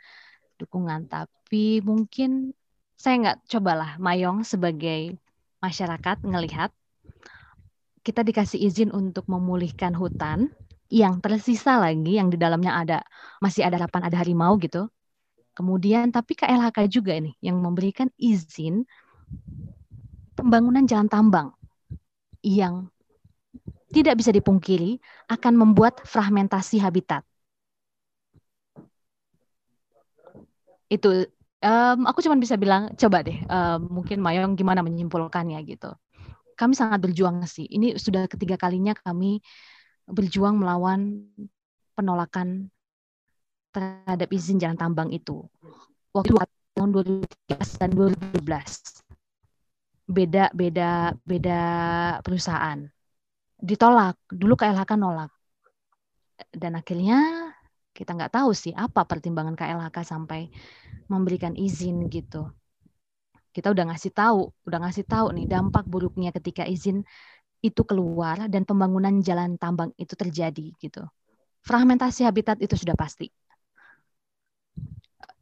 dukungan 0.57 1.05
tapi 1.05 1.85
mungkin 1.85 2.49
saya 2.97 3.15
nggak 3.21 3.37
cobalah 3.45 4.01
Mayong 4.01 4.41
sebagai 4.41 5.15
masyarakat 5.61 6.25
ngelihat 6.25 6.73
kita 8.01 8.25
dikasih 8.25 8.57
izin 8.57 8.89
untuk 8.89 9.29
memulihkan 9.29 9.93
hutan 9.93 10.49
yang 10.89 11.19
tersisa 11.21 11.77
lagi 11.77 12.17
yang 12.17 12.33
di 12.33 12.39
dalamnya 12.39 12.73
ada 12.73 12.97
masih 13.43 13.67
ada 13.67 13.77
harapan 13.77 14.07
ada 14.07 14.17
harimau 14.17 14.57
gitu 14.57 14.89
kemudian 15.53 16.09
tapi 16.09 16.33
KLHK 16.33 16.89
juga 16.89 17.13
ini 17.13 17.37
yang 17.43 17.59
memberikan 17.61 18.09
izin 18.17 18.87
pembangunan 20.33 20.85
jalan 20.89 21.09
tambang 21.11 21.53
yang 22.41 22.89
tidak 23.91 24.19
bisa 24.19 24.31
dipungkiri 24.35 24.99
akan 25.31 25.53
membuat 25.55 26.03
fragmentasi 26.03 26.83
habitat. 26.83 27.23
Itu 30.87 31.27
um, 31.63 31.99
aku 32.05 32.19
cuma 32.25 32.37
bisa 32.37 32.57
bilang 32.59 32.93
coba 32.93 33.23
deh 33.25 33.37
um, 33.47 34.01
mungkin 34.01 34.21
Mayong 34.21 34.53
gimana 34.57 34.83
menyimpulkannya 34.85 35.59
gitu. 35.65 35.93
Kami 36.57 36.73
sangat 36.73 36.99
berjuang 37.01 37.45
sih. 37.45 37.69
Ini 37.69 38.01
sudah 38.01 38.25
ketiga 38.25 38.57
kalinya 38.57 38.97
kami 38.97 39.41
berjuang 40.09 40.57
melawan 40.57 41.29
penolakan 41.93 42.73
terhadap 43.69 44.29
izin 44.33 44.57
jalan 44.57 44.77
tambang 44.79 45.13
itu. 45.13 45.45
Waktu 46.13 46.33
tahun 46.73 46.89
2013 46.93 47.81
dan 47.81 47.89
2012 47.93 48.97
beda 50.07 50.49
beda 50.55 51.13
beda 51.21 51.61
perusahaan. 52.25 52.79
Ditolak. 53.57 54.17
Dulu 54.29 54.53
KLHK 54.57 54.91
nolak. 54.97 55.29
Dan 56.53 56.77
akhirnya 56.77 57.49
kita 57.97 58.13
nggak 58.13 58.33
tahu 58.37 58.53
sih 58.53 58.77
apa 58.77 59.01
pertimbangan 59.09 59.57
KLHK 59.57 59.97
sampai 60.05 60.53
memberikan 61.09 61.57
izin 61.57 62.05
gitu. 62.13 62.53
Kita 63.49 63.73
udah 63.73 63.89
ngasih 63.89 64.13
tahu, 64.13 64.53
udah 64.69 64.79
ngasih 64.85 65.05
tahu 65.09 65.33
nih 65.33 65.49
dampak 65.49 65.89
buruknya 65.89 66.29
ketika 66.29 66.61
izin 66.69 67.01
itu 67.65 67.81
keluar 67.89 68.45
dan 68.53 68.69
pembangunan 68.69 69.17
jalan 69.25 69.57
tambang 69.57 69.89
itu 69.97 70.13
terjadi 70.13 70.77
gitu. 70.77 71.01
Fragmentasi 71.65 72.21
habitat 72.29 72.61
itu 72.61 72.77
sudah 72.77 72.93
pasti. 72.93 73.33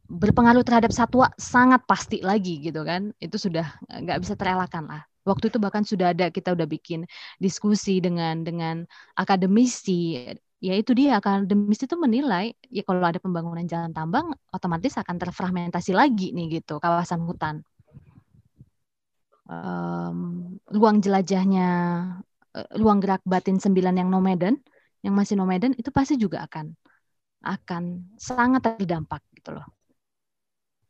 Berpengaruh 0.08 0.64
terhadap 0.64 0.96
satwa 0.96 1.28
sangat 1.36 1.84
pasti 1.84 2.24
lagi 2.24 2.64
gitu 2.64 2.80
kan. 2.88 3.12
Itu 3.20 3.36
sudah 3.36 3.76
nggak 3.84 4.18
bisa 4.24 4.32
terelakkan 4.32 4.88
lah. 4.88 5.04
Waktu 5.26 5.50
itu 5.50 5.58
bahkan 5.58 5.82
sudah 5.82 6.14
ada 6.14 6.30
kita 6.30 6.54
udah 6.54 6.64
bikin 6.70 7.04
diskusi 7.42 7.98
dengan 7.98 8.46
dengan 8.46 8.86
akademisi 9.18 10.22
ya 10.56 10.72
itu 10.72 10.96
dia 10.96 11.20
akademis 11.20 11.84
itu 11.84 11.96
menilai 12.00 12.56
ya 12.72 12.80
kalau 12.80 13.04
ada 13.04 13.20
pembangunan 13.20 13.64
jalan 13.68 13.92
tambang 13.92 14.32
otomatis 14.52 14.96
akan 14.96 15.16
terfragmentasi 15.20 15.92
lagi 15.92 16.32
nih 16.32 16.60
gitu 16.60 16.80
kawasan 16.80 17.24
hutan. 17.28 17.60
Um, 19.46 20.58
ruang 20.66 20.98
jelajahnya 20.98 21.68
uh, 22.50 22.68
ruang 22.74 22.98
gerak 22.98 23.22
batin 23.22 23.62
sembilan 23.62 23.94
yang 23.94 24.10
nomaden 24.10 24.58
yang 25.06 25.14
masih 25.14 25.38
nomaden 25.38 25.70
itu 25.78 25.94
pasti 25.94 26.18
juga 26.18 26.42
akan 26.42 26.74
akan 27.46 28.16
sangat 28.18 28.74
terdampak 28.74 29.22
gitu 29.38 29.54
loh. 29.54 29.66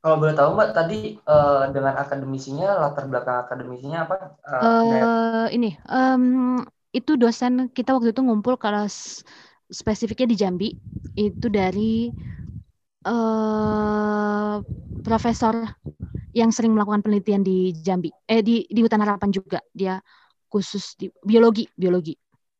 Kalau 0.01 0.23
boleh 0.23 0.39
tahu 0.39 0.55
mbak 0.55 0.71
tadi 0.71 1.19
uh, 1.27 1.67
dengan 1.75 1.99
akademisinya 1.99 2.79
latar 2.81 3.11
belakang 3.11 3.43
akademisinya 3.43 4.07
apa? 4.07 4.17
Uh, 4.47 4.65
uh, 4.65 5.47
ini 5.51 5.75
um, 5.91 6.63
itu 6.95 7.19
dosen 7.19 7.69
kita 7.75 7.93
waktu 7.93 8.15
itu 8.15 8.23
ngumpul 8.23 8.57
kelas 8.57 9.27
spesifiknya 9.69 10.27
di 10.33 10.37
Jambi 10.39 10.69
itu 11.17 11.47
dari 11.49 12.11
uh, 13.07 14.57
profesor 15.03 15.55
yang 16.37 16.53
sering 16.53 16.77
melakukan 16.77 17.01
penelitian 17.01 17.41
di 17.41 17.73
Jambi 17.81 18.13
eh 18.29 18.45
di 18.45 18.67
di 18.69 18.81
hutan 18.85 19.01
harapan 19.01 19.31
juga. 19.33 19.61
Dia 19.73 19.97
khusus 20.51 20.95
di 20.99 21.09
biologi 21.25 21.65
biologi. 21.75 22.15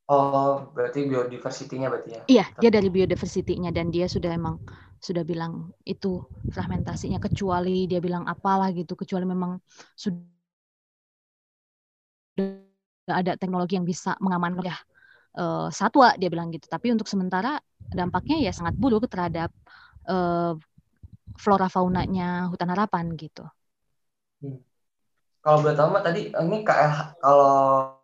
Oh 0.07 0.71
berarti 0.71 1.03
biodiversitinya 1.11 1.91
berarti 1.91 2.11
ya? 2.15 2.23
Iya 2.31 2.45
dia 2.63 2.71
dari 2.71 2.89
biodiversitinya 2.91 3.71
dan 3.75 3.91
dia 3.91 4.07
sudah 4.07 4.31
emang 4.35 4.57
sudah 5.03 5.23
bilang 5.27 5.75
itu 5.85 6.23
fragmentasinya 6.51 7.19
kecuali 7.21 7.85
dia 7.91 8.01
bilang 8.01 8.25
apalah 8.27 8.71
gitu 8.73 8.95
kecuali 8.97 9.27
memang 9.27 9.59
sudah 9.95 10.23
ada 13.11 13.39
teknologi 13.39 13.79
yang 13.79 13.87
bisa 13.87 14.15
mengamankan. 14.19 14.67
ya 14.67 14.77
uh, 15.37 15.69
satwa 15.71 16.17
dia 16.17 16.33
bilang 16.33 16.51
gitu. 16.51 16.67
Tapi 16.67 16.93
untuk 16.93 17.07
sementara 17.07 17.61
dampaknya 17.93 18.41
ya 18.43 18.51
sangat 18.51 18.75
buruk 18.75 19.07
terhadap 19.07 19.53
uh, 20.09 20.57
flora 21.37 21.69
faunanya 21.69 22.49
hutan 22.51 22.73
harapan 22.73 23.13
gitu. 23.15 23.45
Hmm. 24.41 24.61
Kalau 25.45 25.63
boleh 25.63 25.77
tahu 25.79 25.89
mbak 25.95 26.03
tadi 26.03 26.21
ini 26.35 26.57
KLH 26.67 27.23
kalau 27.23 27.95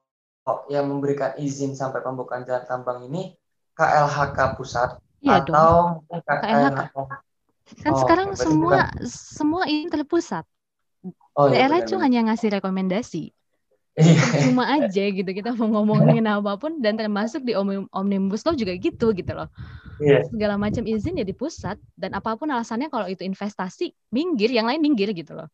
yang 0.71 0.87
memberikan 0.87 1.35
izin 1.39 1.75
sampai 1.75 2.03
pembukaan 2.03 2.47
jalan 2.47 2.63
tambang 2.67 3.03
ini 3.07 3.35
KLHK 3.75 4.39
pusat 4.55 5.01
iya 5.25 5.43
atau 5.43 5.51
dong. 5.51 5.89
KLHK. 6.23 6.97
Kan 7.83 7.93
oh, 7.95 8.01
sekarang 8.05 8.29
semua 8.37 8.91
bukan. 8.93 9.07
semua 9.09 9.63
ini 9.71 9.89
terpusat. 9.89 10.45
Oh, 11.33 11.49
iya, 11.49 11.65
daerah 11.67 11.79
itu 11.81 11.97
hanya 11.97 12.31
ngasih 12.31 12.53
rekomendasi. 12.61 13.33
Iya. 13.93 14.49
cuma 14.49 14.65
aja 14.65 15.05
gitu 15.13 15.31
kita 15.37 15.53
mau 15.53 15.69
ngomongin 15.69 16.25
apa 16.25 16.57
pun 16.57 16.81
dan 16.81 16.97
termasuk 16.97 17.45
di 17.45 17.53
omnibus 17.93 18.41
law 18.41 18.57
juga 18.57 18.73
gitu 18.81 19.13
gitu 19.13 19.33
loh 19.37 19.53
yeah. 20.01 20.25
segala 20.33 20.57
macam 20.57 20.89
izin 20.89 21.21
ya 21.21 21.29
di 21.29 21.37
pusat 21.37 21.77
dan 22.01 22.17
apa 22.17 22.33
pun 22.41 22.49
alasannya 22.49 22.89
kalau 22.89 23.05
itu 23.05 23.21
investasi 23.21 23.93
minggir 24.09 24.49
yang 24.49 24.65
lain 24.65 24.81
minggir 24.81 25.13
gitu 25.13 25.37
loh 25.37 25.53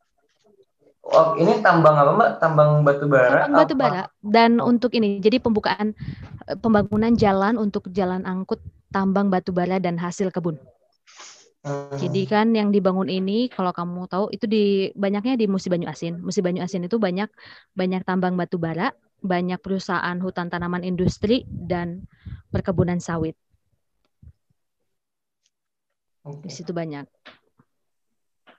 Oh, 1.09 1.33
ini 1.41 1.65
tambang 1.65 1.97
apa 1.97 2.13
mbak? 2.13 2.31
Tambang 2.37 2.85
batu 2.85 3.09
bara. 3.09 3.49
Tambang 3.49 3.65
batu 3.65 3.75
bara. 3.81 4.03
Dan 4.21 4.61
oh. 4.61 4.69
untuk 4.69 4.93
ini, 4.93 5.17
jadi 5.25 5.41
pembukaan 5.41 5.97
eh, 6.45 6.57
pembangunan 6.61 7.17
jalan 7.17 7.57
untuk 7.57 7.89
jalan 7.97 8.29
angkut 8.29 8.61
tambang 8.93 9.33
batu 9.33 9.49
bara 9.49 9.81
dan 9.81 9.97
hasil 9.97 10.29
kebun. 10.29 10.61
Jadi 11.99 12.23
hmm. 12.25 12.31
kan 12.31 12.47
yang 12.55 12.71
dibangun 12.71 13.11
ini 13.11 13.51
kalau 13.51 13.75
kamu 13.75 14.07
tahu 14.07 14.31
itu 14.31 14.47
di 14.47 14.95
banyaknya 14.95 15.35
di 15.35 15.51
Musi 15.51 15.67
Banyu 15.67 15.91
Asin. 15.91 16.23
Musi 16.23 16.39
Banyu 16.39 16.63
Asin 16.63 16.87
itu 16.87 17.03
banyak 17.03 17.27
banyak 17.75 18.07
tambang 18.07 18.39
batu 18.39 18.63
bara, 18.63 18.95
banyak 19.19 19.59
perusahaan 19.59 20.15
hutan 20.23 20.49
tanaman 20.49 20.87
industri 20.87 21.43
dan 21.51 22.07
perkebunan 22.55 23.03
sawit. 23.03 23.35
Okay. 26.23 26.47
Di 26.47 26.51
situ 26.55 26.71
banyak. 26.71 27.11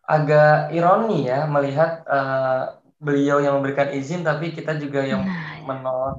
Agak 0.04 0.74
ironi 0.76 1.30
ya 1.30 1.48
melihat 1.48 2.04
uh, 2.04 2.82
beliau 3.00 3.40
yang 3.40 3.62
memberikan 3.62 3.96
izin 3.96 4.28
tapi 4.28 4.52
kita 4.52 4.76
juga 4.76 5.08
yang 5.08 5.24
nah, 5.24 5.56
ya. 5.56 5.64
menolak. 5.64 6.16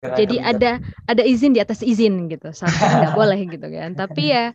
Jadi 0.00 0.40
ada 0.40 0.80
ada 1.06 1.22
izin 1.22 1.54
di 1.54 1.60
atas 1.62 1.84
izin 1.84 2.26
gitu. 2.26 2.50
Seharusnya 2.50 3.06
nggak 3.06 3.16
boleh 3.20 3.40
gitu 3.46 3.66
kan. 3.70 3.94
Tapi 3.94 4.22
ya 4.32 4.50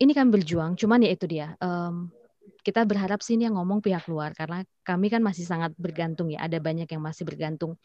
ini 0.00 0.12
kan 0.16 0.32
berjuang, 0.32 0.80
cuman 0.80 1.04
ya 1.04 1.10
itu 1.12 1.28
dia. 1.28 1.54
Um, 1.60 2.08
kita 2.64 2.84
berharap 2.88 3.20
sih 3.20 3.36
ini 3.36 3.48
yang 3.48 3.56
ngomong 3.56 3.84
pihak 3.84 4.08
luar 4.08 4.32
karena 4.36 4.64
kami 4.84 5.12
kan 5.12 5.20
masih 5.20 5.44
sangat 5.44 5.76
bergantung 5.76 6.32
ya. 6.32 6.44
Ada 6.44 6.60
banyak 6.60 6.88
yang 6.88 7.04
masih 7.04 7.28
bergantung. 7.28 7.76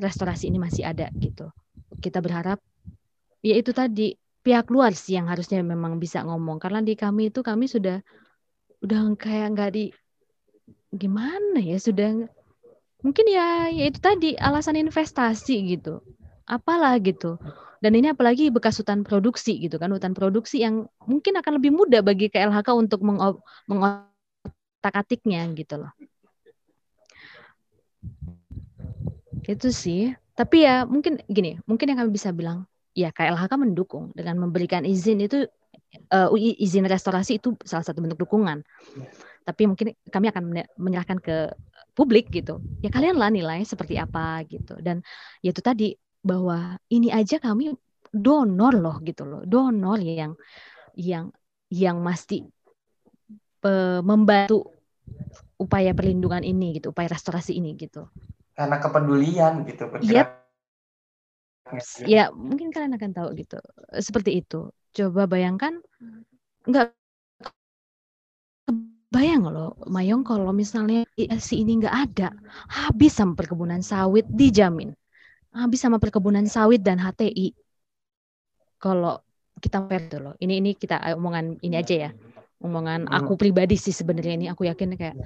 Restorasi 0.00 0.48
ini 0.48 0.60
masih 0.60 0.84
ada 0.84 1.08
gitu. 1.20 1.52
Kita 2.00 2.20
berharap 2.24 2.60
ya 3.40 3.56
itu 3.56 3.72
tadi 3.72 4.16
pihak 4.40 4.72
luar 4.72 4.96
sih 4.96 5.16
yang 5.16 5.28
harusnya 5.28 5.60
memang 5.60 6.00
bisa 6.00 6.24
ngomong 6.24 6.56
karena 6.56 6.80
di 6.80 6.96
kami 6.96 7.28
itu 7.28 7.44
kami 7.44 7.68
sudah 7.68 8.00
udah 8.80 9.12
kayak 9.20 9.52
nggak 9.52 9.70
di 9.76 9.84
gimana 10.96 11.60
ya 11.60 11.76
sudah 11.76 12.24
mungkin 13.04 13.26
ya, 13.28 13.68
ya 13.68 13.84
itu 13.88 14.00
tadi 14.00 14.36
alasan 14.36 14.80
investasi 14.80 15.76
gitu 15.76 16.00
apalah 16.48 16.96
gitu 17.00 17.36
dan 17.80 17.96
ini 17.96 18.12
apalagi 18.12 18.52
bekas 18.52 18.76
hutan 18.76 19.08
produksi 19.08 19.56
gitu 19.56 19.80
kan, 19.80 19.88
hutan 19.88 20.12
produksi 20.12 20.60
yang 20.60 20.84
mungkin 21.08 21.40
akan 21.40 21.56
lebih 21.56 21.72
mudah 21.72 22.04
bagi 22.04 22.28
KLHK 22.28 22.76
untuk 22.76 23.00
mengotak-atiknya 23.00 25.48
gitu 25.56 25.80
loh. 25.80 25.88
Itu 29.48 29.72
sih. 29.72 30.12
Tapi 30.36 30.68
ya 30.68 30.84
mungkin 30.84 31.24
gini, 31.24 31.56
mungkin 31.64 31.88
yang 31.88 32.04
kami 32.04 32.12
bisa 32.12 32.36
bilang, 32.36 32.68
ya 32.92 33.08
KLHK 33.16 33.56
mendukung 33.56 34.12
dengan 34.12 34.36
memberikan 34.36 34.84
izin 34.84 35.24
itu 35.24 35.48
uh, 36.12 36.28
izin 36.36 36.84
restorasi 36.84 37.40
itu 37.40 37.56
salah 37.64 37.88
satu 37.88 38.04
bentuk 38.04 38.28
dukungan. 38.28 38.60
Tapi 39.48 39.64
mungkin 39.64 39.96
kami 40.12 40.28
akan 40.28 40.68
menyerahkan 40.76 41.16
ke 41.16 41.48
publik 41.96 42.28
gitu. 42.28 42.60
Ya 42.84 42.92
kalian 42.92 43.16
lah 43.16 43.32
nilai 43.32 43.64
seperti 43.64 43.96
apa 43.96 44.44
gitu. 44.44 44.76
Dan 44.84 45.00
ya 45.40 45.48
itu 45.48 45.64
tadi 45.64 45.96
bahwa 46.20 46.76
ini 46.92 47.08
aja 47.08 47.40
kami 47.40 47.72
donor 48.12 48.74
loh 48.76 48.96
gitu 49.04 49.24
loh. 49.24 49.42
Donor 49.44 49.98
yang 50.00 50.36
yang 50.96 51.32
yang 51.70 52.02
mesti 52.02 52.44
pe, 53.62 54.02
membantu 54.02 54.66
upaya 55.60 55.92
perlindungan 55.92 56.42
ini 56.42 56.80
gitu 56.80 56.92
upaya 56.92 57.08
restorasi 57.12 57.56
ini 57.56 57.76
gitu. 57.76 58.08
Karena 58.56 58.76
kepedulian 58.76 59.64
gitu 59.64 59.88
Iya. 60.00 60.24
Ya 62.02 62.24
mungkin 62.34 62.74
kalian 62.74 62.98
akan 62.98 63.12
tahu 63.14 63.28
gitu. 63.38 63.62
Seperti 63.94 64.42
itu. 64.42 64.74
Coba 64.90 65.30
bayangkan. 65.30 65.78
Nggak 66.66 66.92
bayang 69.10 69.42
loh 69.50 69.74
Mayong 69.90 70.22
kalau 70.22 70.54
misalnya 70.54 71.02
si 71.42 71.66
ini 71.66 71.82
nggak 71.82 71.96
ada 72.10 72.28
habis 72.70 73.18
sama 73.18 73.34
perkebunan 73.34 73.82
sawit 73.82 74.22
dijamin 74.30 74.94
habis 75.50 75.82
sama 75.82 75.98
perkebunan 75.98 76.46
sawit 76.46 76.82
dan 76.82 76.98
HTI. 76.98 77.54
Kalau 78.80 79.20
kita 79.60 79.84
fair 79.86 80.08
tuh 80.08 80.20
loh. 80.22 80.34
Ini 80.40 80.62
ini 80.62 80.70
kita 80.74 80.98
eh, 81.04 81.14
omongan 81.14 81.60
ini 81.60 81.76
aja 81.76 82.08
ya. 82.08 82.10
Omongan 82.60 83.08
hmm. 83.08 83.16
aku 83.16 83.36
pribadi 83.36 83.76
sih 83.76 83.92
sebenarnya 83.92 84.34
ini 84.36 84.46
aku 84.48 84.68
yakin 84.68 84.96
kayak 84.96 85.16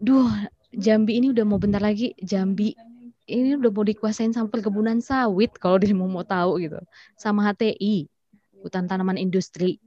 duh, 0.00 0.28
Jambi 0.72 1.16
ini 1.20 1.32
udah 1.32 1.44
mau 1.48 1.56
bentar 1.56 1.80
lagi 1.80 2.12
Jambi 2.20 2.76
ini 3.24 3.56
udah 3.56 3.72
mau 3.72 3.84
dikuasain 3.84 4.36
sama 4.36 4.52
perkebunan 4.52 5.00
sawit 5.00 5.56
kalau 5.56 5.80
dirimu 5.80 6.04
mau 6.04 6.24
tahu 6.24 6.60
gitu. 6.60 6.76
Sama 7.16 7.40
HTI, 7.48 8.08
hutan 8.60 8.84
tanaman 8.84 9.16
industri. 9.16 9.80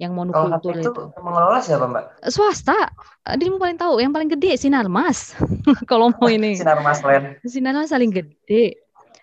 Yang 0.00 0.16
monokultur 0.16 0.80
itu, 0.80 0.88
itu. 0.88 1.02
Mengelola 1.20 1.60
siapa 1.60 1.84
mbak? 1.84 2.24
Swasta. 2.32 2.88
Dirimu 3.36 3.60
paling 3.60 3.76
tahu. 3.76 4.00
Yang 4.00 4.12
paling 4.16 4.30
gede 4.32 4.56
Sinarmas. 4.56 5.36
kalau 5.90 6.08
mau 6.16 6.26
ini. 6.32 6.56
Sinarmas 6.56 7.04
Land. 7.04 7.44
Sinarmas 7.44 7.92
paling 7.92 8.08
gede. 8.08 8.80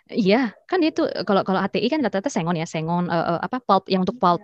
Iya, 0.08 0.56
kan 0.70 0.80
itu 0.86 1.04
kalau 1.28 1.44
kalau 1.44 1.60
HTI 1.60 1.92
kan 1.92 2.00
rata-rata 2.00 2.32
sengon 2.32 2.56
ya, 2.56 2.64
sengon 2.64 3.12
uh, 3.12 3.36
uh, 3.36 3.40
apa 3.44 3.60
pulp 3.60 3.92
yang 3.92 4.08
untuk 4.08 4.16
pulp 4.16 4.40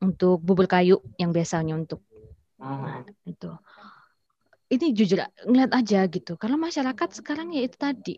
untuk 0.00 0.38
bubur 0.44 0.68
kayu 0.68 1.00
yang 1.16 1.32
biasanya 1.32 1.76
untuk 1.76 2.04
nah, 2.60 3.04
itu 3.24 3.50
ini 4.68 4.86
jujur 4.92 5.22
ngeliat 5.46 5.72
aja 5.72 6.04
gitu 6.10 6.36
karena 6.36 6.58
masyarakat 6.58 7.08
sekarang 7.16 7.54
ya 7.54 7.64
itu 7.64 7.76
tadi 7.78 8.14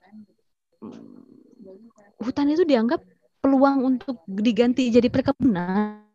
hutan 2.19 2.51
itu 2.51 2.65
dianggap 2.67 3.05
peluang 3.39 3.85
untuk 3.85 4.21
diganti 4.27 4.91
jadi 4.91 5.07
perkebunan 5.13 6.08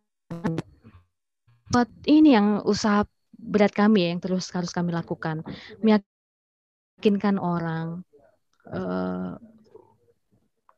buat 1.73 1.89
ini 2.05 2.38
yang 2.38 2.61
usaha 2.69 3.03
berat 3.34 3.73
kami 3.73 4.05
ya, 4.05 4.07
yang 4.13 4.21
terus 4.21 4.47
harus 4.53 4.69
kami 4.69 4.93
lakukan. 4.93 5.41
Meyakinkan 5.84 7.41
orang 7.41 8.05
uh, 8.69 9.36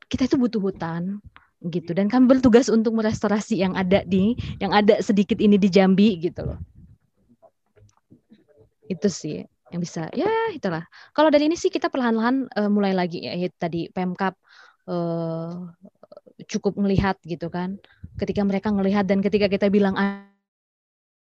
kita 0.08 0.26
itu 0.26 0.36
butuh 0.40 0.58
hutan 0.58 1.20
gitu. 1.68 1.92
Dan 1.92 2.08
kami 2.08 2.26
bertugas 2.26 2.72
untuk 2.72 2.96
merestorasi 2.96 3.60
yang 3.60 3.76
ada 3.76 4.02
di 4.08 4.34
yang 4.58 4.72
ada 4.72 4.98
sedikit 5.04 5.38
ini 5.38 5.60
di 5.60 5.68
Jambi 5.68 6.16
gitu 6.18 6.48
loh. 6.48 6.58
Itu 8.88 9.12
sih 9.12 9.44
yang 9.70 9.80
bisa. 9.82 10.08
Ya 10.14 10.30
itulah. 10.54 10.86
Kalau 11.12 11.28
dari 11.28 11.50
ini 11.50 11.58
sih 11.58 11.68
kita 11.68 11.92
perlahan-lahan 11.92 12.50
uh, 12.56 12.70
mulai 12.70 12.96
lagi 12.96 13.22
ya, 13.22 13.34
tadi 13.58 13.92
Pemkap 13.92 14.38
uh, 14.88 15.70
cukup 16.44 16.76
melihat 16.76 17.16
gitu 17.24 17.48
kan. 17.48 17.80
Ketika 18.20 18.44
mereka 18.44 18.68
melihat 18.72 19.08
dan 19.08 19.24
ketika 19.24 19.48
kita 19.48 19.72
bilang 19.72 19.96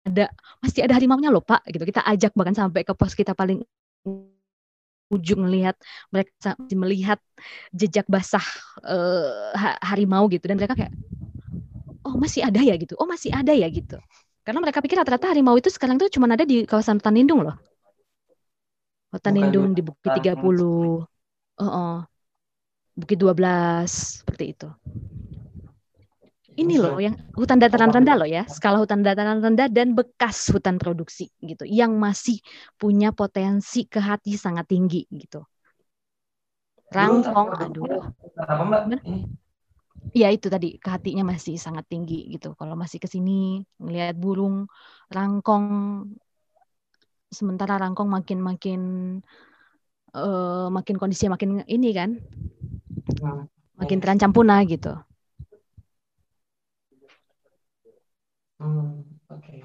ada 0.05 0.25
masih 0.61 0.85
ada 0.85 0.97
harimau 0.97 1.21
nya 1.21 1.29
loh 1.29 1.45
Pak 1.45 1.69
gitu. 1.69 1.85
Kita 1.85 2.01
ajak 2.01 2.33
bahkan 2.33 2.57
sampai 2.57 2.81
ke 2.81 2.93
pos 2.97 3.13
kita 3.13 3.37
paling 3.37 3.61
ujung 5.13 5.45
melihat 5.45 5.77
mereka 6.09 6.57
melihat 6.73 7.21
jejak 7.69 8.09
basah 8.09 8.43
uh, 8.81 9.53
harimau 9.85 10.25
gitu. 10.33 10.49
Dan 10.49 10.57
mereka 10.57 10.73
kayak 10.73 10.93
oh 12.05 12.17
masih 12.17 12.41
ada 12.41 12.61
ya? 12.61 12.73
gitu. 12.77 12.97
Oh 12.97 13.05
masih 13.05 13.29
ada 13.29 13.53
ya? 13.53 13.69
gitu. 13.69 14.01
Karena 14.45 14.61
mereka 14.61 14.81
pikir 14.81 14.97
rata-rata 15.01 15.29
harimau 15.29 15.57
itu 15.57 15.73
sekarang 15.73 15.97
tuh 15.97 16.09
cuma 16.09 16.29
ada 16.29 16.45
di 16.45 16.69
kawasan 16.69 17.01
hutan 17.01 17.17
lindung 17.17 17.41
loh 17.41 17.57
hutan 19.15 19.33
lindung 19.39 19.71
di 19.71 19.79
Bukit 19.79 20.11
30 20.11 20.35
oh, 20.35 21.07
oh. 21.63 21.95
Bukit 22.95 23.19
12 23.19 24.23
seperti 24.23 24.55
itu 24.55 24.69
ini 26.55 26.79
loh 26.79 26.95
yang 27.03 27.15
hutan 27.35 27.59
dataran 27.59 27.91
rendah 27.91 28.15
loh 28.15 28.27
ya, 28.27 28.47
skala 28.47 28.79
hutan 28.79 29.03
dataran 29.03 29.43
rendah 29.43 29.67
dan 29.67 29.91
bekas 29.91 30.47
hutan 30.55 30.79
produksi 30.79 31.27
gitu, 31.43 31.67
yang 31.67 31.99
masih 31.99 32.39
punya 32.79 33.11
potensi 33.11 33.83
ke 33.83 33.99
hati 33.99 34.39
sangat 34.39 34.71
tinggi 34.71 35.03
gitu. 35.11 35.43
Rangkong, 36.95 37.49
aduh. 37.59 38.07
Iya 40.15 40.31
itu 40.31 40.47
tadi 40.47 40.79
ke 40.79 40.87
hatinya 40.87 41.27
masih 41.27 41.59
sangat 41.59 41.91
tinggi 41.91 42.23
gitu. 42.31 42.55
Kalau 42.55 42.79
masih 42.79 43.03
ke 43.03 43.07
sini 43.11 43.59
ngelihat 43.75 44.15
burung 44.15 44.71
rangkong, 45.11 45.67
sementara 47.27 47.75
rangkong 47.83 48.07
makin 48.07 48.39
makin 48.39 48.81
uh, 50.15 50.71
makin 50.71 50.95
kondisinya 50.95 51.35
makin 51.35 51.67
ini 51.67 51.91
kan. 51.91 52.15
Makin 53.75 53.99
terancam 53.99 54.31
punah 54.31 54.61
gitu. 54.65 54.93
Hmm, 58.59 59.03
oke. 59.29 59.41
Okay. 59.41 59.59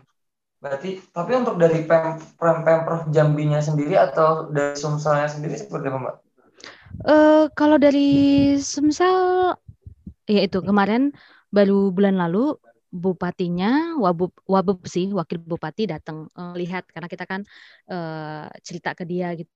Berarti, 0.60 1.00
tapi 1.16 1.32
untuk 1.40 1.56
dari 1.56 1.88
Pem, 1.88 2.20
Pem 2.36 2.56
Pemprov 2.66 3.08
Jambinya 3.08 3.64
sendiri 3.64 3.96
atau 3.96 4.52
dari 4.52 4.76
Sumselnya 4.76 5.24
sendiri 5.24 5.56
seperti 5.56 5.88
apa, 5.88 5.98
Mbak? 5.98 6.16
Uh, 7.00 7.44
kalau 7.56 7.80
dari 7.80 8.52
Sumsel, 8.60 9.56
ya 10.28 10.40
itu 10.44 10.60
kemarin 10.60 11.16
baru 11.48 11.88
bulan 11.88 12.20
lalu 12.20 12.60
bupatinya 12.90 13.96
wabub 14.02 14.34
wabub 14.50 14.82
sih 14.84 15.14
wakil 15.14 15.38
bupati 15.38 15.86
datang 15.86 16.26
uh, 16.34 16.52
lihat 16.58 16.90
karena 16.90 17.06
kita 17.06 17.22
kan 17.22 17.46
uh, 17.86 18.50
cerita 18.66 18.98
ke 18.98 19.06
dia 19.06 19.30
gitu 19.38 19.50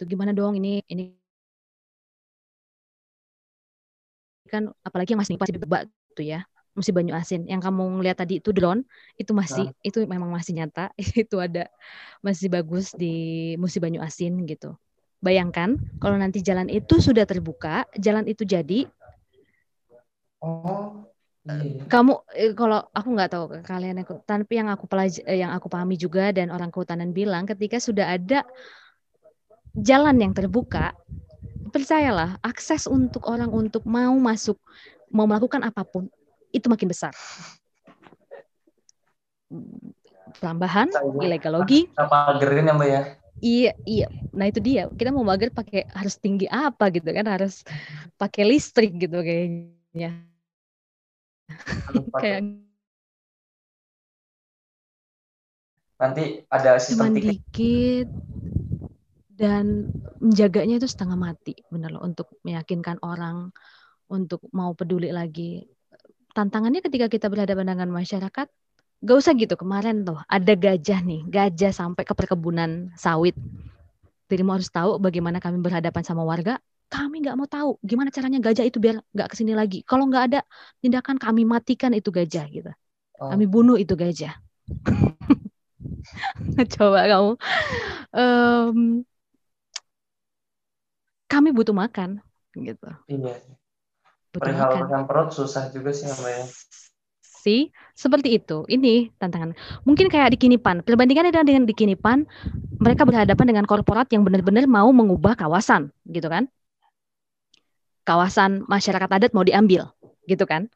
itu 0.00 0.14
gimana 0.14 0.32
dong 0.32 0.56
ini 0.56 0.80
ini 0.88 1.17
kan 4.48 4.72
apalagi 4.82 5.14
yang 5.14 5.20
masih 5.20 5.36
pasti 5.36 5.60
bebak 5.60 5.86
tuh 6.16 6.26
ya 6.26 6.42
Musi 6.78 6.94
Banyu 6.94 7.10
Asin. 7.10 7.42
Yang 7.50 7.66
kamu 7.66 7.82
lihat 8.06 8.22
tadi 8.22 8.38
itu 8.38 8.54
drone, 8.54 8.86
itu 9.18 9.34
masih 9.34 9.74
nah. 9.74 9.82
itu 9.82 9.98
memang 10.06 10.30
masih 10.30 10.54
nyata. 10.54 10.94
itu 11.26 11.36
ada 11.42 11.66
masih 12.22 12.46
bagus 12.46 12.94
di 12.94 13.54
Musi 13.58 13.82
Banyu 13.82 13.98
Asin 13.98 14.46
gitu. 14.46 14.78
Bayangkan 15.18 15.74
kalau 15.98 16.14
nanti 16.14 16.38
jalan 16.46 16.70
itu 16.70 17.02
sudah 17.02 17.26
terbuka, 17.26 17.82
jalan 17.98 18.24
itu 18.30 18.46
jadi 18.46 18.86
Oh. 20.38 21.10
Iya. 21.48 21.88
Kamu 21.88 22.28
eh, 22.36 22.52
kalau 22.52 22.84
aku 22.92 23.08
nggak 23.16 23.30
tahu 23.32 23.44
kalian 23.64 24.04
tapi 24.04 24.52
yang 24.52 24.68
aku 24.68 24.84
pelaj 24.84 25.16
eh, 25.24 25.40
yang 25.40 25.56
aku 25.56 25.72
pahami 25.72 25.96
juga 25.96 26.28
dan 26.28 26.52
orang 26.52 26.68
kehutanan 26.68 27.16
bilang 27.16 27.48
ketika 27.48 27.80
sudah 27.80 28.04
ada 28.04 28.44
jalan 29.72 30.20
yang 30.20 30.36
terbuka, 30.36 30.92
percayalah 31.68 32.40
akses 32.42 32.88
untuk 32.88 33.24
orang 33.28 33.52
untuk 33.52 33.84
mau 33.84 34.16
masuk 34.18 34.58
mau 35.08 35.24
melakukan 35.24 35.64
apa 35.64 35.84
pun 35.84 36.08
itu 36.52 36.66
makin 36.68 36.88
besar. 36.88 37.12
Tambahan 40.40 40.92
ilegal 41.24 41.60
logi. 41.60 41.88
Pagerin 41.96 42.68
ya 42.68 42.74
mbak 42.76 42.88
ya? 42.88 43.02
Iya, 43.38 43.72
iya. 43.86 44.06
Nah 44.34 44.50
itu 44.50 44.58
dia. 44.58 44.90
Kita 44.90 45.14
mau 45.14 45.22
mager 45.22 45.54
pakai 45.54 45.86
harus 45.94 46.18
tinggi 46.18 46.50
apa 46.50 46.90
gitu 46.90 47.08
kan? 47.08 47.26
Harus 47.26 47.62
pakai 48.18 48.42
listrik 48.44 48.98
gitu 48.98 49.22
kayaknya. 49.22 50.26
Kayak 52.18 52.40
nanti 55.98 56.46
ada 56.46 56.78
sistem 56.78 57.10
Cuman 57.10 57.12
dikit 57.18 58.08
dan 59.38 59.94
menjaganya 60.18 60.82
itu 60.82 60.90
setengah 60.90 61.14
mati 61.14 61.54
benar 61.70 61.94
loh 61.94 62.02
untuk 62.02 62.42
meyakinkan 62.42 62.98
orang 63.06 63.54
untuk 64.10 64.42
mau 64.50 64.74
peduli 64.74 65.14
lagi 65.14 65.62
tantangannya 66.38 66.78
ketika 66.86 67.10
kita 67.10 67.26
berhadapan 67.26 67.74
dengan 67.74 67.90
masyarakat, 67.90 68.46
gak 69.02 69.16
usah 69.18 69.34
gitu. 69.34 69.58
Kemarin 69.58 70.06
tuh 70.06 70.22
ada 70.30 70.52
gajah 70.54 71.02
nih, 71.02 71.26
gajah 71.26 71.74
sampai 71.74 72.06
ke 72.06 72.14
perkebunan 72.14 72.94
sawit. 72.94 73.34
Dirimu 74.30 74.54
harus 74.54 74.70
tahu 74.70 75.02
bagaimana 75.02 75.42
kami 75.42 75.58
berhadapan 75.58 76.06
sama 76.06 76.22
warga. 76.22 76.62
Kami 76.88 77.20
nggak 77.20 77.36
mau 77.36 77.44
tahu 77.44 77.76
gimana 77.84 78.08
caranya 78.08 78.40
gajah 78.40 78.64
itu 78.64 78.80
biar 78.80 78.96
nggak 79.12 79.28
ke 79.28 79.34
sini 79.36 79.52
lagi. 79.52 79.84
Kalau 79.84 80.08
nggak 80.08 80.24
ada 80.32 80.40
tindakan 80.80 81.20
kami 81.20 81.44
matikan 81.44 81.92
itu 81.92 82.08
gajah 82.08 82.48
gitu. 82.48 82.72
Oh. 83.20 83.28
Kami 83.28 83.44
bunuh 83.44 83.76
itu 83.76 83.92
gajah. 83.92 84.32
Coba 86.76 87.00
kamu. 87.08 87.32
Um, 88.16 89.04
kami 91.28 91.52
butuh 91.54 91.76
makan 91.76 92.24
gitu. 92.56 92.88
Iya 93.06 93.38
perihal 94.32 95.04
perut 95.08 95.32
susah 95.32 95.68
juga 95.72 95.90
sih 95.92 96.08
Mbak 96.08 96.32
ya. 96.32 96.44
Si, 97.22 97.70
seperti 97.94 98.36
itu. 98.36 98.66
Ini 98.66 99.14
tantangan. 99.16 99.54
Mungkin 99.86 100.10
kayak 100.10 100.34
di 100.34 100.38
Kinipan. 100.38 100.82
Perbandingannya 100.82 101.30
dengan, 101.30 101.46
dengan 101.46 101.64
di 101.64 101.74
Kinipan, 101.74 102.26
mereka 102.82 103.06
berhadapan 103.06 103.46
dengan 103.46 103.64
korporat 103.64 104.10
yang 104.10 104.26
benar-benar 104.26 104.66
mau 104.66 104.90
mengubah 104.90 105.38
kawasan, 105.38 105.94
gitu 106.10 106.26
kan? 106.26 106.50
Kawasan 108.02 108.66
masyarakat 108.66 109.06
adat 109.06 109.30
mau 109.32 109.46
diambil, 109.46 109.86
gitu 110.26 110.44
kan? 110.50 110.66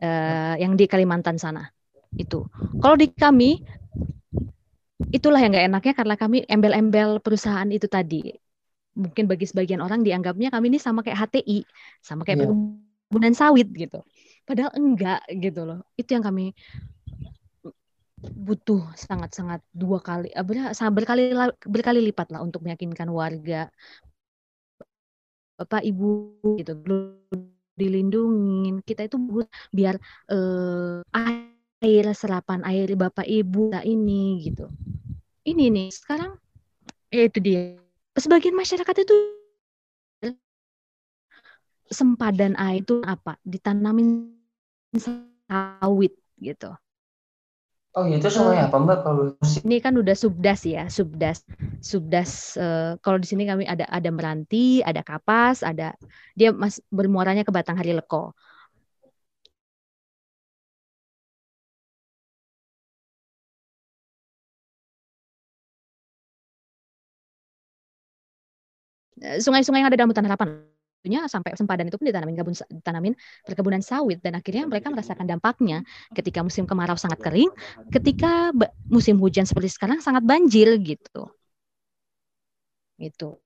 Uh, 0.00 0.56
yang 0.56 0.80
di 0.80 0.88
Kalimantan 0.88 1.36
sana. 1.36 1.68
Itu. 2.16 2.48
Kalau 2.80 2.96
di 2.96 3.12
kami, 3.12 3.60
itulah 5.12 5.38
yang 5.44 5.52
nggak 5.52 5.66
enaknya 5.68 5.92
karena 5.92 6.14
kami 6.16 6.48
embel-embel 6.48 7.20
perusahaan 7.20 7.68
itu 7.68 7.84
tadi 7.84 8.32
mungkin 8.96 9.28
bagi 9.28 9.44
sebagian 9.44 9.84
orang 9.84 10.00
dianggapnya 10.00 10.48
kami 10.48 10.72
ini 10.72 10.78
sama 10.80 11.04
kayak 11.04 11.28
HTI, 11.28 11.62
sama 12.00 12.24
kayak 12.24 12.42
yeah. 12.42 12.48
perkebunan 12.48 13.34
sawit 13.36 13.68
gitu. 13.76 14.00
Padahal 14.48 14.72
enggak 14.74 15.20
gitu 15.28 15.62
loh. 15.68 15.84
Itu 15.94 16.16
yang 16.16 16.24
kami 16.24 16.56
butuh 18.16 18.82
sangat-sangat 18.96 19.60
dua 19.70 20.00
kali, 20.00 20.32
berkali 20.90 21.36
berkali 21.68 22.00
lipat 22.10 22.32
lah 22.32 22.40
untuk 22.40 22.64
meyakinkan 22.64 23.12
warga, 23.12 23.68
bapak 25.60 25.84
ibu 25.84 26.40
gitu 26.56 26.72
dilindungin. 27.76 28.80
Kita 28.80 29.04
itu 29.04 29.20
biar 29.70 30.00
eh, 30.32 31.04
air 31.84 32.06
serapan 32.16 32.64
air 32.64 32.96
bapak 32.96 33.28
ibu 33.28 33.68
ini 33.84 34.40
gitu. 34.48 34.72
Ini 35.46 35.70
nih 35.70 35.88
sekarang 35.92 36.40
ya 37.12 37.22
itu 37.28 37.38
dia 37.38 37.78
sebagian 38.16 38.56
masyarakat 38.56 38.96
itu 39.04 39.14
sempadan 41.92 42.58
air 42.58 42.82
itu 42.82 42.98
apa? 43.06 43.38
Ditanamin 43.46 44.32
sawit 44.96 46.16
gitu. 46.40 46.74
Oh 47.96 48.04
itu 48.04 48.28
semuanya 48.28 48.68
apa 48.68 48.76
mbak 48.76 48.98
kalau 49.08 49.32
ini 49.64 49.80
kan 49.80 49.96
udah 49.96 50.12
subdas 50.12 50.68
ya 50.68 50.84
subdas 50.92 51.40
subdas 51.80 52.52
uh, 52.60 53.00
kalau 53.00 53.16
di 53.16 53.24
sini 53.24 53.48
kami 53.48 53.64
ada 53.64 53.88
ada 53.88 54.12
meranti 54.12 54.84
ada 54.84 55.00
kapas 55.00 55.64
ada 55.64 55.96
dia 56.36 56.52
mas 56.52 56.76
bermuaranya 56.92 57.40
ke 57.40 57.48
Batang 57.48 57.80
Hari 57.80 57.96
Leko 57.96 58.36
sungai-sungai 69.42 69.82
yang 69.82 69.88
ada 69.90 69.98
dalam 69.98 70.10
hutan 70.10 70.26
harapan. 70.26 70.48
Sampai 71.06 71.54
sempadan 71.54 71.86
itu 71.86 72.02
pun 72.02 72.10
ditanamin 72.10 72.34
gabun 72.34 72.50
ditanamin 72.50 73.14
perkebunan 73.46 73.78
sawit. 73.78 74.18
Dan 74.18 74.34
akhirnya 74.34 74.66
mereka 74.66 74.90
merasakan 74.90 75.26
dampaknya 75.30 75.86
ketika 76.10 76.42
musim 76.42 76.66
kemarau 76.66 76.98
sangat 76.98 77.22
kering, 77.22 77.50
ketika 77.94 78.50
musim 78.90 79.14
hujan 79.22 79.46
seperti 79.46 79.70
sekarang 79.70 80.02
sangat 80.02 80.26
banjir 80.26 80.74
gitu. 80.82 81.30
Itu. 82.98 83.38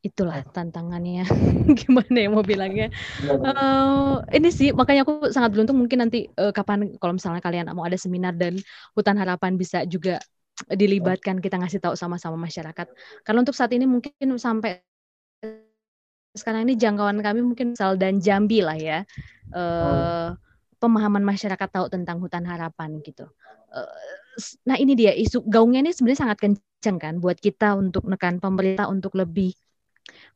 itulah 0.00 0.40
tantangannya. 0.48 1.28
Gimana 1.80 2.16
ya 2.16 2.28
mau 2.32 2.40
bilangnya? 2.40 2.88
Uh, 3.24 4.24
ini 4.32 4.48
sih 4.48 4.72
makanya 4.72 5.04
aku 5.04 5.28
sangat 5.28 5.52
beruntung 5.52 5.76
mungkin 5.76 6.08
nanti 6.08 6.24
uh, 6.40 6.52
kapan 6.56 6.96
kalau 6.96 7.16
misalnya 7.16 7.44
kalian 7.44 7.68
mau 7.76 7.84
ada 7.84 8.00
seminar 8.00 8.32
dan 8.32 8.56
hutan 8.96 9.16
harapan 9.20 9.60
bisa 9.60 9.84
juga 9.84 10.16
dilibatkan 10.68 11.40
kita 11.40 11.56
ngasih 11.56 11.80
tahu 11.80 11.94
sama-sama 11.96 12.36
masyarakat. 12.36 12.86
Karena 13.24 13.38
untuk 13.40 13.56
saat 13.56 13.72
ini 13.72 13.88
mungkin 13.88 14.12
sampai 14.36 14.82
sekarang 16.36 16.68
ini 16.68 16.78
jangkauan 16.78 17.18
kami 17.24 17.40
mungkin 17.42 17.74
Sal 17.74 17.96
dan 17.96 18.20
Jambi 18.20 18.60
lah 18.60 18.76
ya. 18.76 18.98
Uh, 19.50 20.36
pemahaman 20.80 21.22
masyarakat 21.22 21.68
tahu 21.68 21.86
tentang 21.92 22.20
hutan 22.22 22.46
harapan 22.46 23.00
gitu. 23.04 23.28
Uh, 23.70 23.86
nah 24.64 24.80
ini 24.80 24.96
dia 24.96 25.12
isu 25.12 25.44
gaungnya 25.44 25.84
ini 25.84 25.92
sebenarnya 25.92 26.20
sangat 26.28 26.38
kencang 26.40 26.96
kan 26.96 27.14
buat 27.20 27.36
kita 27.36 27.76
untuk 27.76 28.08
nekan 28.08 28.40
pemerintah 28.40 28.88
untuk 28.88 29.18
lebih 29.18 29.52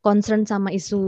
concern 0.05 0.45
sama 0.45 0.71
isu 0.71 1.01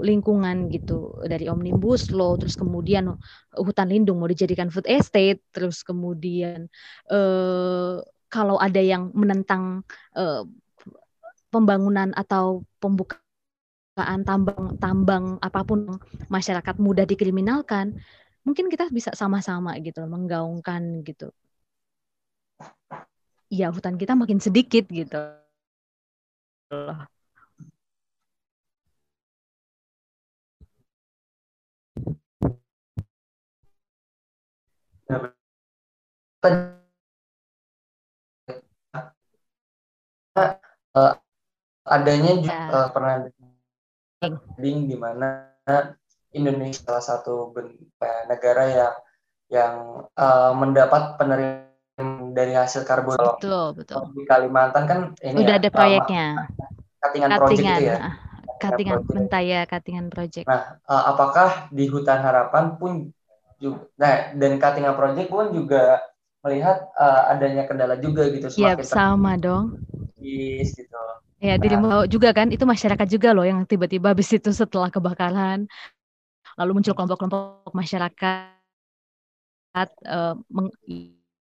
lingkungan 0.00 0.70
gitu 0.70 1.12
dari 1.26 1.50
omnibus 1.50 2.08
law 2.14 2.38
terus 2.38 2.54
kemudian 2.54 3.18
hutan 3.52 3.90
lindung 3.90 4.22
mau 4.22 4.30
dijadikan 4.30 4.70
food 4.70 4.86
estate 4.86 5.42
terus 5.50 5.82
kemudian 5.82 6.70
uh, 7.10 7.98
kalau 8.34 8.58
ada 8.58 8.82
yang 8.82 9.14
menentang 9.14 9.86
uh, 10.18 10.42
pembangunan 11.54 12.10
atau 12.18 12.66
pembukaan 12.82 14.26
tambang-tambang 14.26 15.38
apa 15.38 15.62
pun 15.62 16.02
masyarakat 16.26 16.74
mudah 16.82 17.06
dikriminalkan, 17.06 17.94
mungkin 18.42 18.66
kita 18.66 18.90
bisa 18.90 19.14
sama-sama 19.14 19.78
gitu 19.78 20.02
menggaungkan 20.10 21.06
gitu. 21.06 21.30
Ya 23.54 23.70
hutan 23.70 23.94
kita 23.94 24.18
makin 24.18 24.42
sedikit 24.42 24.90
gitu. 24.90 25.22
Uh, 40.34 41.14
adanya 41.84 42.32
juga 42.40 42.58
uh, 42.70 42.76
eh, 42.76 42.88
pernah 42.90 43.14
di 44.58 44.96
mana 44.96 45.52
Indonesia 46.34 46.82
salah 46.82 47.04
satu 47.04 47.52
negara 48.26 48.64
yang 48.66 48.94
yang 49.52 49.74
uh, 50.16 50.52
mendapat 50.56 51.20
penerimaan 51.20 52.32
dari 52.32 52.56
hasil 52.56 52.82
karbon. 52.88 53.20
Betul, 53.38 53.76
betul. 53.76 54.10
Di 54.16 54.24
Kalimantan 54.26 54.84
kan 54.88 54.98
ini 55.20 55.44
udah 55.44 55.56
ya, 55.56 55.60
ada 55.60 55.70
proyeknya. 55.70 56.26
Katingan, 57.04 57.30
Project 57.36 57.60
itu 57.60 57.84
ya. 57.84 57.98
Katingan 58.56 58.98
Mentaya 59.12 59.60
Katingan 59.68 60.06
Project. 60.08 60.48
Nah, 60.48 60.80
uh, 60.88 61.02
apakah 61.12 61.68
di 61.68 61.84
Hutan 61.86 62.24
Harapan 62.24 62.80
pun 62.80 63.12
juga 63.60 63.86
nah 64.00 64.32
dan 64.34 64.56
Katingan 64.56 64.96
Project 64.96 65.28
pun 65.28 65.52
juga 65.52 66.00
melihat 66.44 66.92
uh, 67.00 67.32
adanya 67.32 67.64
kendala 67.64 67.96
juga 67.96 68.28
gitu 68.28 68.52
Iya, 68.52 68.76
sama 68.84 69.40
dong 69.40 69.80
gitu. 70.20 71.00
Ya, 71.42 71.60
nah, 71.60 71.76
mau 71.76 72.02
juga 72.08 72.32
kan, 72.32 72.48
itu 72.48 72.64
masyarakat 72.64 73.04
juga 73.04 73.36
loh 73.36 73.44
yang 73.44 73.68
tiba-tiba 73.68 74.16
habis 74.16 74.32
itu 74.32 74.48
setelah 74.48 74.88
kebakaran, 74.88 75.68
lalu 76.56 76.80
muncul 76.80 76.96
kelompok-kelompok 76.96 77.68
masyarakat 77.76 78.48
uh, 80.08 80.32
meng, 80.48 80.72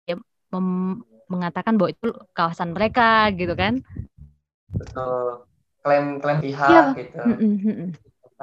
ya, 0.04 0.20
mem, 0.52 1.00
mengatakan 1.32 1.80
bahwa 1.80 1.96
itu 1.96 2.12
kawasan 2.36 2.76
mereka 2.76 3.32
gitu 3.32 3.56
kan. 3.56 3.80
Betul. 4.76 5.48
Klaim-klaim 5.84 6.40
pihak 6.44 6.72
ya. 6.72 6.84
gitu. 7.00 7.20
Mm 7.24 7.58
-mm. 7.60 7.90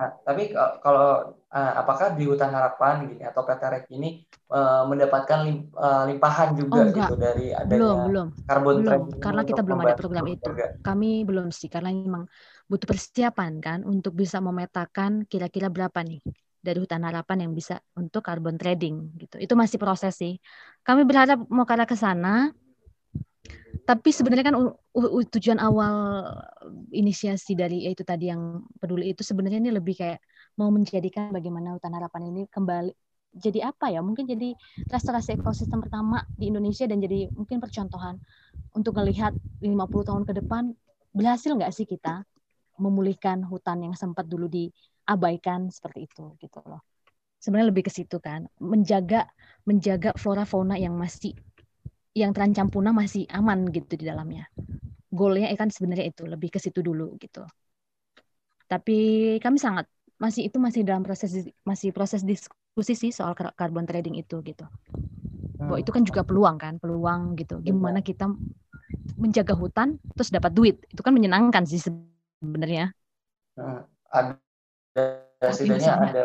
Nah, 0.01 0.17
tapi 0.25 0.49
kalau 0.81 1.37
uh, 1.53 1.73
apakah 1.77 2.17
di 2.17 2.25
hutan 2.25 2.49
harapan 2.57 3.05
gini 3.05 3.21
atau 3.21 3.45
PT 3.45 3.63
Rek 3.69 3.85
ini 3.93 4.25
uh, 4.49 4.89
mendapatkan 4.89 5.45
lim, 5.45 5.69
uh, 5.77 6.09
limpahan 6.09 6.57
juga 6.57 6.89
oh, 6.89 6.97
gitu 6.97 7.15
dari 7.21 7.53
adanya 7.53 7.69
belum 7.77 7.99
belum. 8.09 8.29
karbon 8.49 8.75
belum 8.81 9.01
karena 9.21 9.43
kita 9.45 9.61
belum 9.61 9.79
ada 9.85 9.95
program 10.01 10.25
itu. 10.25 10.49
juga. 10.49 10.73
kami 10.81 11.29
belum 11.29 11.53
sih 11.53 11.69
karena 11.69 11.93
memang 11.93 12.25
butuh 12.65 12.89
persiapan 12.89 13.61
kan 13.61 13.79
untuk 13.85 14.17
bisa 14.17 14.41
memetakan 14.41 15.29
kira-kira 15.29 15.69
berapa 15.69 16.01
nih 16.01 16.25
dari 16.65 16.81
hutan 16.81 17.05
harapan 17.05 17.45
yang 17.45 17.53
bisa 17.53 17.85
untuk 17.93 18.25
carbon 18.25 18.57
trading 18.57 19.17
gitu. 19.21 19.37
Itu 19.37 19.53
masih 19.57 19.77
proses 19.77 20.17
sih. 20.17 20.41
Kami 20.81 21.05
berharap 21.05 21.45
mau 21.53 21.69
ke 21.69 21.73
arah 21.77 21.89
ke 21.89 21.97
sana 21.97 22.53
tapi 23.85 24.15
sebenarnya 24.15 24.53
kan 24.53 24.57
tujuan 25.35 25.59
awal 25.59 26.25
inisiasi 26.95 27.59
dari 27.59 27.89
ya 27.89 27.91
itu 27.91 28.07
tadi 28.07 28.31
yang 28.31 28.63
peduli 28.79 29.11
itu 29.11 29.27
sebenarnya 29.27 29.59
ini 29.59 29.73
lebih 29.75 29.99
kayak 29.99 30.23
mau 30.61 30.71
menjadikan 30.71 31.35
bagaimana 31.35 31.75
hutan 31.75 31.95
harapan 31.97 32.31
ini 32.31 32.43
kembali 32.51 32.93
jadi 33.35 33.71
apa 33.71 33.91
ya? 33.95 34.03
Mungkin 34.03 34.27
jadi 34.27 34.55
restorasi 34.91 35.39
ekosistem 35.39 35.79
pertama 35.79 36.23
di 36.35 36.51
Indonesia 36.51 36.87
dan 36.91 36.99
jadi 36.99 37.31
mungkin 37.35 37.63
percontohan 37.63 38.19
untuk 38.75 38.99
melihat 38.99 39.35
50 39.63 40.07
tahun 40.07 40.23
ke 40.27 40.33
depan 40.43 40.75
berhasil 41.15 41.55
nggak 41.55 41.71
sih 41.75 41.87
kita 41.87 42.27
memulihkan 42.81 43.45
hutan 43.45 43.87
yang 43.87 43.95
sempat 43.95 44.27
dulu 44.27 44.49
diabaikan 44.49 45.69
seperti 45.71 46.11
itu 46.11 46.35
gitu 46.43 46.59
loh. 46.67 46.83
Sebenarnya 47.41 47.73
lebih 47.73 47.89
ke 47.89 47.93
situ 47.93 48.21
kan 48.21 48.45
menjaga 48.61 49.29
menjaga 49.65 50.13
flora 50.17 50.45
fauna 50.45 50.77
yang 50.77 50.97
masih 50.97 51.33
yang 52.23 52.33
terancam 52.37 52.67
punah 52.75 52.95
masih 52.95 53.25
aman 53.39 53.59
gitu 53.77 53.93
di 54.01 54.05
dalamnya 54.11 54.45
goalnya 55.19 55.49
kan 55.61 55.69
sebenarnya 55.75 56.07
itu 56.13 56.23
lebih 56.33 56.49
ke 56.55 56.59
situ 56.65 56.81
dulu 56.89 57.17
gitu 57.23 57.43
tapi 58.71 58.99
kami 59.43 59.59
sangat 59.59 59.87
masih 60.21 60.47
itu 60.47 60.63
masih 60.63 60.87
dalam 60.87 61.03
proses 61.03 61.49
masih 61.67 61.91
proses 61.91 62.23
diskusi 62.23 62.95
sih 62.95 63.11
soal 63.11 63.33
carbon 63.35 63.89
trading 63.89 64.15
itu 64.21 64.39
gitu. 64.47 64.65
Bahwa 65.59 65.79
itu 65.81 65.91
kan 65.91 66.03
juga 66.07 66.23
peluang 66.23 66.57
kan, 66.61 66.75
peluang 66.79 67.35
gitu. 67.41 67.59
Gimana 67.65 68.01
kita 68.05 68.31
menjaga 69.19 69.55
hutan 69.59 69.99
terus 70.15 70.31
dapat 70.31 70.53
duit. 70.55 70.77
Itu 70.93 71.01
kan 71.03 71.13
menyenangkan 71.17 71.65
sih 71.67 71.81
sebenarnya. 71.81 72.95
Hmm, 73.59 73.83
ada 74.13 75.05
setidaknya 75.41 75.93
ada 75.99 76.23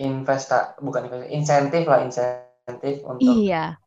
investa 0.00 0.74
bukan 0.80 1.06
investa, 1.06 1.28
insentif 1.30 1.82
lah 1.86 2.00
insentif 2.02 3.04
untuk 3.04 3.36
iya. 3.36 3.78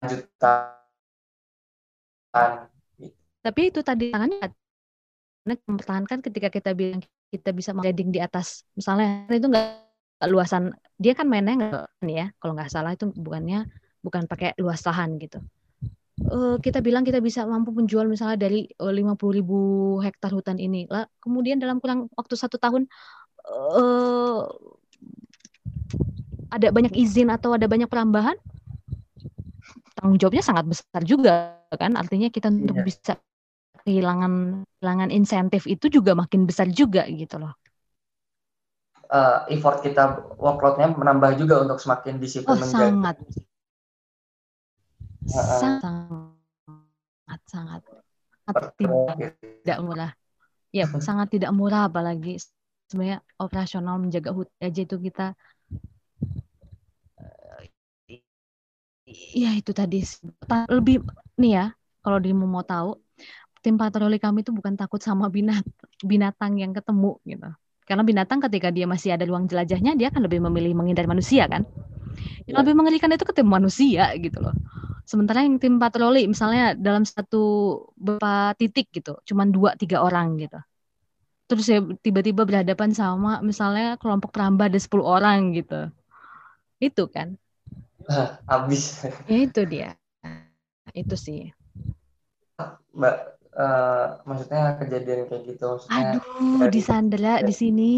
Berlanjutan. 0.00 0.80
Tapi 3.40 3.60
itu 3.68 3.80
tadi 3.84 4.12
tangannya 4.12 4.48
mempertahankan 5.44 6.20
ketika 6.24 6.48
kita 6.52 6.70
bilang 6.76 7.00
kita 7.32 7.52
bisa 7.52 7.72
trading 7.76 8.12
di 8.12 8.20
atas. 8.20 8.64
Misalnya 8.76 9.28
itu 9.28 9.46
nggak 9.48 10.28
luasan. 10.28 10.72
Dia 11.00 11.12
kan 11.16 11.28
mainnya 11.28 11.56
nggak 11.56 11.84
ya 12.08 12.32
kalau 12.40 12.56
nggak 12.56 12.72
salah 12.72 12.92
itu 12.96 13.08
bukannya 13.12 13.68
bukan 14.00 14.24
pakai 14.24 14.56
luas 14.60 14.84
lahan 14.84 15.20
gitu. 15.20 15.40
Uh, 16.20 16.60
kita 16.60 16.84
bilang 16.84 17.00
kita 17.00 17.16
bisa 17.24 17.48
mampu 17.48 17.72
menjual 17.72 18.04
misalnya 18.04 18.36
dari 18.36 18.68
eh, 18.68 18.92
lima 18.92 19.16
puluh 19.16 19.40
ribu 19.40 19.58
hektar 20.04 20.28
hutan 20.36 20.60
ini. 20.60 20.84
Lah 20.88 21.08
kemudian 21.16 21.56
dalam 21.56 21.80
kurang 21.80 22.12
waktu 22.12 22.36
satu 22.36 22.60
tahun 22.60 22.84
uh, 23.48 24.44
ada 26.52 26.68
banyak 26.68 26.92
izin 26.92 27.32
atau 27.32 27.56
ada 27.56 27.64
banyak 27.64 27.88
perambahan 27.88 28.36
tanggung 30.00 30.16
jawabnya 30.16 30.40
sangat 30.40 30.64
besar 30.64 31.02
juga 31.04 31.60
kan 31.76 31.92
artinya 31.94 32.32
kita 32.32 32.48
untuk 32.48 32.80
iya. 32.80 32.86
bisa 32.88 33.12
kehilangan 33.84 34.64
kehilangan 34.66 35.10
insentif 35.12 35.68
itu 35.68 35.92
juga 35.92 36.16
makin 36.16 36.48
besar 36.48 36.72
juga 36.72 37.04
gitu 37.08 37.36
loh. 37.36 37.52
Uh, 39.10 39.42
effort 39.50 39.82
kita 39.82 40.22
workloadnya 40.38 40.94
menambah 40.94 41.34
juga 41.36 41.66
untuk 41.66 41.82
semakin 41.82 42.22
disiplin 42.22 42.54
oh, 42.54 42.62
menjaga. 42.62 42.78
Sangat. 42.78 43.16
Uh, 45.20 45.58
sangat 45.60 47.42
sangat 47.46 47.82
sangat 48.46 48.62
tidak, 48.78 49.34
tidak 49.36 49.78
murah. 49.82 50.12
Ya 50.70 50.86
sangat 51.06 51.28
tidak 51.34 51.50
murah 51.52 51.90
apalagi 51.90 52.38
sebenarnya 52.86 53.22
operasional 53.38 53.98
menjaga 53.98 54.30
hut 54.34 54.50
aja 54.58 54.80
itu 54.82 54.96
kita 54.98 55.34
ya 59.34 59.50
itu 59.58 59.74
tadi 59.74 60.06
lebih 60.70 61.02
nih 61.38 61.52
ya 61.58 61.66
kalau 62.00 62.18
dirimu 62.22 62.46
mau 62.46 62.64
tahu 62.64 62.96
tim 63.60 63.76
patroli 63.76 64.16
kami 64.16 64.40
itu 64.40 64.56
bukan 64.56 64.72
takut 64.72 65.00
sama 65.04 65.28
binat, 65.28 65.62
binatang 66.00 66.56
yang 66.56 66.72
ketemu 66.72 67.20
gitu. 67.28 67.48
Karena 67.84 68.02
binatang 68.06 68.38
ketika 68.48 68.72
dia 68.72 68.88
masih 68.88 69.12
ada 69.12 69.26
ruang 69.28 69.44
jelajahnya 69.50 69.98
dia 69.98 70.08
akan 70.08 70.24
lebih 70.24 70.40
memilih 70.48 70.72
menghindari 70.72 71.10
manusia 71.10 71.44
kan? 71.44 71.68
Yang 72.48 72.56
lebih 72.66 72.74
mengerikan 72.78 73.12
itu 73.12 73.26
ketemu 73.26 73.50
manusia 73.50 74.14
gitu 74.16 74.38
loh. 74.40 74.56
Sementara 75.04 75.42
yang 75.44 75.58
tim 75.58 75.76
patroli 75.76 76.24
misalnya 76.30 76.72
dalam 76.78 77.04
satu 77.04 77.76
beberapa 77.98 78.54
titik 78.56 78.88
gitu. 78.94 79.18
Cuman 79.26 79.50
dua 79.52 79.74
tiga 79.76 80.00
orang 80.00 80.38
gitu. 80.40 80.56
Terus 81.50 81.66
ya 81.66 81.82
tiba-tiba 81.98 82.46
berhadapan 82.46 82.94
sama 82.94 83.42
misalnya 83.42 83.98
kelompok 83.98 84.30
perambah 84.30 84.70
ada 84.70 84.78
10 84.78 85.02
orang 85.02 85.50
gitu. 85.52 85.90
Itu 86.78 87.10
kan 87.10 87.34
habis. 88.50 89.06
Ya 89.30 89.38
itu 89.46 89.62
dia. 89.66 89.90
Itu 90.92 91.14
sih. 91.14 91.54
Mbak 92.90 93.16
uh, 93.54 94.06
maksudnya 94.26 94.76
kejadian 94.82 95.30
kayak 95.30 95.42
gitu 95.46 95.64
maksudnya 95.64 96.18
aduh 96.18 96.22
dari, 96.66 96.72
di 96.74 96.80
Sandra 96.82 97.34
di 97.40 97.54
sini. 97.54 97.92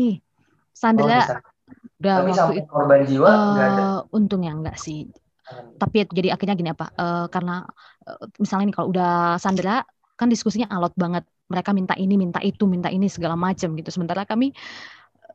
Sandra 0.73 1.05
oh, 1.05 1.41
udah 2.03 2.15
Tapi 2.19 2.31
waktu 2.35 2.55
itu. 2.61 2.69
korban 2.69 3.01
jiwa 3.07 3.27
uh, 3.29 3.57
ada? 3.57 3.85
Untungnya 4.13 4.53
enggak 4.53 4.77
sih. 4.79 5.09
Tapi 5.77 6.09
jadi 6.09 6.33
akhirnya 6.33 6.57
gini 6.57 6.71
apa 6.73 6.93
uh, 6.97 7.27
karena 7.29 7.67
uh, 8.07 8.27
misalnya 8.41 8.73
nih 8.73 8.77
kalau 8.77 8.89
udah 8.93 9.37
Sandra 9.37 9.85
kan 10.17 10.29
diskusinya 10.31 10.71
alot 10.73 10.95
banget. 10.97 11.25
Mereka 11.53 11.77
minta 11.77 11.93
ini 12.01 12.17
minta 12.17 12.41
itu 12.41 12.65
minta 12.65 12.89
ini 12.89 13.13
segala 13.13 13.37
macam 13.37 13.77
gitu. 13.77 13.91
Sementara 13.93 14.25
kami 14.25 14.57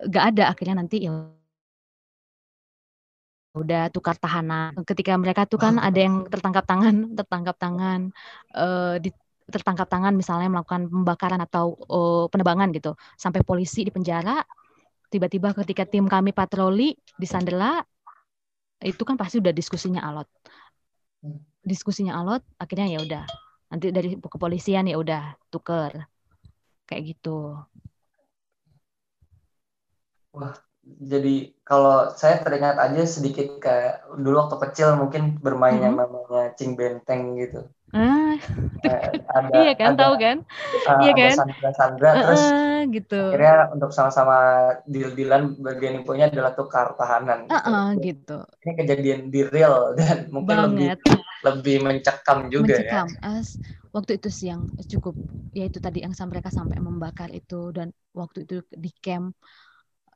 nggak 0.02 0.24
ada. 0.34 0.44
Akhirnya 0.50 0.82
nanti 0.82 1.06
ya 1.06 1.14
udah 3.64 3.90
tukar 3.94 4.16
tahanan. 4.18 4.78
Ketika 4.86 5.14
mereka 5.18 5.50
tuh 5.50 5.60
kan 5.62 5.82
ada 5.82 5.98
yang 5.98 6.26
tertangkap 6.30 6.66
tangan 6.66 6.96
tertangkap 7.20 7.56
tangan 7.58 8.12
uh, 8.56 8.96
di 9.02 9.10
tertangkap 9.48 9.88
tangan 9.88 10.12
misalnya 10.12 10.52
melakukan 10.52 10.92
pembakaran 10.92 11.40
atau 11.40 11.76
uh, 11.88 12.26
penebangan 12.28 12.70
gitu. 12.76 12.94
Sampai 13.16 13.42
polisi 13.48 13.88
di 13.88 13.92
penjara 13.92 14.44
tiba-tiba 15.08 15.56
ketika 15.56 15.88
tim 15.88 16.06
kami 16.12 16.36
patroli 16.36 17.00
di 17.16 17.28
Sandela 17.28 17.80
itu 18.84 19.02
kan 19.08 19.16
pasti 19.16 19.40
udah 19.40 19.56
diskusinya 19.56 20.04
alot. 20.04 20.28
Diskusinya 21.64 22.20
alot 22.20 22.44
akhirnya 22.60 22.88
ya 22.92 23.00
udah. 23.02 23.24
Nanti 23.72 23.92
dari 23.92 24.20
kepolisian 24.20 24.88
ya 24.92 25.00
udah 25.00 25.36
tuker. 25.52 26.06
Kayak 26.88 27.16
gitu. 27.16 27.56
Wah 30.36 30.67
jadi 30.98 31.52
kalau 31.68 32.12
saya 32.16 32.40
teringat 32.40 32.80
aja 32.80 33.04
sedikit 33.04 33.60
kayak 33.60 34.08
dulu 34.16 34.48
waktu 34.48 34.58
kecil 34.68 34.96
mungkin 34.96 35.38
bermain 35.44 35.78
mm 35.78 35.80
-hmm. 35.80 35.86
yang 35.86 35.96
namanya 36.00 36.44
cing 36.56 36.74
benteng 36.80 37.36
gitu 37.36 37.68
Ah, 37.96 38.36
ada, 39.32 39.48
iya 39.64 39.74
kan, 39.80 39.96
ada, 39.96 40.02
tahu 40.04 40.14
kan? 40.20 40.38
Uh, 40.92 41.00
iya 41.08 41.14
kan? 41.16 41.36
Sandra-Sandra, 41.40 42.10
uh, 42.12 42.16
terus 42.20 42.46
gitu. 42.92 43.22
akhirnya 43.32 43.72
untuk 43.72 43.96
sama-sama 43.96 44.38
deal-dealan 44.92 45.56
bagian 45.64 46.04
infonya 46.04 46.28
adalah 46.28 46.52
tukar 46.52 47.00
tahanan. 47.00 47.48
Uh, 47.48 47.56
uh, 47.56 47.88
gitu. 48.04 48.44
Ini 48.68 48.72
kejadian 48.76 49.22
di 49.32 49.48
real 49.48 49.96
dan 49.96 50.28
mungkin 50.36 50.76
Banget. 50.76 51.00
lebih 51.00 51.16
lebih 51.48 51.76
mencekam 51.88 52.52
juga 52.52 52.76
mencekam. 52.76 53.08
ya. 53.08 53.40
As, 53.40 53.56
waktu 53.96 54.20
itu 54.20 54.28
sih 54.36 54.52
yang 54.52 54.68
cukup, 54.92 55.16
ya 55.56 55.72
itu 55.72 55.80
tadi 55.80 56.04
yang 56.04 56.12
mereka 56.28 56.52
sampai 56.52 56.84
membakar 56.84 57.32
itu 57.32 57.72
dan 57.72 57.96
waktu 58.12 58.44
itu 58.44 58.68
di 58.76 58.92
camp 59.00 59.32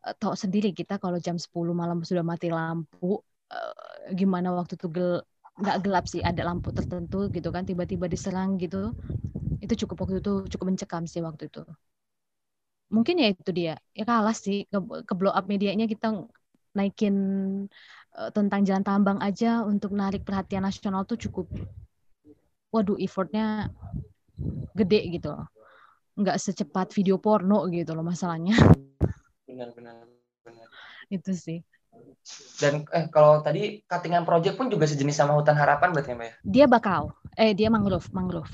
tahu 0.02 0.34
sendiri 0.34 0.74
kita 0.74 0.98
kalau 0.98 1.22
jam 1.22 1.38
10 1.38 1.54
malam 1.78 2.02
sudah 2.02 2.26
mati 2.26 2.50
lampu, 2.50 3.22
uh, 3.54 3.74
gimana 4.18 4.50
waktu 4.54 4.74
itu 4.78 4.88
gel 4.90 5.22
nggak 5.62 5.78
gelap 5.86 6.06
sih 6.10 6.24
ada 6.24 6.42
lampu 6.48 6.74
tertentu 6.74 7.30
gitu 7.30 7.54
kan 7.54 7.64
tiba-tiba 7.68 8.10
diserang 8.10 8.58
gitu. 8.58 8.98
Itu 9.62 9.74
cukup 9.86 10.08
waktu 10.08 10.24
itu 10.24 10.34
cukup 10.58 10.66
mencekam 10.74 11.06
sih 11.06 11.22
waktu 11.22 11.54
itu. 11.54 11.62
Mungkin 12.92 13.22
ya 13.22 13.28
itu 13.32 13.52
dia. 13.54 13.76
Ya 13.94 14.04
kalah 14.04 14.36
sih 14.36 14.66
ke, 14.68 14.78
ke 15.06 15.14
blow 15.14 15.32
up 15.32 15.46
medianya 15.46 15.86
kita 15.86 16.26
naikin 16.74 17.16
uh, 18.18 18.30
tentang 18.34 18.66
jalan 18.66 18.84
tambang 18.84 19.20
aja 19.22 19.62
untuk 19.62 19.94
narik 19.94 20.26
perhatian 20.26 20.66
nasional 20.66 21.06
tuh 21.06 21.20
cukup. 21.20 21.48
Waduh 22.74 22.98
effortnya 22.98 23.70
gede 24.74 25.00
gitu. 25.14 25.36
Nggak 26.18 26.42
secepat 26.42 26.90
video 26.96 27.22
porno 27.22 27.70
gitu 27.70 27.94
loh 27.94 28.04
masalahnya 28.04 28.56
benar 29.52 29.70
benar 29.76 29.96
benar 30.48 30.68
itu 31.12 31.32
sih 31.36 31.60
dan 32.58 32.88
eh 32.96 33.06
kalau 33.12 33.44
tadi 33.44 33.84
cuttingan 33.84 34.24
project 34.24 34.56
pun 34.56 34.72
juga 34.72 34.88
sejenis 34.88 35.18
sama 35.18 35.36
hutan 35.36 35.58
harapan 35.60 35.92
berarti 35.92 36.14
ya 36.14 36.18
Mbak 36.18 36.28
ya? 36.28 36.36
Dia 36.46 36.66
bakau. 36.70 37.04
Eh 37.36 37.52
dia 37.52 37.68
mangrove, 37.68 38.08
mangrove. 38.16 38.48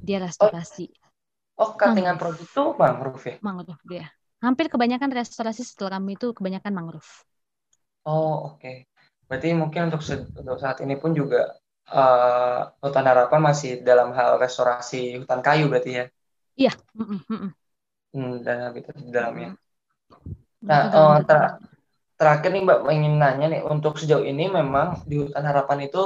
Dia 0.00 0.24
restorasi. 0.24 0.88
Oh, 1.58 1.68
oh 1.68 1.70
cuttingan 1.76 2.16
project 2.16 2.48
itu 2.48 2.64
mangrove 2.80 3.24
ya? 3.28 3.36
Mangrove 3.44 3.82
dia. 3.84 4.06
Hampir 4.40 4.70
kebanyakan 4.70 5.10
restorasi 5.12 5.66
setelah 5.66 5.98
kami 5.98 6.16
itu 6.16 6.32
kebanyakan 6.32 6.72
mangrove. 6.72 7.10
Oh, 8.08 8.54
oke. 8.54 8.62
Okay. 8.62 8.88
Berarti 9.28 9.52
mungkin 9.52 9.92
untuk, 9.92 10.00
untuk 10.38 10.56
saat 10.56 10.80
ini 10.80 10.96
pun 10.96 11.12
juga 11.12 11.58
uh, 11.92 12.72
hutan 12.80 13.04
harapan 13.04 13.40
masih 13.52 13.84
dalam 13.84 14.16
hal 14.16 14.40
restorasi 14.40 15.20
hutan 15.20 15.44
kayu 15.44 15.68
berarti 15.68 15.90
ya? 15.92 16.04
Iya. 16.56 16.72
Mm 16.96 17.20
-mm. 17.20 17.50
Hmm, 18.08 18.32
dan 18.40 18.64
habitat 18.64 18.96
di 18.96 19.12
dalamnya. 19.12 19.52
Nah, 20.64 20.90
oh, 20.90 21.16
ter 21.22 21.62
terakhir 22.18 22.50
nih 22.50 22.62
Mbak 22.66 22.78
ingin 22.90 23.14
nanya 23.22 23.46
nih 23.46 23.62
untuk 23.62 23.94
sejauh 23.94 24.26
ini 24.26 24.50
memang 24.50 25.06
di 25.06 25.22
hutan 25.22 25.46
harapan 25.46 25.86
itu 25.86 26.02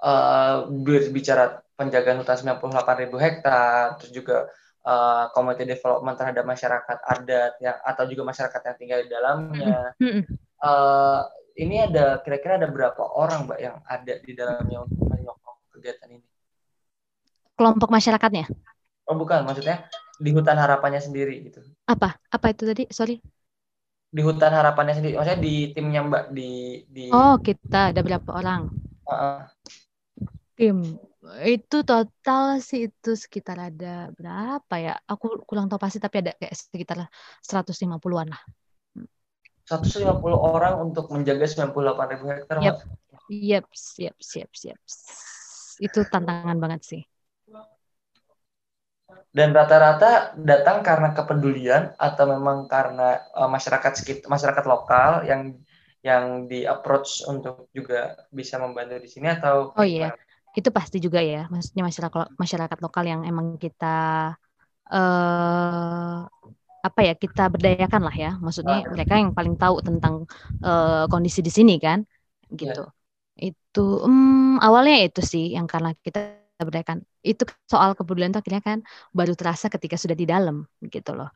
uh, 0.00 0.64
berbicara 0.72 1.60
penjagaan 1.76 2.24
hutan 2.24 2.56
98 2.56 3.02
ribu 3.04 3.20
hektar 3.20 4.00
terus 4.00 4.12
juga 4.14 4.48
uh, 4.88 5.28
community 5.36 5.68
development 5.68 6.16
terhadap 6.16 6.44
masyarakat 6.48 6.98
adat 7.04 7.52
ya 7.60 7.76
atau 7.84 8.08
juga 8.08 8.24
masyarakat 8.24 8.60
yang 8.64 8.76
tinggal 8.80 8.98
di 9.04 9.10
dalamnya. 9.12 9.92
Uh, 10.64 11.20
ini 11.54 11.84
ada 11.84 12.18
kira-kira 12.24 12.56
ada 12.56 12.66
berapa 12.66 13.02
orang 13.14 13.44
Mbak 13.46 13.58
yang 13.60 13.76
ada 13.84 14.14
di 14.16 14.32
dalamnya 14.32 14.78
untuk 14.80 15.06
menyokong 15.12 15.58
kegiatan 15.76 16.08
ini? 16.08 16.26
Kelompok 17.54 17.92
masyarakatnya? 17.92 18.48
Oh 19.04 19.14
bukan 19.14 19.44
maksudnya 19.44 19.84
di 20.18 20.30
hutan 20.30 20.58
harapannya 20.58 21.02
sendiri 21.02 21.42
gitu. 21.50 21.60
Apa? 21.90 22.14
Apa 22.30 22.46
itu 22.54 22.62
tadi? 22.66 22.84
Sorry. 22.90 23.18
Di 24.14 24.22
hutan 24.22 24.54
harapannya 24.54 24.94
sendiri 24.94 25.18
maksudnya 25.18 25.40
di 25.42 25.54
timnya 25.74 26.00
mbak 26.06 26.24
di 26.30 26.82
di 26.86 27.10
oh 27.10 27.34
kita 27.42 27.90
ada 27.90 28.00
berapa 28.04 28.30
orang? 28.30 28.70
Uh, 29.10 29.42
tim. 30.54 30.98
Itu 31.40 31.82
total 31.88 32.60
sih 32.60 32.92
itu 32.92 33.16
sekitar 33.16 33.56
ada 33.72 34.12
berapa 34.14 34.74
ya? 34.76 34.94
Aku 35.08 35.42
kurang 35.48 35.66
tahu 35.72 35.80
pasti 35.80 35.98
tapi 35.98 36.20
ada 36.20 36.36
kayak 36.36 36.54
sekitar 36.54 37.08
150-an 37.40 38.28
lah. 38.28 38.42
150 39.64 40.04
orang 40.36 40.76
untuk 40.84 41.08
menjaga 41.08 41.48
98 41.48 42.12
ribu 42.12 42.24
hektar 42.28 42.60
yep. 42.60 42.84
Yep, 43.32 43.72
siap, 43.72 44.16
siap, 44.20 44.52
siap. 44.52 44.76
Itu 45.80 46.04
tantangan 46.04 46.60
banget 46.60 46.84
sih 46.84 47.02
dan 49.34 49.50
rata-rata 49.50 50.38
datang 50.38 50.86
karena 50.86 51.10
kepedulian 51.10 51.90
atau 51.98 52.24
memang 52.30 52.70
karena 52.70 53.18
uh, 53.34 53.50
masyarakat 53.50 53.92
sekitar 53.98 54.30
masyarakat 54.30 54.64
lokal 54.64 55.26
yang 55.26 55.58
yang 56.04 56.46
di 56.46 56.68
approach 56.68 57.24
untuk 57.26 57.66
juga 57.74 58.14
bisa 58.30 58.60
membantu 58.60 59.00
di 59.00 59.08
sini 59.10 59.34
atau 59.34 59.74
oh 59.74 59.86
iya 59.86 60.14
itu 60.54 60.70
pasti 60.70 61.02
juga 61.02 61.18
ya 61.18 61.50
maksudnya 61.50 61.82
masyarakat 61.82 62.38
masyarakat 62.38 62.78
lokal 62.78 63.04
yang 63.10 63.26
emang 63.26 63.58
kita 63.58 64.30
uh, 64.92 66.18
apa 66.84 67.00
ya 67.00 67.16
kita 67.16 67.48
berdayakan 67.48 68.02
lah 68.04 68.14
ya 68.14 68.30
maksudnya 68.38 68.84
ah. 68.84 68.92
mereka 68.92 69.16
yang 69.16 69.32
paling 69.32 69.56
tahu 69.56 69.80
tentang 69.80 70.28
uh, 70.62 71.08
kondisi 71.08 71.40
di 71.40 71.50
sini 71.50 71.80
kan 71.80 72.04
gitu 72.52 72.86
yeah. 73.40 73.50
itu 73.50 73.86
um, 74.04 74.60
awalnya 74.60 75.08
itu 75.08 75.24
sih 75.24 75.56
yang 75.56 75.66
karena 75.66 75.96
kita 76.04 76.43
berdayakan 76.62 77.02
itu 77.26 77.42
soal 77.66 77.98
kepedulian 77.98 78.30
itu 78.30 78.38
akhirnya 78.38 78.62
kan 78.62 78.78
baru 79.10 79.34
terasa 79.34 79.66
ketika 79.66 79.98
sudah 79.98 80.14
di 80.14 80.26
dalam 80.28 80.62
gitu 80.86 81.12
loh. 81.18 81.34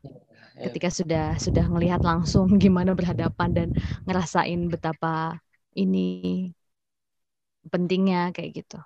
Ya, 0.55 0.71
ketika 0.71 0.87
sudah 0.87 1.25
sudah 1.35 1.65
melihat 1.67 1.99
langsung 1.99 2.47
gimana 2.63 2.95
berhadapan 2.95 3.49
dan 3.51 3.67
ngerasain 4.07 4.71
betapa 4.71 5.43
ini 5.75 6.49
pentingnya 7.67 8.31
kayak 8.31 8.63
gitu. 8.63 8.79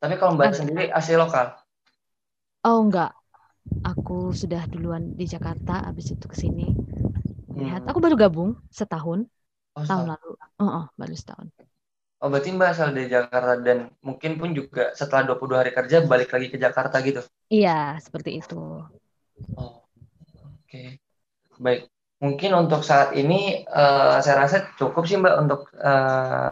Tapi 0.00 0.14
kalau 0.16 0.36
mbak 0.36 0.56
sendiri 0.56 0.88
asli 0.92 1.16
lokal? 1.16 1.56
Oh 2.64 2.80
enggak. 2.80 3.12
Aku 3.82 4.30
sudah 4.30 4.62
duluan 4.70 5.12
di 5.18 5.26
Jakarta 5.26 5.84
habis 5.84 6.14
itu 6.14 6.24
ke 6.24 6.36
sini. 6.38 6.72
Lihat 7.56 7.84
hmm. 7.84 7.90
aku 7.90 7.98
baru 7.98 8.16
gabung 8.16 8.56
setahun 8.70 9.26
oh, 9.76 9.84
tahun 9.84 10.16
lalu. 10.16 10.30
Oh, 10.60 10.84
oh 10.84 10.86
baru 10.96 11.14
setahun 11.16 11.48
Oh 12.16 12.32
berarti 12.32 12.48
Mbak 12.48 12.68
asal 12.72 12.96
dari 12.96 13.12
Jakarta 13.12 13.60
dan 13.60 13.92
mungkin 14.00 14.40
pun 14.40 14.56
juga 14.56 14.96
setelah 14.96 15.36
22 15.36 15.60
hari 15.60 15.72
kerja 15.76 16.00
balik 16.08 16.32
lagi 16.32 16.48
ke 16.48 16.56
Jakarta 16.56 16.96
gitu? 17.04 17.20
Iya, 17.52 18.00
seperti 18.00 18.40
itu. 18.40 18.56
Oh, 19.52 19.84
oke. 19.84 20.64
Okay. 20.64 20.96
baik. 21.60 21.92
Mungkin 22.16 22.56
untuk 22.56 22.80
saat 22.80 23.12
ini 23.12 23.68
uh, 23.68 24.16
saya 24.24 24.48
rasa 24.48 24.72
cukup 24.80 25.04
sih 25.04 25.20
Mbak 25.20 25.36
untuk 25.44 25.68
uh, 25.76 26.48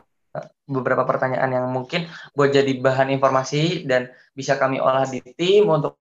beberapa 0.69 1.09
pertanyaan 1.09 1.49
yang 1.53 1.67
mungkin 1.73 2.09
buat 2.37 2.53
jadi 2.53 2.69
bahan 2.85 3.09
informasi 3.17 3.89
dan 3.89 4.13
bisa 4.37 4.61
kami 4.61 4.81
olah 4.81 5.09
di 5.09 5.25
tim 5.37 5.69
untuk 5.69 5.97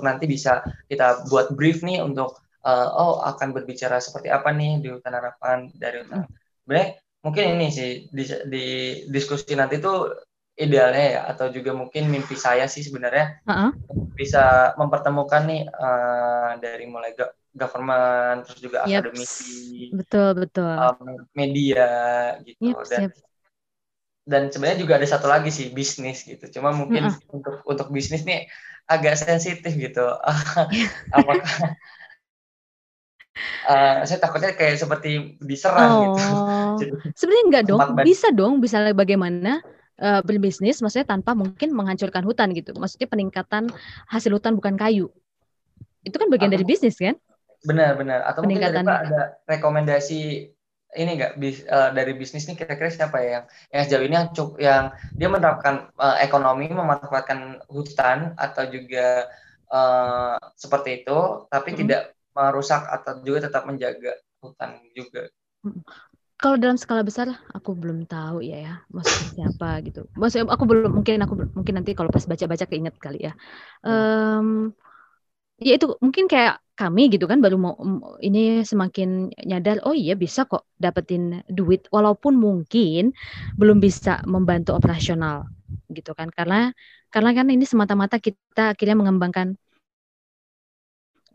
nanti 0.00 0.28
bisa 0.28 0.64
kita 0.88 1.28
buat 1.28 1.52
brief 1.56 1.80
nih 1.80 2.04
untuk 2.04 2.40
uh, 2.64 2.88
oh 2.92 3.20
akan 3.24 3.56
berbicara 3.56 3.96
seperti 4.00 4.28
apa 4.28 4.52
nih 4.52 4.80
di 4.80 4.88
hutan 4.92 5.16
harapan 5.16 5.68
dari 5.76 6.04
hutan. 6.04 6.28
Sebenarnya 6.64 6.88
mungkin 7.26 7.58
ini 7.58 7.68
sih 7.74 7.90
di, 8.06 8.22
di 8.46 8.64
diskusi 9.10 9.58
nanti 9.58 9.82
tuh 9.82 10.14
idealnya 10.54 11.04
ya 11.18 11.22
atau 11.34 11.50
juga 11.50 11.74
mungkin 11.74 12.06
mimpi 12.06 12.38
saya 12.38 12.70
sih 12.70 12.86
sebenarnya 12.86 13.42
uh 13.42 13.50
-uh. 13.50 13.70
bisa 14.14 14.72
mempertemukan 14.78 15.42
nih 15.42 15.62
uh, 15.66 16.54
dari 16.62 16.86
mulai 16.86 17.18
government 17.50 18.46
terus 18.46 18.62
juga 18.62 18.86
yep. 18.86 19.04
akademisi 19.04 19.90
betul 19.90 20.38
betul 20.38 20.70
um, 20.70 21.26
media 21.34 21.88
gitu 22.46 22.72
yep, 22.72 22.78
dan 22.86 23.00
yep. 23.10 23.12
dan 24.24 24.42
sebenarnya 24.54 24.78
juga 24.86 24.94
ada 25.02 25.08
satu 25.10 25.26
lagi 25.26 25.50
sih 25.50 25.74
bisnis 25.74 26.22
gitu 26.22 26.46
cuma 26.54 26.70
mungkin 26.70 27.10
uh 27.10 27.12
-uh. 27.12 27.34
untuk 27.36 27.56
untuk 27.66 27.88
bisnis 27.90 28.22
nih 28.22 28.46
agak 28.86 29.18
sensitif 29.18 29.74
gitu 29.74 30.06
apakah 31.16 31.74
uh, 33.68 34.02
saya 34.04 34.18
takutnya 34.18 34.52
kayak 34.56 34.80
seperti 34.80 35.36
diserang 35.42 36.16
gitu. 36.16 36.22
oh. 36.32 36.74
gitu 36.80 36.94
sebenarnya 37.16 37.44
enggak 37.48 37.64
dong 37.68 37.80
bisa 38.02 38.28
dong 38.32 38.52
bisa 38.58 38.76
bagaimana 38.96 39.60
uh, 40.00 40.20
berbisnis 40.24 40.80
maksudnya 40.84 41.06
tanpa 41.08 41.36
mungkin 41.36 41.72
menghancurkan 41.72 42.24
hutan 42.24 42.52
gitu 42.56 42.74
maksudnya 42.76 43.08
peningkatan 43.08 43.68
hasil 44.08 44.32
hutan 44.34 44.56
bukan 44.56 44.74
kayu 44.74 45.08
itu 46.06 46.16
kan 46.16 46.30
bagian 46.30 46.54
Aku, 46.54 46.56
dari 46.60 46.64
bisnis 46.64 46.96
kan 46.96 47.18
Benar-benar. 47.66 48.22
Atau 48.26 48.46
mungkin 48.46 48.62
ada, 48.62 48.80
ada 48.82 49.22
rekomendasi 49.50 50.52
ini 50.96 51.10
enggak 51.18 51.36
bis, 51.36 51.60
uh, 51.68 51.92
dari 51.92 52.16
bisnis 52.16 52.48
nih 52.48 52.56
kira-kira 52.56 52.88
siapa 52.88 53.20
ya 53.20 53.28
yang 53.28 53.44
yang 53.68 53.82
sejauh 53.84 54.04
ini 54.06 54.14
yang 54.16 54.28
cuk 54.32 54.50
yang 54.56 54.84
dia 55.12 55.28
menerapkan 55.28 55.92
uh, 56.00 56.16
ekonomi 56.24 56.72
memanfaatkan 56.72 57.60
hutan 57.68 58.32
atau 58.40 58.64
juga 58.64 59.28
uh, 59.68 60.40
seperti 60.56 61.04
itu 61.04 61.44
tapi 61.52 61.76
hmm. 61.76 61.78
tidak 61.84 62.15
merusak 62.36 62.84
atau 62.92 63.24
juga 63.24 63.48
tetap 63.48 63.64
menjaga 63.64 64.12
hutan 64.44 64.76
juga. 64.92 65.32
Kalau 66.36 66.60
dalam 66.60 66.76
skala 66.76 67.00
besar 67.00 67.32
aku 67.56 67.72
belum 67.72 68.04
tahu 68.04 68.44
ya 68.44 68.60
ya 68.60 68.74
maksudnya 68.92 69.48
siapa 69.48 69.80
gitu. 69.88 70.04
Maksudnya 70.20 70.52
aku 70.52 70.64
belum 70.68 70.92
mungkin 71.00 71.24
aku 71.24 71.34
mungkin 71.56 71.74
nanti 71.80 71.96
kalau 71.96 72.12
pas 72.12 72.28
baca-baca 72.28 72.68
keinget 72.68 72.94
kali 73.00 73.24
ya. 73.24 73.32
Um, 73.80 74.76
ya 75.56 75.80
itu 75.80 75.96
mungkin 76.04 76.28
kayak 76.28 76.60
kami 76.76 77.08
gitu 77.08 77.24
kan 77.24 77.40
baru 77.40 77.56
mau 77.56 77.74
ini 78.20 78.60
semakin 78.60 79.32
nyadar 79.48 79.80
oh 79.88 79.96
iya 79.96 80.12
bisa 80.12 80.44
kok 80.44 80.68
dapetin 80.76 81.40
duit 81.48 81.88
walaupun 81.88 82.36
mungkin 82.36 83.16
belum 83.56 83.80
bisa 83.80 84.20
membantu 84.28 84.76
operasional 84.76 85.48
gitu 85.88 86.12
kan 86.12 86.28
karena 86.28 86.76
karena 87.08 87.30
kan 87.32 87.48
ini 87.48 87.64
semata-mata 87.64 88.20
kita 88.20 88.76
akhirnya 88.76 89.00
mengembangkan 89.00 89.56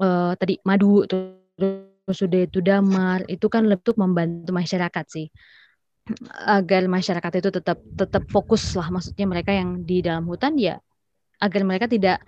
uh, 0.01 0.33
tadi 0.35 0.57
madu 0.65 1.05
terus 1.05 2.17
sudah 2.17 2.43
itu 2.43 2.59
damar 2.59 3.23
itu 3.29 3.47
kan 3.47 3.69
untuk 3.69 3.95
membantu 3.95 4.51
masyarakat 4.51 5.05
sih 5.07 5.27
agar 6.49 6.89
masyarakat 6.89 7.31
itu 7.39 7.49
tetap 7.53 7.77
tetap 7.95 8.23
fokus 8.27 8.73
lah 8.73 8.89
maksudnya 8.89 9.29
mereka 9.29 9.53
yang 9.53 9.85
di 9.85 10.01
dalam 10.01 10.25
hutan 10.25 10.57
ya 10.57 10.81
agar 11.39 11.61
mereka 11.63 11.85
tidak 11.85 12.25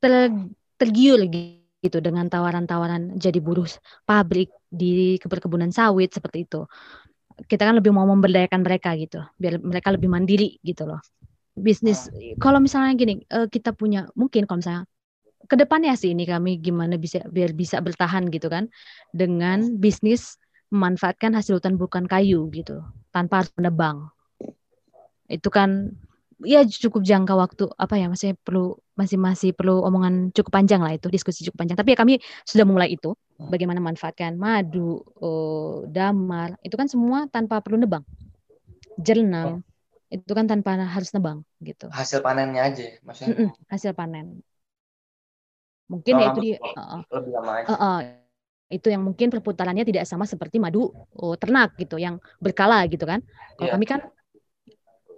ter, 0.00 0.32
tergiur 0.80 1.20
gitu 1.28 1.66
gitu 1.86 2.02
dengan 2.02 2.26
tawaran-tawaran 2.26 3.14
jadi 3.14 3.38
buruh 3.38 3.68
pabrik 4.02 4.50
di 4.66 5.20
perkebunan 5.22 5.70
sawit 5.70 6.10
seperti 6.10 6.48
itu. 6.48 6.66
Kita 7.36 7.68
kan 7.68 7.78
lebih 7.78 7.92
mau 7.92 8.08
memberdayakan 8.08 8.64
mereka 8.64 8.96
gitu, 8.96 9.20
biar 9.36 9.60
mereka 9.60 9.92
lebih 9.92 10.08
mandiri 10.08 10.56
gitu 10.64 10.88
loh. 10.88 10.98
Bisnis 11.56 12.08
kalau 12.40 12.58
misalnya 12.60 12.96
gini, 12.96 13.22
eh, 13.28 13.46
kita 13.48 13.76
punya 13.76 14.08
mungkin 14.16 14.48
kalau 14.48 14.58
misalnya 14.60 14.82
ke 15.46 15.54
depannya 15.54 15.94
sih 15.94 16.12
ini 16.12 16.26
kami 16.26 16.58
gimana 16.58 16.98
bisa 16.98 17.22
biar 17.30 17.54
bisa 17.54 17.78
bertahan 17.78 18.26
gitu 18.28 18.50
kan 18.50 18.66
dengan 19.14 19.78
bisnis 19.78 20.36
memanfaatkan 20.70 21.30
hasil 21.34 21.62
hutan 21.62 21.78
bukan 21.78 22.10
kayu 22.10 22.50
gitu 22.50 22.82
tanpa 23.14 23.42
harus 23.42 23.52
menebang. 23.54 24.10
Itu 25.30 25.50
kan 25.50 25.94
ya 26.44 26.66
cukup 26.66 27.00
jangka 27.00 27.32
waktu 27.32 27.64
apa 27.80 27.94
ya 27.96 28.06
masih 28.12 28.36
perlu 28.36 28.76
masih 28.92 29.16
masih 29.16 29.50
perlu 29.56 29.80
omongan 29.80 30.34
cukup 30.36 30.52
panjang 30.60 30.84
lah 30.84 30.92
itu 30.98 31.06
diskusi 31.06 31.46
cukup 31.46 31.64
panjang. 31.64 31.78
Tapi 31.78 31.94
ya 31.94 31.98
kami 31.98 32.14
sudah 32.42 32.66
mulai 32.66 32.98
itu 32.98 33.14
bagaimana 33.38 33.78
manfaatkan 33.78 34.34
madu 34.34 35.06
oh, 35.22 35.86
damar 35.86 36.58
itu 36.66 36.74
kan 36.74 36.90
semua 36.90 37.30
tanpa 37.30 37.62
perlu 37.62 37.78
nebang. 37.78 38.02
Jernang 38.98 39.62
oh. 39.62 40.10
itu 40.10 40.32
kan 40.34 40.50
tanpa 40.50 40.74
harus 40.82 41.14
nebang 41.14 41.46
gitu. 41.62 41.86
Hasil 41.94 42.26
panennya 42.26 42.66
aja 42.66 42.98
maksudnya? 43.06 43.32
Mm 43.32 43.38
-mm, 43.46 43.50
hasil 43.70 43.92
panen 43.94 44.42
mungkin 45.86 46.12
oh, 46.18 46.20
ya 46.20 46.26
itu 46.34 46.40
dia 46.42 46.56
uh, 46.58 47.02
lebih 47.14 47.32
lama 47.38 47.52
aja. 47.62 47.66
Uh, 47.66 47.74
uh, 47.74 47.98
itu 48.66 48.90
yang 48.90 49.02
mungkin 49.06 49.30
perputarannya 49.30 49.86
tidak 49.86 50.04
sama 50.10 50.26
seperti 50.26 50.58
madu 50.58 50.90
oh, 51.14 51.34
ternak 51.38 51.78
gitu 51.78 52.02
yang 52.02 52.18
berkala 52.42 52.82
gitu 52.90 53.06
kan 53.06 53.22
kalau 53.54 53.70
yeah. 53.70 53.74
kami 53.78 53.86
kan 53.86 54.00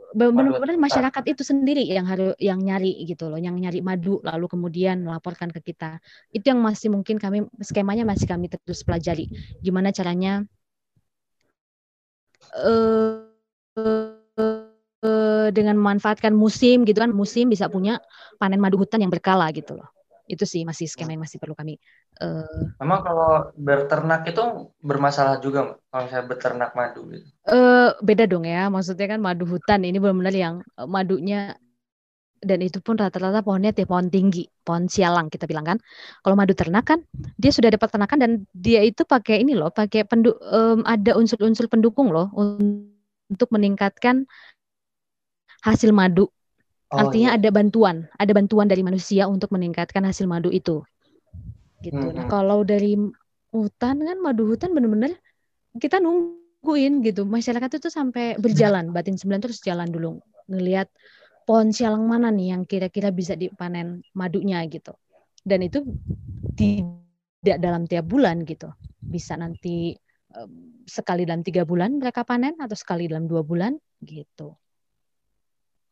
benar-benar 0.08 0.80
masyarakat 0.80 1.24
itu 1.28 1.42
sendiri 1.44 1.84
yang 1.84 2.08
harus 2.08 2.32
yang 2.40 2.56
nyari 2.64 2.96
gitu 3.04 3.28
loh, 3.28 3.36
yang 3.36 3.52
nyari 3.60 3.84
madu 3.84 4.24
lalu 4.24 4.48
kemudian 4.48 5.04
melaporkan 5.04 5.52
ke 5.52 5.60
kita. 5.60 6.00
Itu 6.32 6.48
yang 6.48 6.64
masih 6.64 6.88
mungkin 6.88 7.20
kami 7.20 7.44
skemanya 7.60 8.08
masih 8.08 8.24
kami 8.24 8.48
terus 8.48 8.80
pelajari. 8.88 9.28
Gimana 9.60 9.92
caranya 9.92 10.48
uh, 12.56 13.28
uh, 13.76 15.48
dengan 15.52 15.76
memanfaatkan 15.76 16.32
musim 16.32 16.88
gitu 16.88 17.04
kan, 17.04 17.12
musim 17.12 17.52
bisa 17.52 17.68
punya 17.68 18.00
panen 18.40 18.64
madu 18.64 18.80
hutan 18.80 19.04
yang 19.04 19.12
berkala 19.12 19.52
gitu 19.52 19.76
loh 19.76 19.97
itu 20.28 20.44
sih 20.44 20.62
masih 20.62 20.84
skema 20.84 21.16
yang 21.16 21.24
masih 21.24 21.40
perlu 21.40 21.56
kami. 21.56 21.80
Uh, 22.20 22.68
Memang 22.78 23.00
kalau 23.00 23.48
berternak 23.56 24.28
itu 24.28 24.70
bermasalah 24.84 25.40
juga 25.40 25.80
kalau 25.88 26.06
saya 26.12 26.22
beternak 26.28 26.76
madu 26.76 27.08
gitu. 27.08 27.26
Uh, 27.48 27.96
beda 28.04 28.28
dong 28.28 28.44
ya, 28.44 28.68
maksudnya 28.68 29.08
kan 29.16 29.20
madu 29.24 29.48
hutan 29.48 29.82
ini 29.88 29.96
benar-benar 29.96 30.36
yang 30.36 30.54
eh, 30.76 30.88
madunya 30.88 31.56
dan 32.38 32.62
itu 32.62 32.78
pun 32.78 32.94
rata-rata 32.94 33.42
pohonnya 33.42 33.74
tiap 33.74 33.90
pohon 33.90 34.06
tinggi, 34.14 34.46
pohon 34.62 34.86
sialang 34.86 35.26
kita 35.26 35.50
bilang 35.50 35.66
kan. 35.66 35.78
Kalau 36.22 36.38
madu 36.38 36.54
ternak 36.54 36.86
kan 36.86 37.02
dia 37.34 37.50
sudah 37.50 37.72
dapat 37.72 37.90
ternakan 37.90 38.18
dan 38.22 38.30
dia 38.54 38.84
itu 38.86 39.02
pakai 39.02 39.42
ini 39.42 39.58
loh, 39.58 39.74
pakai 39.74 40.06
pendu 40.06 40.38
um, 40.38 40.86
ada 40.86 41.18
unsur-unsur 41.18 41.66
pendukung 41.66 42.14
loh 42.14 42.30
untuk 42.36 43.48
meningkatkan 43.50 44.28
hasil 45.66 45.90
madu 45.90 46.30
Oh, 46.88 47.04
Artinya 47.04 47.36
iya. 47.36 47.38
ada 47.40 47.50
bantuan, 47.52 48.08
ada 48.16 48.32
bantuan 48.32 48.64
dari 48.64 48.80
manusia 48.80 49.28
untuk 49.28 49.52
meningkatkan 49.52 50.00
hasil 50.08 50.24
madu 50.24 50.48
itu. 50.48 50.80
Gitu. 51.84 51.94
Hmm. 51.94 52.16
Nah, 52.16 52.26
kalau 52.26 52.64
dari 52.64 52.96
hutan 53.52 53.96
kan 54.00 54.16
madu 54.20 54.48
hutan 54.48 54.72
benar-benar 54.72 55.12
kita 55.76 56.00
nungguin 56.00 57.04
gitu. 57.04 57.28
Masyarakat 57.28 57.76
itu 57.76 57.88
sampai 57.92 58.40
berjalan, 58.40 58.88
batin 58.90 59.20
sembilan 59.20 59.40
terus 59.44 59.60
jalan 59.60 59.92
dulu 59.92 60.16
ngelihat 60.48 60.88
pohon 61.44 61.72
sialang 61.76 62.08
mana 62.08 62.32
nih 62.32 62.56
yang 62.56 62.62
kira-kira 62.64 63.12
bisa 63.12 63.36
dipanen 63.36 64.00
madunya 64.16 64.64
gitu. 64.64 64.96
Dan 65.44 65.68
itu 65.68 65.84
tidak 66.56 67.58
dalam 67.60 67.84
tiap 67.84 68.08
bulan 68.08 68.48
gitu. 68.48 68.72
Bisa 69.08 69.36
nanti 69.36 69.92
sekali 70.88 71.28
dalam 71.28 71.44
tiga 71.44 71.68
bulan 71.68 72.00
mereka 72.00 72.24
panen 72.24 72.56
atau 72.60 72.76
sekali 72.76 73.08
dalam 73.08 73.28
dua 73.28 73.44
bulan 73.44 73.76
gitu. 74.00 74.56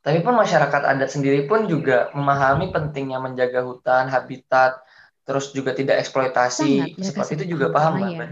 Tapi 0.06 0.22
pun 0.22 0.38
masyarakat 0.38 0.82
adat 0.86 1.10
sendiri 1.10 1.50
pun 1.50 1.66
juga 1.66 2.14
memahami 2.14 2.70
pentingnya 2.70 3.18
menjaga 3.18 3.66
hutan, 3.66 4.06
habitat, 4.06 4.78
terus 5.26 5.50
juga 5.50 5.74
tidak 5.74 5.98
eksploitasi. 5.98 6.94
Sangat, 6.94 7.02
Seperti 7.02 7.32
itu 7.42 7.58
juga 7.58 7.74
paham 7.74 7.98
kan? 7.98 8.14
Ya. 8.14 8.26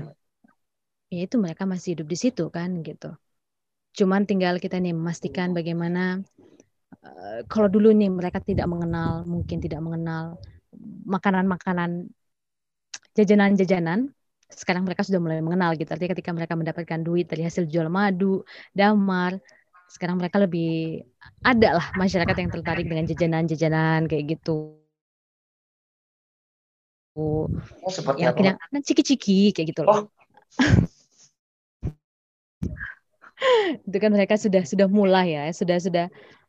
ya 1.11 1.21
itu 1.27 1.35
mereka 1.43 1.67
masih 1.67 1.99
hidup 1.99 2.07
di 2.07 2.15
situ 2.15 2.47
kan 2.55 2.79
gitu. 2.87 3.19
Cuman 3.91 4.23
tinggal 4.23 4.63
kita 4.63 4.79
nih 4.79 4.95
memastikan 4.95 5.51
bagaimana 5.51 6.23
uh, 7.03 7.43
kalau 7.51 7.67
dulu 7.67 7.91
nih 7.91 8.07
mereka 8.07 8.39
tidak 8.39 8.71
mengenal, 8.71 9.27
mungkin 9.27 9.59
tidak 9.59 9.83
mengenal 9.83 10.39
makanan-makanan 11.11 12.07
jajanan-jajanan 13.19 14.15
sekarang 14.47 14.87
mereka 14.87 15.03
sudah 15.03 15.19
mulai 15.19 15.43
mengenal 15.43 15.75
gitu. 15.75 15.91
Artinya 15.91 16.15
ketika 16.15 16.31
mereka 16.31 16.55
mendapatkan 16.55 17.01
duit 17.03 17.27
dari 17.27 17.43
hasil 17.43 17.67
jual 17.67 17.91
madu, 17.91 18.47
damar, 18.71 19.43
sekarang 19.89 20.19
mereka 20.19 20.43
lebih 20.43 21.05
ada 21.45 21.79
lah 21.81 21.87
masyarakat 21.95 22.37
yang 22.37 22.51
tertarik 22.51 22.87
dengan 22.89 23.07
jajanan-jajanan 23.07 24.09
kayak 24.11 24.39
gitu. 24.39 24.81
Oh, 27.15 27.47
seperti 27.87 28.27
ya, 28.27 28.35
akhirnya 28.35 28.59
nah, 28.59 28.83
ciki-ciki 28.83 29.55
kayak 29.55 29.71
gitu 29.71 29.87
loh. 29.87 29.95
Oh. 29.95 30.03
itu 33.87 33.97
kan 34.01 34.11
mereka 34.11 34.35
sudah 34.35 34.67
sudah 34.67 34.91
mulai 34.91 35.37
ya, 35.37 35.45
sudah 35.55 35.79
sudah 35.79 36.07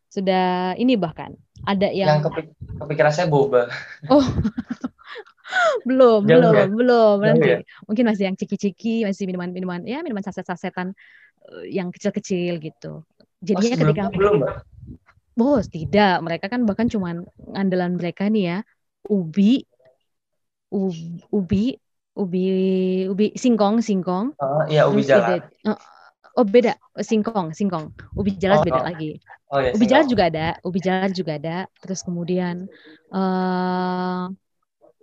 sudah 0.09 0.73
ini 0.79 0.97
bahkan 0.97 1.37
ada 1.69 1.91
yang, 1.91 2.17
yang 2.17 2.25
kepik 2.25 2.49
kepikiran 2.81 3.13
saya 3.13 3.27
boba. 3.29 3.69
Oh. 4.09 4.25
belum, 5.87 6.25
Jauh 6.25 6.41
belum, 6.41 6.53
ya? 6.53 6.65
belum. 6.65 7.17
Jauh 7.21 7.29
Nanti 7.29 7.49
ya? 7.49 7.59
mungkin 7.85 8.03
masih 8.09 8.23
yang 8.33 8.37
ciki-ciki, 8.37 9.05
masih 9.05 9.29
minuman-minuman, 9.29 9.85
ya 9.85 10.01
minuman 10.01 10.25
saset-sasetan 10.25 10.97
eh, 11.45 11.65
yang 11.69 11.93
kecil-kecil 11.93 12.57
gitu. 12.57 13.05
Oh, 13.45 13.61
Jadinya 13.61 13.75
ketika 13.77 14.01
sebelumnya 14.01 14.17
belum, 14.17 14.33
Mbak? 14.41 14.53
Bos, 15.35 15.65
tidak. 15.67 16.15
Mereka 16.23 16.45
kan 16.47 16.61
bahkan 16.63 16.87
cuman 16.87 17.27
andalan 17.53 17.99
mereka 17.99 18.31
nih 18.31 18.43
ya, 18.55 18.57
ubi, 19.11 19.67
ub- 20.71 21.21
ubi, 21.31 21.75
ubi, 22.15 22.39
ubi, 23.11 23.25
singkong, 23.35 23.83
singkong. 23.83 24.31
Oh, 24.39 24.63
iya, 24.71 24.87
ubi 24.87 25.01
jalan. 25.03 25.43
ide- 25.43 25.47
eh, 25.67 25.77
oh 26.39 26.45
beda, 26.47 26.73
singkong, 26.99 27.51
singkong. 27.51 27.91
Ubi 28.15 28.29
jalar 28.39 28.59
Oh, 28.61 28.65
beda 28.67 28.81
oh. 28.81 28.85
lagi. 28.87 29.11
Oh, 29.51 29.59
ya, 29.59 29.71
Ubi 29.75 29.85
jalar 29.85 30.05
singkong. 30.07 30.11
juga 30.11 30.23
ada, 30.31 30.47
ubi 30.63 30.79
jalar 30.79 31.11
juga 31.11 31.31
ada. 31.39 31.57
Terus 31.83 31.99
kemudian 32.03 32.55
eh 33.11 34.23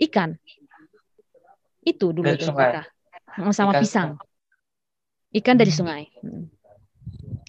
ikan. 0.08 0.30
Itu 1.82 2.14
dulu 2.14 2.26
Dari 2.30 2.38
itu 2.38 2.46
sungai? 2.46 2.72
mereka. 2.72 2.82
Sama 3.52 3.72
Ikan 3.72 3.82
pisang. 3.82 4.10
Ikan 5.32 5.56
dari 5.56 5.72
Hmm. 5.72 5.78
sungai. 5.80 6.02
Mm. 6.24 6.44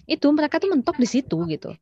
Itu 0.04 0.28
mereka 0.32 0.60
tuh 0.60 0.72
mentok 0.72 0.96
di 1.00 1.08
situ 1.08 1.36
gitu. 1.48 1.72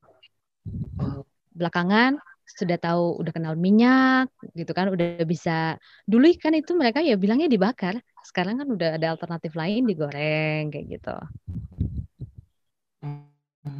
Belakangan 1.52 2.16
sudah 2.52 2.76
tahu 2.76 3.16
udah 3.22 3.32
kenal 3.32 3.54
minyak 3.56 4.28
gitu 4.52 4.76
kan 4.76 4.92
udah 4.92 5.24
bisa 5.24 5.80
dulu 6.04 6.28
ikan 6.36 6.52
itu 6.52 6.76
mereka 6.76 7.00
ya 7.00 7.16
bilangnya 7.16 7.48
dibakar 7.48 7.96
sekarang 8.26 8.60
kan 8.60 8.68
udah 8.68 9.00
ada 9.00 9.16
alternatif 9.16 9.56
lain 9.56 9.88
digoreng 9.88 10.68
kayak 10.68 10.86
gitu 11.00 11.16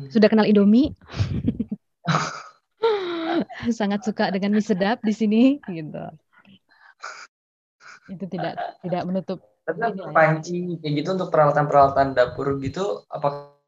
sudah 0.09 0.29
kenal 0.33 0.49
Indomie 0.49 0.97
sangat 3.79 4.03
suka 4.07 4.33
dengan 4.33 4.57
mie 4.57 4.65
sedap 4.65 5.05
di 5.05 5.13
sini 5.13 5.43
gitu 5.69 6.05
itu 8.11 8.25
tidak 8.31 8.55
tidak 8.83 9.03
menutup 9.07 9.39
Tapi 9.63 9.95
ya. 9.95 10.11
panci 10.11 10.75
kayak 10.83 10.95
gitu 10.99 11.09
untuk 11.15 11.31
peralatan-peralatan 11.31 12.19
dapur 12.19 12.59
gitu 12.59 13.07
apakah 13.07 13.62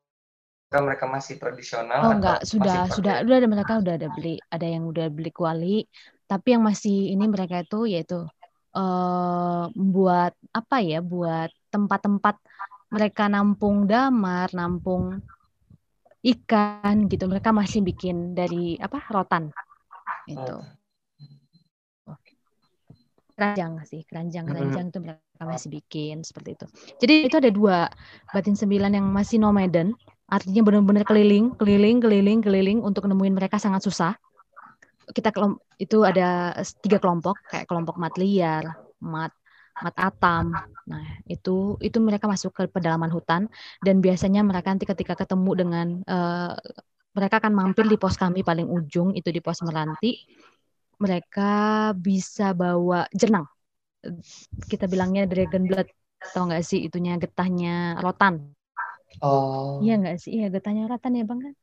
mereka 0.83 1.05
masih 1.07 1.35
tradisional 1.39 2.01
oh 2.01 2.11
atau 2.11 2.17
enggak 2.19 2.39
masih 2.41 2.51
sudah 2.57 2.77
pakai- 2.83 2.95
sudah. 2.97 3.15
Udah 3.23 3.37
ada 3.39 3.49
mereka 3.51 3.73
udah 3.83 3.95
ada 3.99 4.09
beli 4.11 4.35
ada 4.51 4.67
yang 4.67 4.85
udah 4.89 5.07
beli 5.13 5.31
kuali. 5.31 5.77
Tapi 6.25 6.49
yang 6.57 6.65
masih 6.65 7.13
ini 7.13 7.25
mereka 7.29 7.63
itu 7.63 7.85
yaitu 7.87 8.19
eh 8.75 9.65
membuat 9.79 10.33
apa 10.51 10.77
ya? 10.83 10.99
Buat 11.05 11.51
tempat-tempat 11.71 12.35
mereka 12.91 13.27
nampung 13.31 13.85
damar 13.87 14.49
nampung 14.55 15.19
ikan 16.25 16.97
gitu. 17.13 17.25
Mereka 17.29 17.51
masih 17.53 17.85
bikin 17.85 18.33
dari 18.33 18.81
apa 18.81 18.99
rotan. 19.13 19.53
Itu 20.27 20.65
Oh. 22.05 22.21
keranjang 23.35 23.83
sih. 23.89 24.05
Keranjang 24.07 24.45
keranjang 24.47 24.87
itu 24.93 24.99
mereka 25.01 25.43
masih 25.43 25.69
bikin 25.73 26.23
seperti 26.23 26.55
itu. 26.55 26.67
Jadi 27.03 27.15
itu 27.27 27.37
ada 27.41 27.51
dua. 27.51 27.79
Batin 28.31 28.55
sembilan 28.55 28.93
yang 28.95 29.07
masih 29.11 29.41
nomaden 29.43 29.97
artinya 30.25 30.63
benar-benar 30.65 31.05
keliling 31.05 31.53
keliling 31.57 32.01
keliling 32.01 32.39
keliling 32.41 32.79
untuk 32.81 33.05
nemuin 33.07 33.35
mereka 33.35 33.61
sangat 33.61 33.85
susah. 33.85 34.13
Kita 35.05 35.31
itu 35.77 36.01
ada 36.01 36.57
tiga 36.81 36.97
kelompok 36.97 37.37
kayak 37.53 37.69
kelompok 37.69 38.01
mat 38.01 38.15
liar 38.17 38.65
mat 39.05 39.33
mat 39.85 39.97
atam. 40.01 40.55
Nah 40.89 41.07
itu 41.29 41.77
itu 41.85 41.99
mereka 42.01 42.25
masuk 42.25 42.57
ke 42.57 42.63
pedalaman 42.71 43.13
hutan 43.13 43.51
dan 43.85 44.01
biasanya 44.01 44.41
mereka 44.41 44.73
nanti 44.73 44.89
ketika 44.89 45.15
ketemu 45.19 45.51
dengan 45.53 45.87
eh, 46.09 46.55
mereka 47.15 47.39
akan 47.39 47.53
mampir 47.55 47.87
di 47.87 47.95
pos 48.01 48.17
kami 48.19 48.43
paling 48.43 48.67
ujung 48.67 49.13
itu 49.13 49.29
di 49.29 49.45
pos 49.45 49.61
meranti. 49.67 50.25
Mereka 50.95 51.93
bisa 51.99 52.55
bawa 52.55 53.05
jernang 53.11 53.45
kita 54.69 54.85
bilangnya 54.89 55.25
dragon 55.25 55.65
blood 55.65 55.89
tau 56.33 56.49
nggak 56.49 56.65
sih 56.65 56.89
itunya 56.89 57.17
getahnya 57.21 58.01
rotan 58.01 58.54
oh 59.20 59.78
Iya 59.85 59.95
nggak 60.01 60.16
sih? 60.19 60.31
Iya 60.41 60.51
getahnya 60.51 60.91
rotan 60.91 61.15
ya 61.15 61.24
bang 61.27 61.41
kan? 61.41 61.55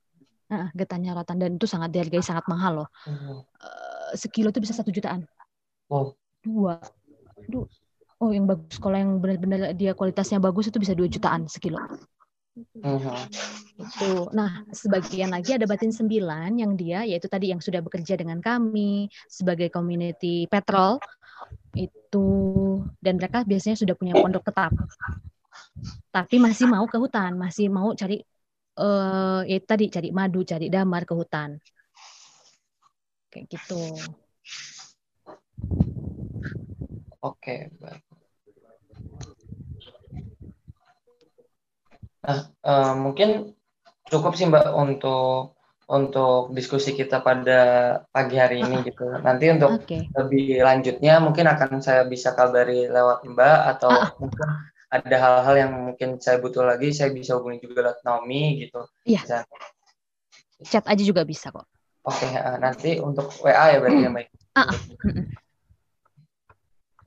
Ah, 0.52 0.68
getahnya 0.76 1.16
rotan 1.16 1.40
dan 1.40 1.56
itu 1.56 1.64
sangat 1.64 1.96
dihargai 1.96 2.20
sangat 2.20 2.44
mahal 2.52 2.84
loh. 2.84 2.90
Hmm. 3.08 3.40
Eh, 3.44 4.12
sekilo 4.20 4.52
itu 4.52 4.60
bisa 4.60 4.76
satu 4.76 4.92
jutaan. 4.92 5.24
Oh. 5.88 6.12
Dua. 6.44 6.80
Duh. 7.48 7.68
Oh 8.22 8.30
yang 8.30 8.46
bagus 8.46 8.78
kalau 8.78 9.00
yang 9.00 9.18
benar-benar 9.18 9.74
dia 9.74 9.98
kualitasnya 9.98 10.38
bagus 10.38 10.70
itu 10.70 10.78
bisa 10.78 10.94
dua 10.94 11.10
jutaan 11.10 11.50
sekilo. 11.50 11.82
Mhm. 12.54 13.16
Itu. 13.80 14.30
Nah 14.36 14.68
sebagian 14.70 15.34
lagi 15.34 15.56
ada 15.56 15.66
batin 15.66 15.90
sembilan 15.90 16.54
yang 16.60 16.78
dia 16.78 17.02
yaitu 17.08 17.26
tadi 17.32 17.50
yang 17.50 17.64
sudah 17.64 17.82
bekerja 17.82 18.20
dengan 18.20 18.44
kami 18.44 19.10
sebagai 19.26 19.74
community 19.74 20.46
petrol 20.52 21.02
itu 21.74 22.28
dan 23.00 23.18
mereka 23.18 23.48
biasanya 23.48 23.80
sudah 23.80 23.96
punya 23.96 24.14
pondok 24.20 24.44
tetap 24.46 24.76
tapi 26.12 26.36
masih 26.44 26.68
mau 26.68 26.84
ke 26.88 26.98
hutan 27.00 27.40
masih 27.40 27.72
mau 27.72 27.96
cari 27.96 28.20
eh 28.82 29.42
ya 29.48 29.58
tadi 29.64 29.92
cari 29.92 30.10
madu 30.16 30.42
cari 30.48 30.68
damar 30.72 31.04
ke 31.04 31.14
hutan. 31.16 31.60
Kayak 33.32 33.46
gitu. 33.48 33.84
Oke, 37.22 37.70
baik. 37.80 38.02
Nah, 42.22 42.40
eh, 42.54 42.94
mungkin 42.98 43.30
cukup 44.12 44.34
sih 44.38 44.46
Mbak 44.50 44.68
untuk 44.78 45.58
untuk 45.92 46.56
diskusi 46.56 46.96
kita 46.96 47.20
pada 47.20 47.60
pagi 48.16 48.40
hari 48.40 48.64
ini 48.64 48.84
gitu. 48.88 49.06
Nanti 49.22 49.52
untuk 49.52 49.84
oke. 49.84 49.98
lebih 50.16 50.64
lanjutnya 50.64 51.20
mungkin 51.20 51.46
akan 51.52 51.84
saya 51.84 52.08
bisa 52.08 52.32
kabari 52.32 52.88
lewat 52.88 53.28
Mbak 53.28 53.58
atau 53.76 53.92
Ah, 53.92 54.12
mungkin 54.22 54.50
ada 54.92 55.16
hal-hal 55.16 55.56
yang 55.56 55.72
mungkin 55.88 56.20
saya 56.20 56.44
butuh 56.44 56.68
lagi, 56.68 56.92
saya 56.92 57.16
bisa 57.16 57.40
hubungi 57.40 57.64
juga 57.64 57.88
lewat 57.88 58.04
Naomi 58.04 58.68
gitu. 58.68 58.84
Iya. 59.08 59.24
Bisa. 59.24 59.40
chat 60.62 60.86
aja 60.86 61.02
juga 61.02 61.26
bisa 61.26 61.50
kok 61.50 61.66
Oke, 62.02 62.26
eh, 62.26 62.58
nanti 62.58 62.98
untuk 62.98 63.30
WA 63.46 63.78
ya 63.78 63.78
berarti 63.78 64.02
ya 64.02 64.10
Mbak. 64.10 64.26
Ah, 64.58 64.74
ah. 64.74 64.78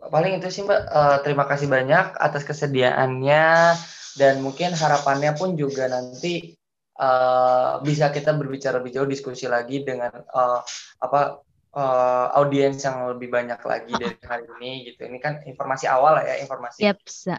Paling 0.06 0.38
itu 0.38 0.48
sih 0.54 0.62
Mbak. 0.62 0.80
Eh, 0.86 1.18
terima 1.26 1.44
kasih 1.50 1.66
banyak 1.66 2.14
atas 2.14 2.46
kesediaannya 2.46 3.74
dan 4.14 4.34
mungkin 4.38 4.70
harapannya 4.70 5.34
pun 5.34 5.58
juga 5.58 5.90
nanti 5.90 6.54
eh, 6.94 7.72
bisa 7.82 8.14
kita 8.14 8.38
berbicara 8.38 8.78
lebih 8.78 8.94
jauh 8.94 9.10
diskusi 9.10 9.50
lagi 9.50 9.82
dengan 9.82 10.14
eh, 10.14 10.60
apa 11.02 11.42
eh, 11.74 12.26
audiens 12.38 12.78
yang 12.86 12.98
lebih 13.14 13.28
banyak 13.36 13.60
lagi 13.70 13.92
dari 14.02 14.16
hari 14.30 14.44
ini 14.60 14.70
gitu. 14.92 15.00
Ini 15.10 15.18
kan 15.24 15.34
informasi 15.50 15.86
awal 15.90 16.12
lah 16.20 16.24
ya, 16.30 16.34
informasi 16.44 16.80
Yep, 16.86 16.98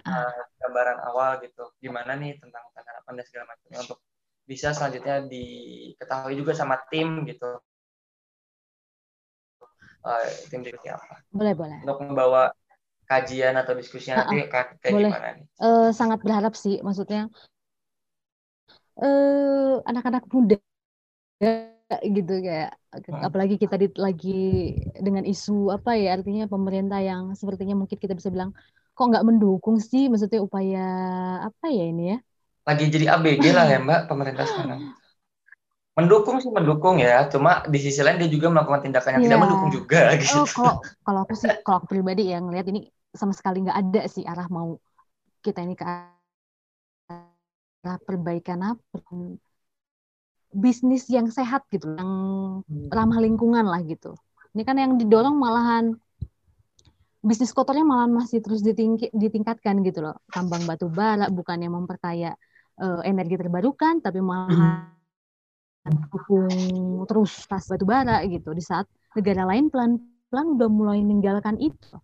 eh, 0.10 0.40
gambaran 0.62 1.00
awal 1.10 1.32
gitu. 1.46 1.64
Gimana 1.84 2.12
nih 2.22 2.38
tentang 2.42 2.64
harapan 2.76 3.14
dan 3.20 3.26
segala 3.28 3.46
macamnya 3.54 3.80
untuk 3.86 4.00
bisa 4.46 4.68
selanjutnya 4.78 5.16
diketahui 5.26 6.36
juga 6.38 6.54
sama 6.54 6.76
tim 6.92 7.26
gitu. 7.30 7.50
Eh, 10.06 10.28
tim 10.54 10.62
seperti 10.62 10.88
apa 10.94 11.18
boleh 11.34 11.54
boleh 11.58 11.80
untuk 11.82 11.98
membawa 12.06 12.54
kajian 13.10 13.56
atau 13.58 13.74
diskusinya 13.78 14.22
Ah, 14.22 14.26
nanti 14.26 14.50
kayak 14.50 14.68
kayak 14.82 14.94
boleh. 14.96 15.10
gimana 15.12 15.28
nih? 15.38 15.46
Eh, 15.66 15.90
sangat 15.98 16.20
berharap 16.26 16.54
sih 16.64 16.76
maksudnya 16.86 17.22
anak-anak 19.86 20.24
muda 20.34 20.58
gitu 22.18 22.32
kayak 22.46 22.70
Hmm. 23.10 23.22
apalagi 23.28 23.56
kita 23.64 23.76
di, 23.82 23.86
lagi 24.06 24.30
dengan 25.06 25.24
isu 25.32 25.52
apa 25.76 25.90
ya 26.02 26.08
artinya 26.18 26.44
pemerintah 26.54 26.98
yang 27.10 27.22
sepertinya 27.40 27.76
mungkin 27.82 27.98
kita 28.04 28.14
bisa 28.20 28.30
bilang 28.36 28.50
kok 28.96 29.06
nggak 29.10 29.26
mendukung 29.30 29.78
sih 29.90 30.02
maksudnya 30.12 30.40
upaya 30.48 30.78
apa 31.48 31.66
ya 31.78 31.82
ini 31.92 32.02
ya 32.12 32.16
Lagi 32.68 32.86
jadi 32.94 33.06
ABG 33.16 33.44
lah 33.58 33.66
ya 33.72 33.78
Mbak 33.86 34.00
pemerintah 34.10 34.46
sekarang. 34.52 34.82
Mendukung 35.98 36.38
sih 36.44 36.52
mendukung 36.58 36.96
ya, 37.06 37.12
cuma 37.34 37.52
di 37.74 37.80
sisi 37.86 38.00
lain 38.04 38.18
dia 38.22 38.30
juga 38.36 38.48
melakukan 38.52 38.82
tindakan 38.84 39.12
yang 39.16 39.24
tidak 39.28 39.30
Iya. 39.30 39.44
mendukung 39.44 39.70
juga 39.78 40.00
gitu. 40.22 40.32
oh 40.32 40.46
kalau 40.56 40.74
kalau 41.06 41.20
aku 41.26 41.36
sih 41.44 41.52
kalau 41.64 41.78
aku 41.80 41.88
pribadi 41.94 42.22
ya 42.32 42.36
ngelihat 42.44 42.66
ini 42.72 42.80
sama 43.20 43.34
sekali 43.40 43.58
nggak 43.64 43.78
ada 43.82 44.00
sih 44.14 44.24
arah 44.32 44.48
mau 44.56 44.68
kita 45.46 45.60
ini 45.66 45.74
ke 45.80 45.84
arah 45.90 46.10
perbaikan 48.08 48.60
apa 48.72 48.98
bisnis 50.56 51.12
yang 51.12 51.28
sehat 51.28 51.68
gitu 51.68 51.92
yang 52.00 52.12
ramah 52.88 53.20
lingkungan 53.20 53.68
lah 53.68 53.84
gitu. 53.84 54.16
Ini 54.56 54.64
kan 54.64 54.80
yang 54.80 54.96
didorong 54.96 55.36
malahan 55.36 56.00
bisnis 57.20 57.52
kotornya 57.52 57.84
malahan 57.84 58.14
masih 58.16 58.40
terus 58.40 58.64
ditingki- 58.64 59.12
ditingkatkan 59.12 59.84
gitu 59.84 60.00
loh. 60.00 60.16
Tambang 60.32 60.64
batu 60.64 60.88
bara 60.88 61.28
bukan 61.28 61.60
yang 61.60 61.76
memperkaya 61.76 62.32
eh, 62.80 63.02
energi 63.04 63.36
terbarukan, 63.36 64.00
tapi 64.00 64.24
malahan 64.24 64.96
dukung 66.08 67.04
terus 67.10 67.44
tas 67.52 67.68
batu 67.68 67.84
bara 67.84 68.24
gitu. 68.24 68.56
Di 68.56 68.64
saat 68.64 68.88
negara 69.12 69.44
lain 69.44 69.68
pelan-pelan 69.68 70.48
udah 70.56 70.70
mulai 70.72 71.04
meninggalkan 71.04 71.60
itu. 71.60 72.00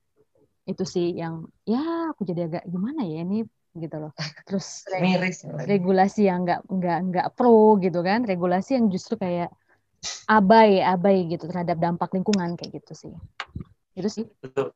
Itu 0.68 0.84
sih 0.84 1.16
yang 1.16 1.48
ya 1.64 2.12
aku 2.12 2.28
jadi 2.28 2.52
agak 2.52 2.64
gimana 2.68 3.08
ya 3.08 3.24
ini 3.24 3.48
gitu 3.76 3.96
loh. 3.98 4.12
Terus 4.48 4.84
Miris. 5.00 5.48
ya. 5.48 5.66
regulasi 5.68 6.28
yang 6.28 6.44
nggak 6.44 6.68
nggak 6.68 7.00
nggak 7.12 7.28
pro 7.36 7.80
gitu 7.80 8.04
kan 8.04 8.28
regulasi 8.28 8.76
yang 8.76 8.92
justru 8.92 9.16
kayak 9.16 9.52
abai 10.26 10.82
abai 10.82 11.30
gitu 11.30 11.46
terhadap 11.46 11.78
dampak 11.78 12.10
lingkungan 12.12 12.58
kayak 12.58 12.82
gitu 12.82 12.94
sih 12.98 13.14
itu 13.94 14.10
sih 14.10 14.26
Betul. 14.42 14.74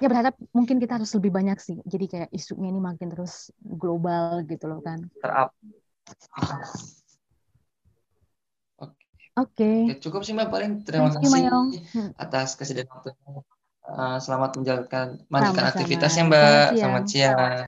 ya 0.00 0.08
berharap 0.10 0.34
mungkin 0.52 0.76
kita 0.76 1.00
harus 1.00 1.12
lebih 1.16 1.32
banyak 1.32 1.56
sih. 1.60 1.80
Jadi 1.84 2.04
kayak 2.04 2.28
isunya 2.32 2.68
ini 2.68 2.80
makin 2.80 3.08
terus 3.08 3.48
global 3.60 4.44
gitu 4.44 4.68
loh 4.68 4.80
kan. 4.84 5.08
Terap. 5.24 5.56
Oke. 8.76 8.92
Okay. 9.36 9.80
Oke, 9.88 10.00
cukup 10.00 10.20
sih 10.24 10.32
Mbak 10.32 10.48
paling 10.48 10.72
terima 10.84 11.12
Thank 11.12 11.28
kasih 11.28 11.32
Mayong. 11.32 11.68
Hmm. 11.92 12.10
atas 12.16 12.56
kesediaan 12.56 12.88
waktunya. 12.88 13.44
Uh, 13.86 14.18
selamat 14.18 14.50
menjalankan 14.58 15.06
melanjutkan 15.28 15.66
aktivitasnya 15.70 16.22
Mbak. 16.28 16.40
Selamat 16.40 16.76
Selamat 16.80 17.04
siang. 17.04 17.36
siang. 17.36 17.64